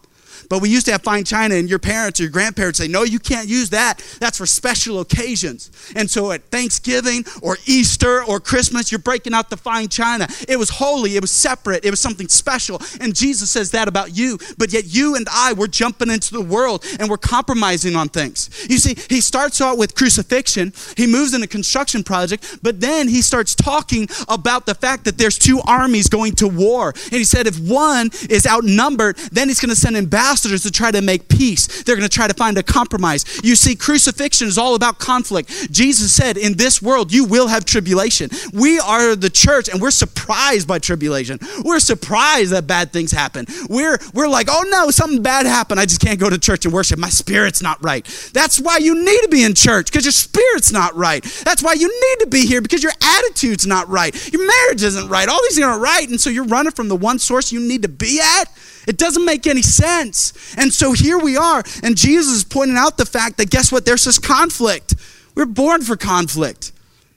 But 0.50 0.62
we 0.62 0.70
used 0.70 0.86
to 0.88 0.92
have 0.92 1.02
fine 1.04 1.24
china, 1.24 1.56
and 1.56 1.70
your 1.70 1.80
parents 1.80 2.20
or 2.20 2.24
your 2.24 2.32
grandparents 2.32 2.80
say, 2.80 2.88
No, 2.88 3.04
you 3.04 3.20
can't 3.20 3.48
use 3.48 3.70
that. 3.72 4.02
That's 4.20 4.38
for 4.38 4.46
special 4.46 5.00
occasions. 5.00 5.72
And 5.96 6.10
so 6.10 6.32
at 6.32 6.44
Thanksgiving 6.46 7.26
or 7.42 7.58
Easter 7.66 8.24
or 8.24 8.40
Christmas, 8.40 8.92
you're 8.92 9.00
breaking 9.00 9.34
out 9.34 9.50
the 9.50 9.58
fine 9.58 9.88
china. 9.88 10.28
It 10.48 10.58
was 10.58 10.70
holy, 10.70 11.16
it 11.16 11.22
was 11.22 11.32
separate, 11.32 11.86
it 11.86 11.90
was 11.90 12.00
something 12.00 12.28
special. 12.28 12.82
And 13.02 13.16
Jesus 13.16 13.50
says 13.50 13.72
that 13.72 13.88
about 13.88 14.16
you. 14.16 14.38
But 14.58 14.74
yet 14.74 14.86
you 14.86 15.16
and 15.16 15.28
I, 15.32 15.54
we're 15.54 15.68
jumping 15.68 16.10
into 16.10 16.34
the 16.34 16.42
world 16.42 16.86
and 17.00 17.10
we're 17.10 17.18
compromising 17.18 17.96
on 17.96 18.10
things. 18.10 18.50
You 18.70 18.78
see, 18.78 18.96
he 19.10 19.22
starts 19.22 19.62
out 19.62 19.78
with 19.78 19.96
crucifixion, 19.96 20.74
he 20.98 21.08
moves 21.08 21.34
in 21.34 21.44
a 21.44 21.48
construction 21.48 22.04
project, 22.04 22.60
but 22.62 22.80
then 22.80 23.08
he 23.08 23.22
starts 23.22 23.56
talking 23.56 24.08
about 24.28 24.66
the 24.66 24.76
fact 24.76 25.06
that 25.06 25.18
there's 25.18 25.38
two 25.38 25.62
armies 25.68 26.10
going 26.10 26.34
to 26.34 26.48
war. 26.48 26.90
And 26.90 27.14
he 27.14 27.24
said, 27.24 27.48
if 27.48 27.60
one 27.60 28.12
is 28.30 28.46
outnumbered, 28.48 29.18
then 29.32 29.48
he's 29.48 29.60
going 29.60 29.70
to 29.70 29.76
send 29.76 29.98
ambassadors 29.98 30.35
ambassadors 30.36 30.64
to 30.64 30.72
try 30.72 30.92
to 30.92 31.02
make 31.02 31.30
peace. 31.30 31.84
They're 31.84 31.96
going 31.96 32.08
to 32.08 32.14
try 32.14 32.28
to 32.28 32.34
find 32.34 32.58
a 32.58 32.64
compromise. 32.64 33.24
You 33.42 33.56
see, 33.56 33.76
crucifixion 33.76 34.48
is 34.48 34.58
all 34.58 34.76
about 34.76 35.00
conflict. 35.00 35.72
Jesus 35.72 36.14
said, 36.14 36.36
In 36.38 36.58
this 36.58 36.82
world, 36.82 37.14
you 37.14 37.24
will 37.24 37.48
have 37.48 37.64
tribulation. 37.64 38.30
We 38.54 38.80
are 38.80 39.16
the 39.16 39.30
church, 39.30 39.70
and 39.70 39.82
we're 39.82 39.92
surprised 39.92 40.68
by 40.68 40.80
tribulation. 40.80 41.40
We're 41.64 41.80
surprised 41.80 42.52
that 42.52 42.68
bad 42.68 42.92
things 42.92 43.12
happen. 43.12 43.46
We're, 43.70 43.98
we're 44.14 44.28
like, 44.28 44.48
Oh 44.50 44.66
no, 44.68 44.92
something 44.92 45.22
bad 45.22 45.46
happened. 45.46 45.80
I 45.80 45.86
just 45.86 46.02
can't 46.02 46.20
go 46.20 46.30
to 46.30 46.38
church 46.38 46.66
and 46.66 46.74
worship. 46.74 47.00
My 47.00 47.10
spirit's 47.10 47.62
not 47.62 47.82
right. 47.84 48.06
That's 48.34 48.60
why 48.60 48.78
you 48.78 48.94
need 48.94 49.22
to 49.22 49.30
be 49.30 49.44
in 49.44 49.54
church, 49.56 49.92
because 49.92 50.04
your 50.04 50.12
spirit's 50.12 50.72
not 50.72 50.96
right. 50.96 51.24
That's 51.46 51.64
why 51.64 51.74
you 51.74 51.88
need 51.88 52.26
to 52.26 52.28
be 52.28 52.46
here, 52.46 52.62
because 52.62 52.84
your 52.84 52.94
attitude's 53.02 53.66
not 53.66 53.88
right. 53.88 54.14
Your 54.34 54.46
marriage 54.46 54.84
isn't 54.84 55.08
right. 55.08 55.30
All 55.30 55.42
these 55.44 55.56
things 55.56 55.66
aren't 55.66 55.82
right. 55.82 56.10
And 56.10 56.20
so 56.20 56.30
you're 56.30 56.46
running 56.46 56.74
from 56.74 56.90
the 56.90 56.96
one 56.96 57.20
source 57.20 57.54
you 57.54 57.62
need 57.62 57.84
to 57.84 57.90
be 57.90 58.20
at 58.20 58.46
it 58.88 58.98
doesn't 58.98 59.26
make 59.26 59.48
any 59.48 59.62
sense. 59.62 60.56
And 60.58 60.74
so 60.74 60.94
here 60.94 61.18
we 61.18 61.38
are, 61.38 61.64
and 61.84 61.96
Jesus 61.96 62.34
is 62.34 62.44
pointing 62.44 62.78
out 62.78 62.98
the 62.98 63.06
fact 63.06 63.38
that 63.38 63.50
guess 63.50 63.72
what? 63.72 63.86
There's 63.86 64.06
this 64.06 64.20
conflict. 64.20 64.96
We're 65.36 65.46
born 65.46 65.82
for 65.82 65.96
conflict. 65.96 66.72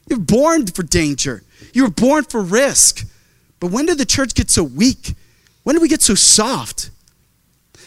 You're 0.08 0.18
born 0.18 0.66
for 0.66 0.82
danger. 0.82 1.42
You 1.72 1.84
were 1.84 1.90
born 1.90 2.24
for 2.24 2.42
risk. 2.42 3.06
But 3.60 3.70
when 3.70 3.86
did 3.86 3.98
the 3.98 4.06
church 4.06 4.34
get 4.34 4.50
so 4.50 4.62
weak? 4.62 5.14
When 5.64 5.74
did 5.74 5.82
we 5.82 5.88
get 5.88 6.02
so 6.02 6.14
soft? 6.14 6.90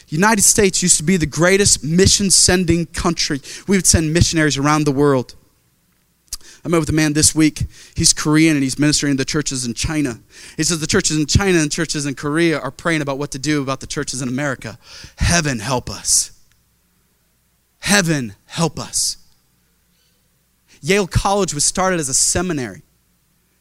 United 0.08 0.41
States 0.41 0.84
used 0.84 0.98
to 0.98 1.04
be 1.04 1.15
the 1.15 1.26
greatest 1.26 1.84
mission 1.84 2.30
sending 2.30 2.86
country. 2.88 3.41
We 3.67 3.78
would 3.78 3.88
send 3.88 4.13
missionaries 4.13 4.58
around 4.58 4.84
the 4.84 4.91
world. 4.91 5.36
I 6.63 6.67
met 6.67 6.80
with 6.80 6.89
a 6.89 6.93
man 6.93 7.13
this 7.13 7.34
week. 7.34 7.63
He's 7.95 8.13
Korean 8.13 8.56
and 8.56 8.63
he's 8.63 8.78
ministering 8.78 9.12
in 9.12 9.17
the 9.17 9.26
churches 9.26 9.65
in 9.65 9.74
China. 9.74 10.19
He 10.58 10.63
says 10.63 10.80
the 10.80 10.88
churches 10.88 11.17
in 11.17 11.26
China 11.26 11.58
and 11.58 11.71
churches 11.71 12.06
in 12.06 12.13
Korea 12.13 12.60
are 12.60 12.69
praying 12.69 13.02
about 13.02 13.17
what 13.17 13.32
to 13.32 13.39
do 13.39 13.63
about 13.63 13.80
the 13.80 13.88
churches 13.88 14.21
in 14.21 14.28
America. 14.28 14.78
Heaven 15.17 15.60
help 15.60 15.89
us. 15.89 16.32
Heaven 17.80 18.36
help 18.45 18.80
us. 18.80 19.17
Yale 20.82 21.08
College 21.08 21.54
was 21.54 21.65
started 21.65 22.00
as 22.00 22.10
a 22.10 22.13
seminary. 22.13 22.84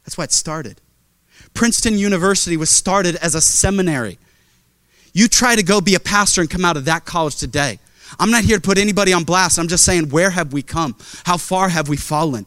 That's 0.04 0.18
why 0.18 0.24
it 0.24 0.32
started. 0.32 0.80
Princeton 1.54 1.98
University 1.98 2.56
was 2.56 2.70
started 2.70 3.16
as 3.16 3.34
a 3.34 3.40
seminary. 3.40 4.18
You 5.12 5.26
try 5.26 5.56
to 5.56 5.62
go 5.62 5.80
be 5.80 5.94
a 5.94 6.00
pastor 6.00 6.40
and 6.40 6.50
come 6.50 6.64
out 6.64 6.76
of 6.76 6.84
that 6.84 7.04
college 7.04 7.36
today. 7.36 7.78
I'm 8.18 8.30
not 8.30 8.44
here 8.44 8.56
to 8.56 8.62
put 8.62 8.78
anybody 8.78 9.12
on 9.12 9.24
blast. 9.24 9.58
I'm 9.58 9.68
just 9.68 9.84
saying, 9.84 10.10
where 10.10 10.30
have 10.30 10.52
we 10.52 10.62
come? 10.62 10.96
How 11.24 11.36
far 11.36 11.68
have 11.68 11.88
we 11.88 11.96
fallen? 11.96 12.46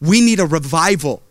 We 0.00 0.20
need 0.20 0.40
a 0.40 0.46
revival. 0.46 1.22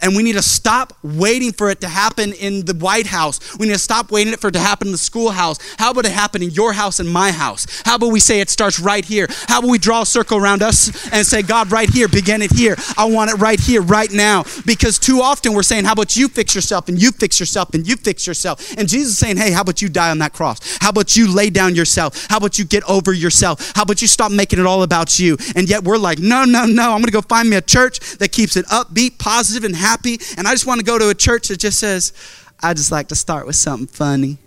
And 0.00 0.16
we 0.16 0.22
need 0.22 0.34
to 0.34 0.42
stop 0.42 0.92
waiting 1.02 1.52
for 1.52 1.70
it 1.70 1.80
to 1.80 1.88
happen 1.88 2.32
in 2.32 2.64
the 2.64 2.74
White 2.74 3.06
House. 3.06 3.58
We 3.58 3.66
need 3.66 3.74
to 3.74 3.78
stop 3.78 4.10
waiting 4.10 4.34
for 4.36 4.48
it 4.48 4.52
to 4.52 4.60
happen 4.60 4.88
in 4.88 4.92
the 4.92 4.98
schoolhouse. 4.98 5.58
How 5.78 5.90
about 5.90 6.06
it 6.06 6.12
happen 6.12 6.42
in 6.42 6.50
your 6.50 6.72
house 6.72 7.00
and 7.00 7.08
my 7.08 7.30
house? 7.30 7.82
How 7.84 7.96
about 7.96 8.08
we 8.08 8.20
say 8.20 8.40
it 8.40 8.50
starts 8.50 8.78
right 8.78 9.04
here? 9.04 9.26
How 9.48 9.58
about 9.58 9.70
we 9.70 9.78
draw 9.78 10.02
a 10.02 10.06
circle 10.06 10.38
around 10.38 10.62
us 10.62 10.90
and 11.12 11.26
say, 11.26 11.42
God, 11.42 11.72
right 11.72 11.88
here, 11.88 12.08
begin 12.08 12.42
it 12.42 12.52
here. 12.52 12.76
I 12.96 13.06
want 13.06 13.30
it 13.30 13.34
right 13.34 13.58
here, 13.58 13.82
right 13.82 14.10
now. 14.10 14.44
Because 14.64 14.98
too 14.98 15.20
often 15.20 15.52
we're 15.52 15.62
saying, 15.62 15.84
How 15.84 15.92
about 15.92 16.16
you 16.16 16.28
fix 16.28 16.54
yourself 16.54 16.88
and 16.88 17.00
you 17.00 17.10
fix 17.12 17.40
yourself 17.40 17.74
and 17.74 17.86
you 17.86 17.96
fix 17.96 18.26
yourself? 18.26 18.76
And 18.76 18.88
Jesus 18.88 19.12
is 19.12 19.18
saying, 19.18 19.36
Hey, 19.36 19.50
how 19.50 19.62
about 19.62 19.82
you 19.82 19.88
die 19.88 20.10
on 20.10 20.18
that 20.18 20.32
cross? 20.32 20.78
How 20.80 20.90
about 20.90 21.16
you 21.16 21.32
lay 21.32 21.50
down 21.50 21.74
yourself? 21.74 22.26
How 22.28 22.36
about 22.36 22.58
you 22.58 22.64
get 22.64 22.82
over 22.88 23.12
yourself? 23.12 23.72
How 23.74 23.82
about 23.82 24.02
you 24.02 24.08
stop 24.08 24.32
making 24.32 24.58
it 24.58 24.66
all 24.66 24.82
about 24.82 25.18
you? 25.18 25.36
And 25.56 25.68
yet 25.68 25.84
we're 25.84 25.98
like, 25.98 26.18
No, 26.18 26.44
no, 26.44 26.66
no. 26.66 26.92
I'm 26.92 27.00
going 27.00 27.04
to 27.04 27.10
go 27.10 27.22
find 27.22 27.48
me 27.48 27.56
a 27.56 27.62
church 27.62 28.00
that 28.18 28.32
keeps 28.32 28.56
it 28.56 28.66
upbeat, 28.66 29.18
positive, 29.18 29.64
and 29.64 29.69
happy. 29.74 30.18
And 30.36 30.46
I 30.46 30.52
just 30.52 30.66
want 30.66 30.80
to 30.80 30.84
go 30.84 30.98
to 30.98 31.08
a 31.08 31.14
church 31.14 31.48
that 31.48 31.58
just 31.58 31.78
says, 31.78 32.12
I 32.60 32.74
just 32.74 32.92
like 32.92 33.08
to 33.08 33.14
start 33.14 33.46
with 33.46 33.56
something 33.56 33.86
funny, 33.86 34.38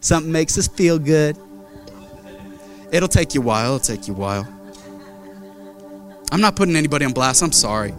something 0.00 0.30
makes 0.30 0.56
us 0.58 0.68
feel 0.68 0.98
good. 0.98 1.36
It'll 2.92 3.08
take 3.08 3.34
you 3.34 3.42
a 3.42 3.44
while. 3.44 3.74
It'll 3.74 3.96
take 3.96 4.08
you 4.08 4.14
a 4.14 4.16
while. 4.16 4.46
I'm 6.30 6.40
not 6.40 6.56
putting 6.56 6.76
anybody 6.76 7.04
on 7.04 7.12
blast. 7.12 7.42
I'm 7.42 7.52
sorry. 7.52 7.92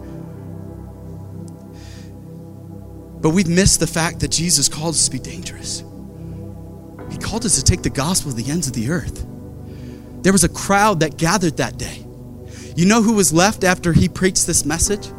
But 3.20 3.30
we've 3.30 3.48
missed 3.48 3.80
the 3.80 3.86
fact 3.86 4.20
that 4.20 4.30
Jesus 4.30 4.68
called 4.68 4.94
us 4.94 5.04
to 5.06 5.10
be 5.10 5.18
dangerous. 5.18 5.84
He 7.10 7.18
called 7.18 7.44
us 7.44 7.56
to 7.56 7.64
take 7.64 7.82
the 7.82 7.90
gospel 7.90 8.30
to 8.30 8.36
the 8.36 8.50
ends 8.50 8.66
of 8.66 8.72
the 8.72 8.90
earth. 8.90 9.26
There 10.22 10.32
was 10.32 10.44
a 10.44 10.48
crowd 10.48 11.00
that 11.00 11.16
gathered 11.16 11.56
that 11.58 11.76
day. 11.76 12.06
You 12.76 12.86
know 12.86 13.02
who 13.02 13.14
was 13.14 13.32
left 13.32 13.64
after 13.64 13.92
he 13.92 14.08
preached 14.08 14.46
this 14.46 14.64
message? 14.64 15.10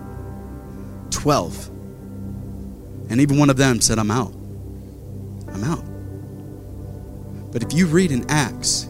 12. 1.11 1.67
And 3.09 3.19
even 3.19 3.37
one 3.37 3.49
of 3.49 3.57
them 3.57 3.81
said, 3.81 3.99
I'm 3.99 4.11
out. 4.11 4.33
I'm 5.53 5.63
out. 5.63 5.83
But 7.51 7.63
if 7.63 7.73
you 7.73 7.85
read 7.85 8.11
in 8.11 8.29
Acts, 8.29 8.85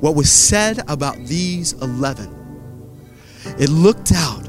what 0.00 0.14
was 0.14 0.30
said 0.30 0.80
about 0.88 1.16
these 1.24 1.72
11, 1.74 2.32
it 3.58 3.70
looked 3.70 4.12
out, 4.12 4.46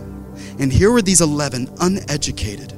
and 0.59 0.71
here 0.73 0.91
were 0.91 1.01
these 1.01 1.21
11 1.21 1.73
uneducated, 1.79 2.73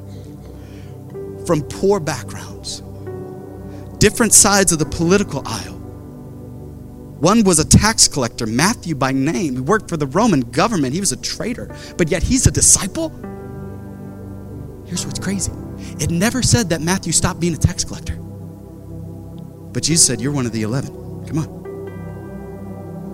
from 1.47 1.63
poor 1.63 1.99
backgrounds, 1.99 2.83
different 3.97 4.33
sides 4.33 4.71
of 4.71 4.77
the 4.77 4.85
political 4.85 5.41
aisle 5.47 5.78
one 7.19 7.43
was 7.43 7.59
a 7.59 7.67
tax 7.67 8.07
collector, 8.07 8.45
Matthew 8.45 8.95
by 8.95 9.11
name. 9.11 9.55
He 9.55 9.61
worked 9.61 9.89
for 9.89 9.97
the 9.97 10.07
Roman 10.07 10.39
government. 10.39 10.93
He 10.93 10.99
was 11.01 11.11
a 11.11 11.17
traitor, 11.17 11.75
but 11.97 12.09
yet 12.09 12.23
he's 12.23 12.47
a 12.47 12.51
disciple. 12.51 13.09
Here's 14.85 15.05
what's 15.05 15.19
crazy 15.19 15.51
it 15.99 16.09
never 16.09 16.41
said 16.41 16.69
that 16.69 16.81
Matthew 16.81 17.11
stopped 17.11 17.39
being 17.39 17.53
a 17.53 17.57
tax 17.57 17.83
collector. 17.83 18.15
But 18.15 19.83
Jesus 19.83 20.05
said, 20.05 20.21
You're 20.21 20.31
one 20.31 20.45
of 20.45 20.51
the 20.51 20.63
11. 20.63 21.25
Come 21.27 21.37
on. 21.39 21.59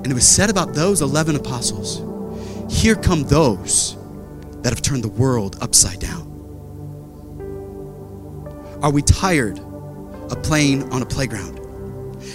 And 0.03 0.11
it 0.11 0.13
was 0.13 0.27
said 0.27 0.49
about 0.49 0.73
those 0.73 1.01
11 1.01 1.35
apostles 1.35 2.03
Here 2.69 2.95
come 2.95 3.23
those 3.23 3.97
that 4.61 4.71
have 4.71 4.81
turned 4.81 5.03
the 5.03 5.09
world 5.09 5.57
upside 5.61 5.99
down. 5.99 6.31
Are 8.81 8.91
we 8.91 9.01
tired 9.01 9.59
of 9.59 10.43
playing 10.43 10.91
on 10.91 11.01
a 11.01 11.05
playground? 11.05 11.64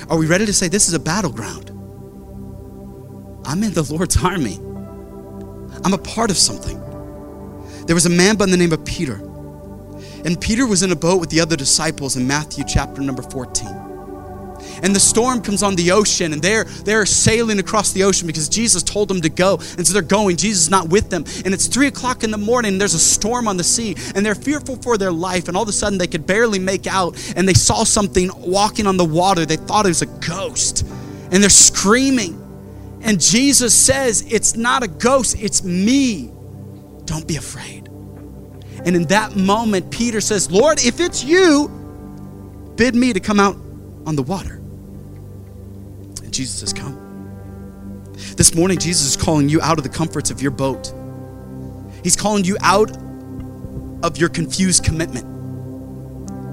Are 0.09 0.17
we 0.17 0.27
ready 0.27 0.47
to 0.47 0.53
say 0.53 0.69
this 0.69 0.89
is 0.89 0.95
a 0.95 0.99
battleground? 1.01 1.71
I'm 3.45 3.63
in 3.63 3.73
the 3.73 3.83
Lord's 3.83 4.23
army. 4.23 4.59
I'm 5.85 5.95
a 5.95 5.99
part 5.99 6.31
of 6.31 6.37
something. 6.37 6.79
There 7.87 7.95
was 7.95 8.07
a 8.07 8.11
man 8.11 8.37
by 8.37 8.47
the 8.47 8.57
name 8.57 8.73
of 8.73 8.85
Peter. 8.85 9.17
And 10.25 10.41
Peter 10.41 10.67
was 10.67 10.83
in 10.83 10.93
a 10.93 10.97
boat 10.97 11.21
with 11.21 11.31
the 11.31 11.41
other 11.41 11.57
disciples 11.57 12.17
in 12.17 12.27
Matthew 12.27 12.65
chapter 12.67 13.01
number 13.01 13.23
14 13.23 13.80
and 14.83 14.95
the 14.95 15.01
storm 15.01 15.43
comes 15.43 15.63
on 15.63 15.75
the 15.77 15.91
ocean 15.91 16.33
and 16.33 16.43
they're 16.43 16.65
they're 16.65 17.07
sailing 17.07 17.59
across 17.59 17.93
the 17.93 18.05
ocean 18.05 18.27
because 18.27 18.49
jesus 18.49 18.83
told 18.83 19.09
them 19.09 19.21
to 19.21 19.29
go. 19.29 19.59
And 19.77 19.87
so 19.87 19.93
they're 19.93 20.03
going. 20.03 20.37
Jesus 20.37 20.65
is 20.65 20.71
not 20.71 20.89
with 20.89 21.11
them. 21.11 21.25
And 21.45 21.55
it's 21.55 21.67
three 21.67 21.87
o'clock 21.87 22.25
in 22.25 22.31
the 22.31 22.39
morning 22.39 22.79
there's 22.79 22.95
a 22.95 22.99
storm 22.99 23.49
on 23.49 23.57
the 23.57 23.65
sea 23.65 23.97
and 24.15 24.25
they're 24.25 24.35
fearful 24.35 24.77
for 24.77 24.99
their 24.99 25.13
life 25.13 25.49
and 25.49 25.57
all 25.57 25.63
of 25.63 25.69
a 25.69 25.73
sudden 25.73 25.99
they 25.99 26.07
could 26.07 26.27
barely 26.27 26.59
make 26.59 26.87
out 26.87 27.17
and 27.37 27.49
they 27.49 27.55
saw 27.55 27.85
something 27.85 28.31
walking 28.39 28.87
on 28.87 28.97
the 28.97 29.05
water. 29.05 29.47
They 29.47 29.57
thought 29.57 29.87
it 29.87 29.91
was 29.91 30.03
a 30.03 30.07
ghost 30.07 30.83
and 31.31 31.43
they're 31.43 31.51
screaming. 31.51 32.37
And 33.03 33.21
jesus 33.21 33.75
says 33.75 34.25
it's 34.29 34.57
not 34.57 34.83
a 34.83 34.89
ghost 34.89 35.37
it's 35.41 35.63
me. 35.63 36.31
Don't 37.05 37.27
be 37.27 37.37
afraid. 37.37 37.89
And 38.85 38.97
in 38.97 39.05
that 39.05 39.37
moment 39.37 39.91
peter 39.91 40.21
says 40.21 40.51
lord 40.51 40.85
if 40.85 41.01
it's 41.01 41.23
you 41.25 41.69
bid 42.77 42.95
me 42.95 43.13
to 43.13 43.21
come 43.21 43.39
out 43.39 43.57
on 44.07 44.17
the 44.17 44.23
water 44.23 44.60
and 46.31 46.35
Jesus 46.37 46.61
has 46.61 46.73
come. 46.73 48.15
This 48.37 48.55
morning, 48.55 48.79
Jesus 48.79 49.05
is 49.05 49.17
calling 49.17 49.49
you 49.49 49.61
out 49.61 49.79
of 49.79 49.85
the 49.85 49.91
comforts 49.91 50.31
of 50.31 50.41
your 50.41 50.53
boat. 50.53 50.93
He's 52.05 52.15
calling 52.15 52.45
you 52.45 52.57
out 52.61 52.97
of 54.05 54.17
your 54.17 54.29
confused 54.29 54.85
commitment. 54.85 55.27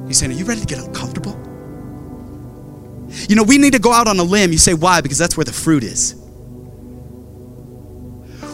He's 0.08 0.18
saying, 0.18 0.32
Are 0.32 0.36
you 0.36 0.46
ready 0.46 0.62
to 0.62 0.66
get 0.66 0.80
uncomfortable? 0.80 1.34
You 3.30 3.36
know, 3.36 3.44
we 3.44 3.60
need 3.60 3.74
to 3.74 3.80
go 3.80 3.94
out 3.94 4.08
on 4.08 4.18
a 4.18 4.24
limb. 4.24 4.52
You 4.52 4.58
say, 4.58 4.74
Why? 4.74 5.02
Because 5.02 5.20
that's 5.20 5.38
where 5.38 5.46
the 5.46 5.54
fruit 5.54 5.84
is. 5.84 6.16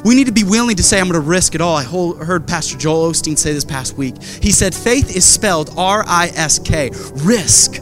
We 0.04 0.16
need 0.16 0.26
to 0.26 0.34
be 0.34 0.44
willing 0.44 0.76
to 0.76 0.84
say, 0.84 1.00
I'm 1.00 1.08
going 1.08 1.22
to 1.22 1.26
risk 1.26 1.56
it 1.56 1.62
all. 1.62 1.78
I 1.78 1.84
heard 1.86 2.46
Pastor 2.46 2.78
Joel 2.78 3.12
Osteen 3.12 3.38
say 3.38 3.54
this 3.54 3.64
past 3.64 3.96
week. 3.96 4.22
He 4.22 4.52
said, 4.52 4.76
Faith 4.76 5.16
is 5.16 5.24
spelled 5.24 5.70
R 5.78 6.04
I 6.06 6.28
S 6.36 6.60
K, 6.60 6.90
risk. 7.24 7.82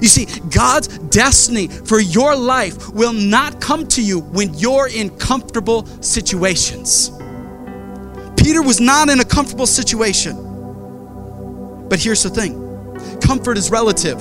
You 0.00 0.08
see, 0.08 0.26
God's 0.50 0.88
destiny 0.98 1.68
for 1.68 2.00
your 2.00 2.34
life 2.36 2.90
will 2.90 3.12
not 3.12 3.60
come 3.60 3.86
to 3.88 4.02
you 4.02 4.20
when 4.20 4.54
you're 4.54 4.88
in 4.88 5.16
comfortable 5.18 5.86
situations. 6.02 7.10
Peter 8.36 8.62
was 8.62 8.80
not 8.80 9.08
in 9.08 9.20
a 9.20 9.24
comfortable 9.24 9.66
situation. 9.66 10.36
But 11.88 11.98
here's 12.00 12.22
the 12.22 12.30
thing 12.30 12.60
comfort 13.20 13.58
is 13.58 13.70
relative 13.70 14.18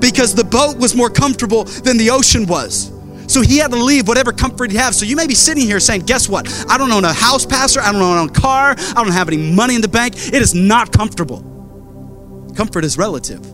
because 0.00 0.34
the 0.34 0.44
boat 0.44 0.78
was 0.78 0.94
more 0.94 1.10
comfortable 1.10 1.64
than 1.64 1.96
the 1.96 2.10
ocean 2.10 2.46
was. 2.46 2.92
So 3.26 3.40
he 3.40 3.58
had 3.58 3.70
to 3.70 3.76
leave 3.76 4.06
whatever 4.06 4.32
comfort 4.32 4.70
he 4.70 4.76
had. 4.76 4.94
So 4.94 5.06
you 5.06 5.16
may 5.16 5.26
be 5.26 5.34
sitting 5.34 5.64
here 5.64 5.80
saying, 5.80 6.02
Guess 6.02 6.28
what? 6.28 6.48
I 6.68 6.76
don't 6.76 6.92
own 6.92 7.04
a 7.04 7.12
house, 7.12 7.46
Pastor. 7.46 7.80
I 7.80 7.92
don't 7.92 8.02
own 8.02 8.28
a 8.28 8.32
car. 8.32 8.74
I 8.78 9.02
don't 9.02 9.12
have 9.12 9.28
any 9.28 9.38
money 9.38 9.74
in 9.74 9.80
the 9.80 9.88
bank. 9.88 10.14
It 10.16 10.42
is 10.42 10.54
not 10.54 10.92
comfortable. 10.92 11.42
Comfort 12.54 12.84
is 12.84 12.98
relative 12.98 13.53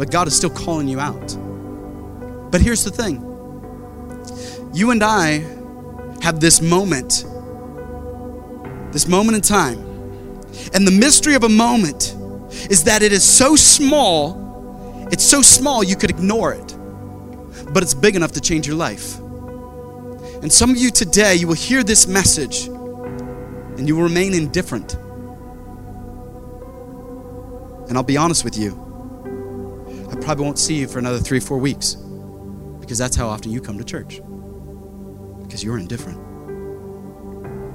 but 0.00 0.10
God 0.10 0.26
is 0.26 0.34
still 0.34 0.48
calling 0.48 0.88
you 0.88 0.98
out. 0.98 1.36
But 2.50 2.62
here's 2.62 2.84
the 2.84 2.90
thing 2.90 3.20
you 4.72 4.92
and 4.92 5.02
I 5.04 5.44
have 6.22 6.40
this 6.40 6.62
moment, 6.62 7.26
this 8.92 9.06
moment 9.06 9.36
in 9.36 9.42
time. 9.42 9.78
And 10.72 10.86
the 10.86 10.90
mystery 10.90 11.34
of 11.34 11.44
a 11.44 11.50
moment 11.50 12.16
is 12.70 12.84
that 12.84 13.02
it 13.02 13.12
is 13.12 13.22
so 13.22 13.56
small, 13.56 15.06
it's 15.12 15.22
so 15.22 15.42
small 15.42 15.84
you 15.84 15.96
could 15.96 16.08
ignore 16.08 16.54
it, 16.54 16.76
but 17.74 17.82
it's 17.82 17.92
big 17.92 18.16
enough 18.16 18.32
to 18.32 18.40
change 18.40 18.66
your 18.66 18.76
life. 18.76 19.18
And 19.18 20.50
some 20.50 20.70
of 20.70 20.78
you 20.78 20.90
today, 20.90 21.34
you 21.34 21.46
will 21.46 21.54
hear 21.54 21.82
this 21.82 22.06
message 22.06 22.68
and 22.68 23.86
you 23.86 23.96
will 23.96 24.04
remain 24.04 24.32
indifferent. 24.32 24.94
And 27.86 27.98
I'll 27.98 28.02
be 28.02 28.16
honest 28.16 28.44
with 28.44 28.56
you 28.56 28.89
I 30.10 30.16
probably 30.16 30.44
won't 30.44 30.58
see 30.58 30.74
you 30.74 30.88
for 30.88 30.98
another 30.98 31.18
three, 31.18 31.40
four 31.40 31.58
weeks 31.58 31.94
because 32.80 32.98
that's 32.98 33.16
how 33.16 33.28
often 33.28 33.52
you 33.52 33.60
come 33.60 33.78
to 33.78 33.84
church 33.84 34.20
because 35.42 35.62
you're 35.62 35.78
indifferent. 35.78 36.18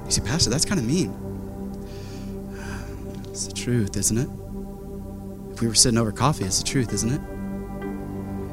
You 0.04 0.10
see, 0.10 0.20
Pastor, 0.20 0.50
that's 0.50 0.64
kind 0.64 0.78
of 0.78 0.86
mean. 0.86 1.14
It's 3.28 3.46
the 3.46 3.52
truth, 3.52 3.96
isn't 3.96 4.16
it? 4.18 4.28
If 5.52 5.60
we 5.60 5.68
were 5.68 5.74
sitting 5.74 5.98
over 5.98 6.12
coffee, 6.12 6.44
it's 6.44 6.58
the 6.58 6.64
truth, 6.64 6.92
isn't 6.92 7.12
it? 7.12 7.20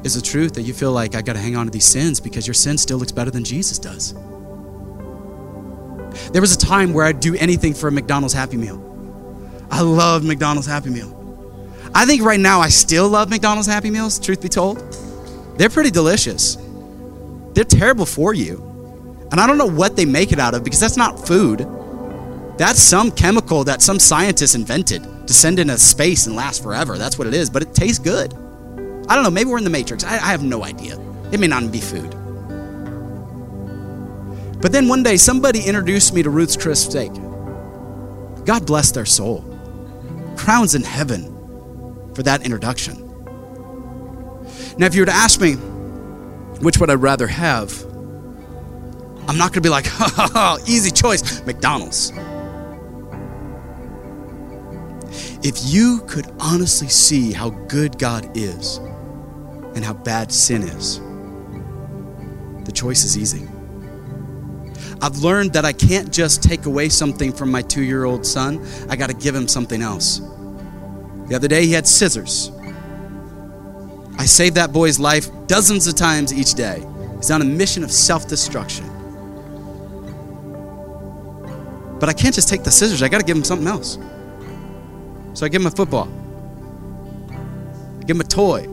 It's 0.05 0.15
the 0.15 0.21
truth 0.21 0.53
that 0.55 0.63
you 0.63 0.73
feel 0.73 0.91
like 0.91 1.15
I 1.15 1.21
got 1.21 1.33
to 1.33 1.39
hang 1.39 1.55
on 1.55 1.65
to 1.65 1.71
these 1.71 1.85
sins 1.85 2.19
because 2.19 2.45
your 2.45 2.53
sin 2.53 2.77
still 2.77 2.97
looks 2.97 3.11
better 3.11 3.31
than 3.31 3.43
Jesus 3.43 3.79
does. 3.79 4.13
There 6.31 6.41
was 6.41 6.53
a 6.53 6.57
time 6.57 6.93
where 6.93 7.05
I'd 7.05 7.19
do 7.19 7.35
anything 7.35 7.73
for 7.73 7.87
a 7.87 7.91
McDonald's 7.91 8.33
Happy 8.33 8.57
Meal. 8.57 8.81
I 9.71 9.81
love 9.81 10.23
McDonald's 10.23 10.67
Happy 10.67 10.89
Meal. 10.89 11.22
I 11.95 12.05
think 12.05 12.23
right 12.23 12.39
now 12.39 12.59
I 12.59 12.69
still 12.69 13.07
love 13.07 13.29
McDonald's 13.29 13.67
Happy 13.67 13.91
Meals, 13.91 14.19
truth 14.19 14.41
be 14.41 14.49
told. 14.49 14.79
They're 15.57 15.69
pretty 15.69 15.91
delicious. 15.91 16.57
They're 17.53 17.63
terrible 17.63 18.05
for 18.05 18.33
you. 18.33 19.27
And 19.31 19.39
I 19.39 19.45
don't 19.45 19.57
know 19.57 19.69
what 19.69 19.95
they 19.95 20.05
make 20.05 20.31
it 20.31 20.39
out 20.39 20.55
of 20.55 20.63
because 20.63 20.79
that's 20.79 20.97
not 20.97 21.27
food. 21.27 21.67
That's 22.57 22.81
some 22.81 23.11
chemical 23.11 23.63
that 23.65 23.81
some 23.81 23.99
scientist 23.99 24.55
invented 24.55 25.03
to 25.27 25.33
send 25.33 25.59
into 25.59 25.77
space 25.77 26.27
and 26.27 26.35
last 26.35 26.63
forever. 26.63 26.97
That's 26.97 27.17
what 27.17 27.27
it 27.27 27.33
is, 27.33 27.49
but 27.49 27.61
it 27.61 27.73
tastes 27.73 27.99
good. 27.99 28.33
I 29.07 29.15
don't 29.15 29.23
know, 29.23 29.31
maybe 29.31 29.49
we're 29.49 29.57
in 29.59 29.63
the 29.63 29.69
Matrix. 29.69 30.03
I, 30.03 30.13
I 30.13 30.31
have 30.31 30.43
no 30.43 30.63
idea. 30.63 30.99
It 31.31 31.39
may 31.39 31.47
not 31.47 31.71
be 31.71 31.79
food. 31.79 32.11
But 34.61 34.71
then 34.71 34.87
one 34.87 35.03
day, 35.03 35.17
somebody 35.17 35.63
introduced 35.63 36.13
me 36.13 36.23
to 36.23 36.29
Ruth's 36.29 36.55
Chris 36.55 36.83
Steak. 36.83 37.11
God 38.45 38.65
bless 38.65 38.91
their 38.91 39.05
soul. 39.05 39.43
Crowns 40.37 40.73
in 40.73 40.83
heaven 40.83 41.32
for 42.15 42.23
that 42.23 42.43
introduction. 42.43 43.09
Now, 44.77 44.87
if 44.87 44.95
you 44.95 45.01
were 45.01 45.07
to 45.07 45.13
ask 45.13 45.39
me, 45.39 45.53
which 46.61 46.79
would 46.79 46.89
I 46.89 46.95
rather 46.95 47.27
have? 47.27 47.83
I'm 49.27 49.37
not 49.37 49.51
going 49.51 49.53
to 49.53 49.61
be 49.61 49.69
like, 49.69 49.85
ha, 49.87 50.11
ha, 50.15 50.29
ha, 50.31 50.57
easy 50.67 50.91
choice, 50.91 51.45
McDonald's. 51.45 52.11
If 55.43 55.59
you 55.65 56.01
could 56.07 56.31
honestly 56.39 56.87
see 56.87 57.33
how 57.33 57.49
good 57.49 57.99
God 57.99 58.37
is 58.37 58.77
and 59.75 59.83
how 59.83 59.93
bad 59.93 60.31
sin 60.31 60.63
is, 60.63 60.99
the 62.65 62.71
choice 62.71 63.03
is 63.03 63.17
easy. 63.17 63.47
I've 65.01 65.17
learned 65.17 65.51
that 65.53 65.65
I 65.65 65.73
can't 65.73 66.13
just 66.13 66.41
take 66.41 66.65
away 66.65 66.87
something 66.87 67.33
from 67.33 67.51
my 67.51 67.61
two 67.61 67.83
year 67.83 68.05
old 68.05 68.25
son, 68.25 68.65
I 68.89 68.95
got 68.95 69.09
to 69.09 69.15
give 69.15 69.35
him 69.35 69.49
something 69.49 69.81
else. 69.81 70.21
The 71.27 71.35
other 71.35 71.47
day, 71.47 71.65
he 71.65 71.71
had 71.71 71.87
scissors. 71.87 72.51
I 74.17 74.25
saved 74.25 74.55
that 74.55 74.71
boy's 74.71 74.99
life 74.99 75.27
dozens 75.47 75.87
of 75.87 75.95
times 75.95 76.33
each 76.33 76.53
day. 76.53 76.83
He's 77.17 77.31
on 77.31 77.41
a 77.41 77.45
mission 77.45 77.83
of 77.83 77.91
self 77.91 78.27
destruction. 78.27 78.85
But 81.99 82.09
I 82.09 82.13
can't 82.13 82.35
just 82.35 82.49
take 82.49 82.63
the 82.63 82.71
scissors, 82.71 83.01
I 83.01 83.07
got 83.07 83.19
to 83.19 83.25
give 83.25 83.37
him 83.37 83.43
something 83.43 83.67
else. 83.67 83.97
So 85.33 85.45
I 85.45 85.49
give 85.49 85.61
him 85.61 85.67
a 85.67 85.71
football, 85.71 86.09
I 87.99 88.03
give 88.03 88.17
him 88.17 88.21
a 88.21 88.25
toy, 88.25 88.63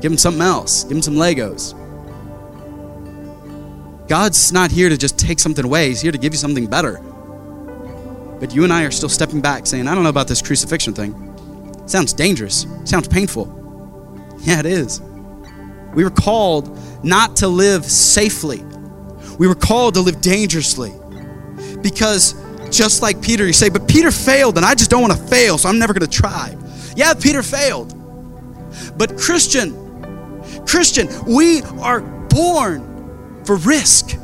give 0.00 0.12
him 0.12 0.18
something 0.18 0.42
else, 0.42 0.84
give 0.84 0.96
him 0.96 1.02
some 1.02 1.14
Legos. 1.14 1.78
God's 4.08 4.52
not 4.52 4.70
here 4.70 4.88
to 4.88 4.98
just 4.98 5.18
take 5.18 5.38
something 5.40 5.64
away, 5.64 5.88
He's 5.88 6.00
here 6.02 6.12
to 6.12 6.18
give 6.18 6.32
you 6.34 6.38
something 6.38 6.66
better. 6.66 7.02
But 8.42 8.52
you 8.52 8.64
and 8.64 8.72
I 8.72 8.82
are 8.82 8.90
still 8.90 9.08
stepping 9.08 9.40
back 9.40 9.68
saying, 9.68 9.86
I 9.86 9.94
don't 9.94 10.02
know 10.02 10.10
about 10.10 10.26
this 10.26 10.42
crucifixion 10.42 10.94
thing. 10.94 11.14
It 11.80 11.88
sounds 11.88 12.12
dangerous, 12.12 12.64
it 12.64 12.88
sounds 12.88 13.06
painful. 13.06 13.46
Yeah, 14.40 14.58
it 14.58 14.66
is. 14.66 15.00
We 15.94 16.02
were 16.02 16.10
called 16.10 16.76
not 17.04 17.36
to 17.36 17.46
live 17.46 17.84
safely, 17.84 18.60
we 19.38 19.46
were 19.46 19.54
called 19.54 19.94
to 19.94 20.00
live 20.00 20.20
dangerously. 20.20 20.92
Because 21.82 22.34
just 22.68 23.00
like 23.00 23.22
Peter, 23.22 23.46
you 23.46 23.52
say, 23.52 23.68
but 23.68 23.86
Peter 23.86 24.10
failed, 24.10 24.56
and 24.56 24.66
I 24.66 24.74
just 24.74 24.90
don't 24.90 25.02
want 25.02 25.12
to 25.12 25.24
fail, 25.28 25.56
so 25.56 25.68
I'm 25.68 25.78
never 25.78 25.92
going 25.92 26.10
to 26.10 26.18
try. 26.18 26.56
Yeah, 26.96 27.14
Peter 27.14 27.44
failed. 27.44 27.94
But 28.98 29.16
Christian, 29.18 29.72
Christian, 30.66 31.06
we 31.32 31.62
are 31.80 32.00
born 32.00 33.44
for 33.44 33.54
risk 33.54 34.16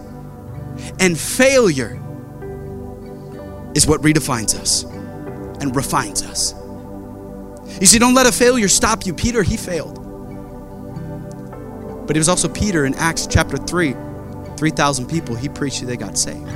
and 0.99 1.17
failure 1.17 1.98
is 3.75 3.87
what 3.87 4.03
redefines 4.03 4.59
us 4.59 4.85
and 5.63 5.75
refines 5.75 6.23
us. 6.23 6.55
You 7.81 7.87
see, 7.87 7.99
don't 7.99 8.15
let 8.15 8.27
a 8.27 8.33
failure 8.33 8.69
stop 8.69 9.07
you. 9.07 9.15
Peter, 9.15 9.43
he 9.43 9.57
failed. 9.57 9.97
But 12.07 12.17
it 12.17 12.21
was 12.21 12.29
also 12.29 12.49
Peter 12.49 12.87
in 12.87 12.95
Acts 12.95 13.27
chapter 13.27 13.57
3, 13.57 13.95
3,000 14.57 15.07
people, 15.07 15.37
he 15.37 15.49
preached, 15.49 15.87
they 15.87 15.97
got 15.97 16.17
saved. 16.17 16.49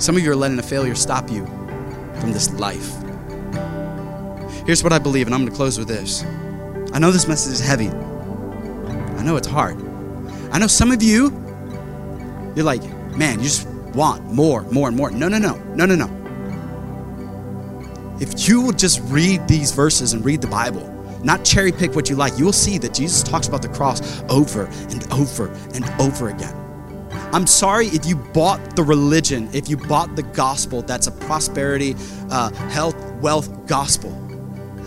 Some 0.00 0.16
of 0.16 0.22
you 0.22 0.30
are 0.30 0.36
letting 0.36 0.58
a 0.58 0.62
failure 0.62 0.94
stop 0.94 1.30
you 1.30 1.44
from 2.20 2.32
this 2.32 2.52
life. 2.54 2.94
Here's 4.66 4.82
what 4.82 4.92
I 4.92 4.98
believe, 4.98 5.26
and 5.26 5.34
I'm 5.34 5.42
going 5.42 5.50
to 5.50 5.56
close 5.56 5.78
with 5.78 5.88
this. 5.88 6.24
I 6.92 6.98
know 6.98 7.10
this 7.10 7.28
message 7.28 7.52
is 7.54 7.60
heavy. 7.60 7.88
I 7.88 9.22
know 9.22 9.36
it's 9.36 9.46
hard. 9.46 9.76
I 10.52 10.58
know 10.58 10.66
some 10.66 10.92
of 10.92 11.02
you, 11.02 11.30
you're 12.54 12.64
like, 12.64 12.82
man, 13.16 13.38
you 13.38 13.44
just 13.44 13.68
want 13.96 14.32
more, 14.32 14.62
more, 14.70 14.88
and 14.88 14.96
more. 14.96 15.10
No, 15.10 15.26
no, 15.28 15.38
no, 15.38 15.56
no, 15.74 15.86
no, 15.86 15.94
no. 15.96 16.08
If 18.20 18.48
you 18.48 18.60
will 18.60 18.72
just 18.72 19.00
read 19.04 19.48
these 19.48 19.72
verses 19.72 20.12
and 20.12 20.24
read 20.24 20.40
the 20.40 20.46
Bible, 20.46 20.92
not 21.24 21.44
cherry 21.44 21.72
pick 21.72 21.96
what 21.96 22.08
you 22.08 22.16
like, 22.16 22.38
you 22.38 22.44
will 22.44 22.52
see 22.52 22.78
that 22.78 22.94
Jesus 22.94 23.22
talks 23.22 23.48
about 23.48 23.62
the 23.62 23.68
cross 23.68 24.22
over 24.28 24.66
and 24.66 25.12
over 25.12 25.48
and 25.74 25.84
over 26.00 26.28
again. 26.28 26.54
I'm 27.32 27.46
sorry 27.46 27.88
if 27.88 28.06
you 28.06 28.16
bought 28.16 28.76
the 28.76 28.82
religion, 28.82 29.50
if 29.52 29.68
you 29.68 29.76
bought 29.76 30.14
the 30.14 30.22
gospel 30.22 30.82
that's 30.82 31.08
a 31.08 31.10
prosperity, 31.10 31.96
uh, 32.30 32.50
health, 32.68 32.96
wealth 33.20 33.66
gospel. 33.66 34.12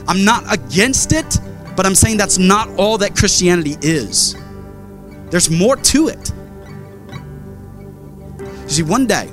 I'm 0.07 0.23
not 0.23 0.51
against 0.51 1.11
it, 1.11 1.39
but 1.75 1.85
I'm 1.85 1.95
saying 1.95 2.17
that's 2.17 2.37
not 2.37 2.69
all 2.77 2.97
that 2.99 3.15
Christianity 3.15 3.77
is. 3.81 4.35
There's 5.29 5.49
more 5.51 5.75
to 5.75 6.07
it. 6.07 6.31
You 8.69 8.75
see, 8.75 8.83
one 8.83 9.07
day, 9.07 9.27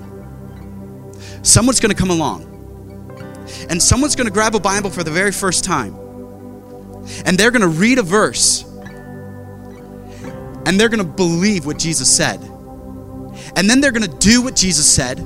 someone's 1.42 1.78
going 1.78 1.94
to 1.94 1.96
come 1.96 2.08
along 2.08 2.54
and 3.68 3.82
someone's 3.82 4.16
going 4.16 4.26
to 4.26 4.32
grab 4.32 4.54
a 4.54 4.60
Bible 4.60 4.88
for 4.88 5.04
the 5.04 5.10
very 5.10 5.30
first 5.30 5.62
time 5.62 5.94
and 7.26 7.36
they're 7.38 7.50
going 7.50 7.60
to 7.60 7.68
read 7.68 7.98
a 7.98 8.02
verse 8.02 8.64
and 10.64 10.80
they're 10.80 10.88
going 10.88 11.02
to 11.02 11.04
believe 11.04 11.66
what 11.66 11.78
Jesus 11.78 12.10
said. 12.10 12.40
And 13.54 13.68
then 13.68 13.82
they're 13.82 13.92
going 13.92 14.10
to 14.10 14.16
do 14.18 14.40
what 14.40 14.56
Jesus 14.56 14.90
said. 14.90 15.18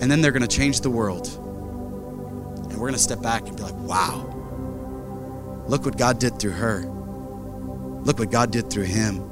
And 0.00 0.10
then 0.10 0.22
they're 0.22 0.32
going 0.32 0.42
to 0.42 0.48
change 0.48 0.80
the 0.80 0.90
world. 0.90 1.28
And 1.28 2.72
we're 2.72 2.88
going 2.88 2.94
to 2.94 2.98
step 2.98 3.20
back 3.22 3.46
and 3.46 3.54
be 3.56 3.62
like, 3.62 3.74
wow, 3.74 4.24
look 5.68 5.84
what 5.84 5.98
God 5.98 6.18
did 6.18 6.40
through 6.40 6.52
her. 6.52 6.80
Look 8.02 8.18
what 8.18 8.30
God 8.30 8.50
did 8.50 8.70
through 8.70 8.84
him. 8.84 9.27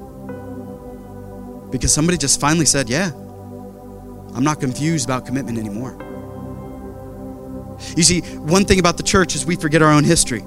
Because 1.71 1.93
somebody 1.93 2.19
just 2.19 2.41
finally 2.41 2.67
said, 2.67 2.89
yeah, 2.89 3.11
I'm 4.35 4.45
not 4.45 4.61
confused 4.61 5.07
about 5.07 5.27
commitment 5.27 5.59
anymore. 5.59 5.97
You 7.97 8.03
see, 8.03 8.21
one 8.21 8.65
thing 8.65 8.79
about 8.79 8.97
the 8.97 9.03
church 9.03 9.35
is 9.35 9.45
we 9.45 9.57
forget 9.57 9.83
our 9.83 9.91
own 9.91 10.05
history. 10.05 10.43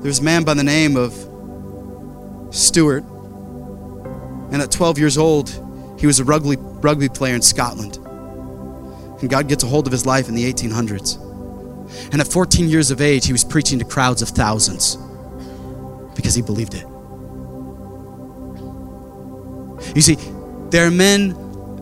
There's 0.00 0.18
a 0.18 0.22
man 0.22 0.44
by 0.44 0.54
the 0.54 0.64
name 0.64 0.96
of 0.96 1.12
Stuart, 2.54 3.04
and 4.52 4.60
at 4.62 4.70
12 4.70 4.98
years 4.98 5.18
old, 5.18 5.50
he 5.98 6.06
was 6.06 6.18
a 6.18 6.24
rugby, 6.24 6.56
rugby 6.58 7.08
player 7.08 7.34
in 7.34 7.42
Scotland. 7.42 7.96
And 9.20 9.28
God 9.28 9.48
gets 9.48 9.62
a 9.62 9.66
hold 9.66 9.86
of 9.86 9.92
his 9.92 10.06
life 10.06 10.28
in 10.28 10.34
the 10.34 10.50
1800s. 10.50 11.18
And 12.12 12.20
at 12.20 12.26
14 12.26 12.68
years 12.68 12.90
of 12.90 13.00
age, 13.00 13.26
he 13.26 13.32
was 13.32 13.44
preaching 13.44 13.78
to 13.78 13.84
crowds 13.84 14.22
of 14.22 14.30
thousands 14.30 14.96
because 16.14 16.34
he 16.34 16.42
believed 16.42 16.74
it. 16.74 16.86
You 19.94 20.02
see, 20.02 20.16
there 20.70 20.86
are 20.86 20.90
men 20.90 21.36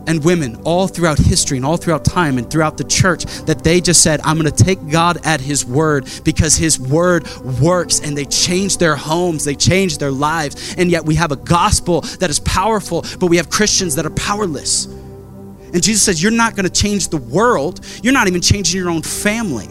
and 0.07 0.23
women 0.23 0.55
all 0.63 0.87
throughout 0.87 1.19
history 1.19 1.57
and 1.57 1.65
all 1.65 1.77
throughout 1.77 2.03
time 2.03 2.39
and 2.39 2.49
throughout 2.49 2.77
the 2.77 2.83
church 2.83 3.25
that 3.45 3.63
they 3.63 3.79
just 3.79 4.01
said, 4.01 4.19
I'm 4.23 4.39
going 4.39 4.51
to 4.51 4.63
take 4.63 4.89
God 4.89 5.19
at 5.23 5.39
His 5.39 5.63
word 5.63 6.09
because 6.23 6.55
His 6.55 6.79
word 6.79 7.27
works. 7.61 7.99
And 7.99 8.17
they 8.17 8.25
changed 8.25 8.79
their 8.79 8.95
homes, 8.95 9.45
they 9.45 9.55
changed 9.55 9.99
their 9.99 10.11
lives. 10.11 10.75
And 10.77 10.89
yet 10.89 11.05
we 11.05 11.15
have 11.15 11.31
a 11.31 11.35
gospel 11.35 12.01
that 12.19 12.29
is 12.29 12.39
powerful, 12.39 13.05
but 13.19 13.27
we 13.27 13.37
have 13.37 13.49
Christians 13.49 13.95
that 13.95 14.05
are 14.05 14.11
powerless. 14.11 14.85
And 14.85 15.83
Jesus 15.83 16.01
says, 16.01 16.21
You're 16.23 16.31
not 16.31 16.55
going 16.55 16.67
to 16.67 16.71
change 16.71 17.09
the 17.09 17.17
world, 17.17 17.85
you're 18.01 18.13
not 18.13 18.27
even 18.27 18.41
changing 18.41 18.79
your 18.79 18.89
own 18.89 19.03
family. 19.03 19.67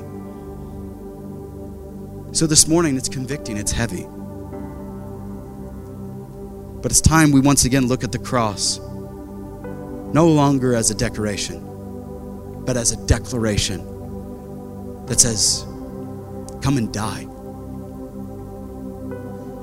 So 2.32 2.46
this 2.46 2.68
morning, 2.68 2.96
it's 2.96 3.08
convicting, 3.08 3.56
it's 3.56 3.72
heavy. 3.72 4.06
But 6.80 6.92
it's 6.92 7.00
time 7.00 7.32
we 7.32 7.40
once 7.40 7.64
again 7.64 7.86
look 7.86 8.04
at 8.04 8.12
the 8.12 8.18
cross 8.18 8.78
no 10.12 10.26
longer 10.26 10.74
as 10.74 10.90
a 10.90 10.94
decoration, 10.94 11.60
but 12.64 12.76
as 12.76 12.92
a 12.92 13.06
declaration 13.06 13.84
that 15.06 15.20
says, 15.20 15.66
Come 16.62 16.76
and 16.76 16.92
die. 16.92 17.22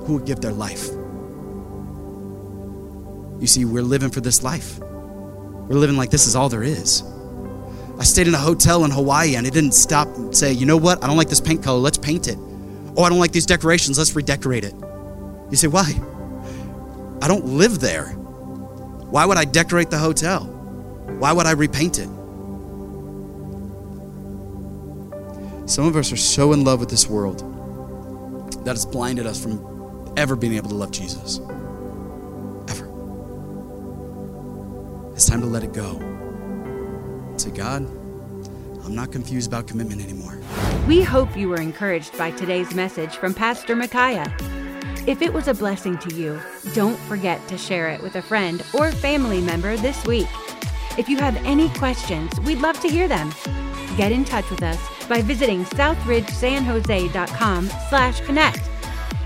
Who 0.06 0.14
would 0.14 0.26
give 0.26 0.40
their 0.40 0.54
life? 0.54 0.90
You 3.40 3.48
see, 3.48 3.66
we're 3.66 3.84
living 3.84 4.10
for 4.10 4.22
this 4.22 4.44
life. 4.44 4.80
We're 4.80 5.78
living 5.78 5.98
like 5.98 6.10
this 6.10 6.26
is 6.26 6.36
all 6.36 6.48
there 6.48 6.64
is. 6.64 7.04
I 8.00 8.04
stayed 8.04 8.28
in 8.28 8.34
a 8.34 8.40
hotel 8.40 8.86
in 8.86 8.92
Hawaii 8.92 9.36
and 9.36 9.46
it 9.46 9.54
didn't 9.54 9.74
stop 9.74 10.08
and 10.16 10.36
say, 10.36 10.52
you 10.52 10.66
know 10.66 10.78
what? 10.78 11.04
I 11.04 11.08
don't 11.08 11.18
like 11.18 11.30
this 11.30 11.42
paint 11.42 11.64
color. 11.64 11.80
Let's 11.80 11.98
paint 11.98 12.28
it. 12.28 12.38
Oh, 12.98 13.04
I 13.04 13.10
don't 13.10 13.20
like 13.20 13.32
these 13.32 13.46
decorations. 13.46 13.98
Let's 13.98 14.16
redecorate 14.16 14.64
it. 14.64 14.74
You 15.52 15.58
say, 15.58 15.68
why? 15.68 15.94
I 17.26 17.28
don't 17.28 17.46
live 17.48 17.80
there. 17.80 18.10
Why 19.10 19.26
would 19.26 19.36
I 19.36 19.46
decorate 19.46 19.90
the 19.90 19.98
hotel? 19.98 20.44
Why 21.18 21.34
would 21.34 21.48
I 21.48 21.54
repaint 21.54 21.98
it? 21.98 22.08
Some 25.68 25.88
of 25.88 25.96
us 25.96 26.12
are 26.12 26.18
so 26.18 26.54
in 26.54 26.64
love 26.64 26.80
with 26.80 26.90
this 26.92 27.10
world 27.10 27.40
that 28.64 28.76
it's 28.76 28.86
blinded 28.86 29.26
us 29.26 29.42
from 29.42 30.14
ever 30.16 30.36
being 30.36 30.54
able 30.54 30.70
to 30.70 30.76
love 30.76 30.92
Jesus. 30.92 31.40
Ever. 32.70 32.86
It's 35.16 35.26
time 35.26 35.42
to 35.42 35.48
let 35.48 35.64
it 35.64 35.74
go. 35.74 35.98
Say, 37.38 37.50
God, 37.50 37.88
I'm 38.86 38.94
not 38.94 39.12
confused 39.12 39.48
about 39.48 39.66
commitment 39.66 40.00
anymore. 40.04 40.38
We 40.88 41.02
hope 41.02 41.36
you 41.36 41.50
were 41.50 41.60
encouraged 41.60 42.16
by 42.20 42.30
today's 42.30 42.76
message 42.76 43.16
from 43.16 43.34
Pastor 43.34 43.76
Micaiah. 43.76 44.32
If 45.08 45.22
it 45.22 45.32
was 45.32 45.48
a 45.48 45.54
blessing 45.54 46.00
to 46.00 46.16
you, 46.16 46.42
don't 46.74 46.98
forget 47.02 47.48
to 47.50 47.60
share 47.60 47.90
it 47.90 48.02
with 48.02 48.16
a 48.16 48.24
friend 48.24 48.64
or 48.74 48.92
family 48.92 49.40
member 49.40 49.78
this 49.78 50.04
week. 50.06 50.26
If 50.98 51.08
you 51.08 51.18
have 51.18 51.36
any 51.46 51.70
questions, 51.70 52.40
we'd 52.40 52.58
love 52.58 52.80
to 52.80 52.88
hear 52.88 53.08
them. 53.08 53.32
Get 53.98 54.12
in 54.12 54.26
touch 54.26 54.50
with 54.50 54.64
us 54.64 54.80
by 55.08 55.22
visiting 55.22 55.64
southridgesanjose.com 55.66 57.70
slash 57.90 58.22
connect. 58.22 58.68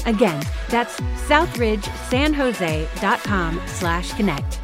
Again, 0.06 0.44
that's 0.68 1.00
southridgesanjose.com 1.00 3.62
slash 3.66 4.14
connect. 4.14 4.60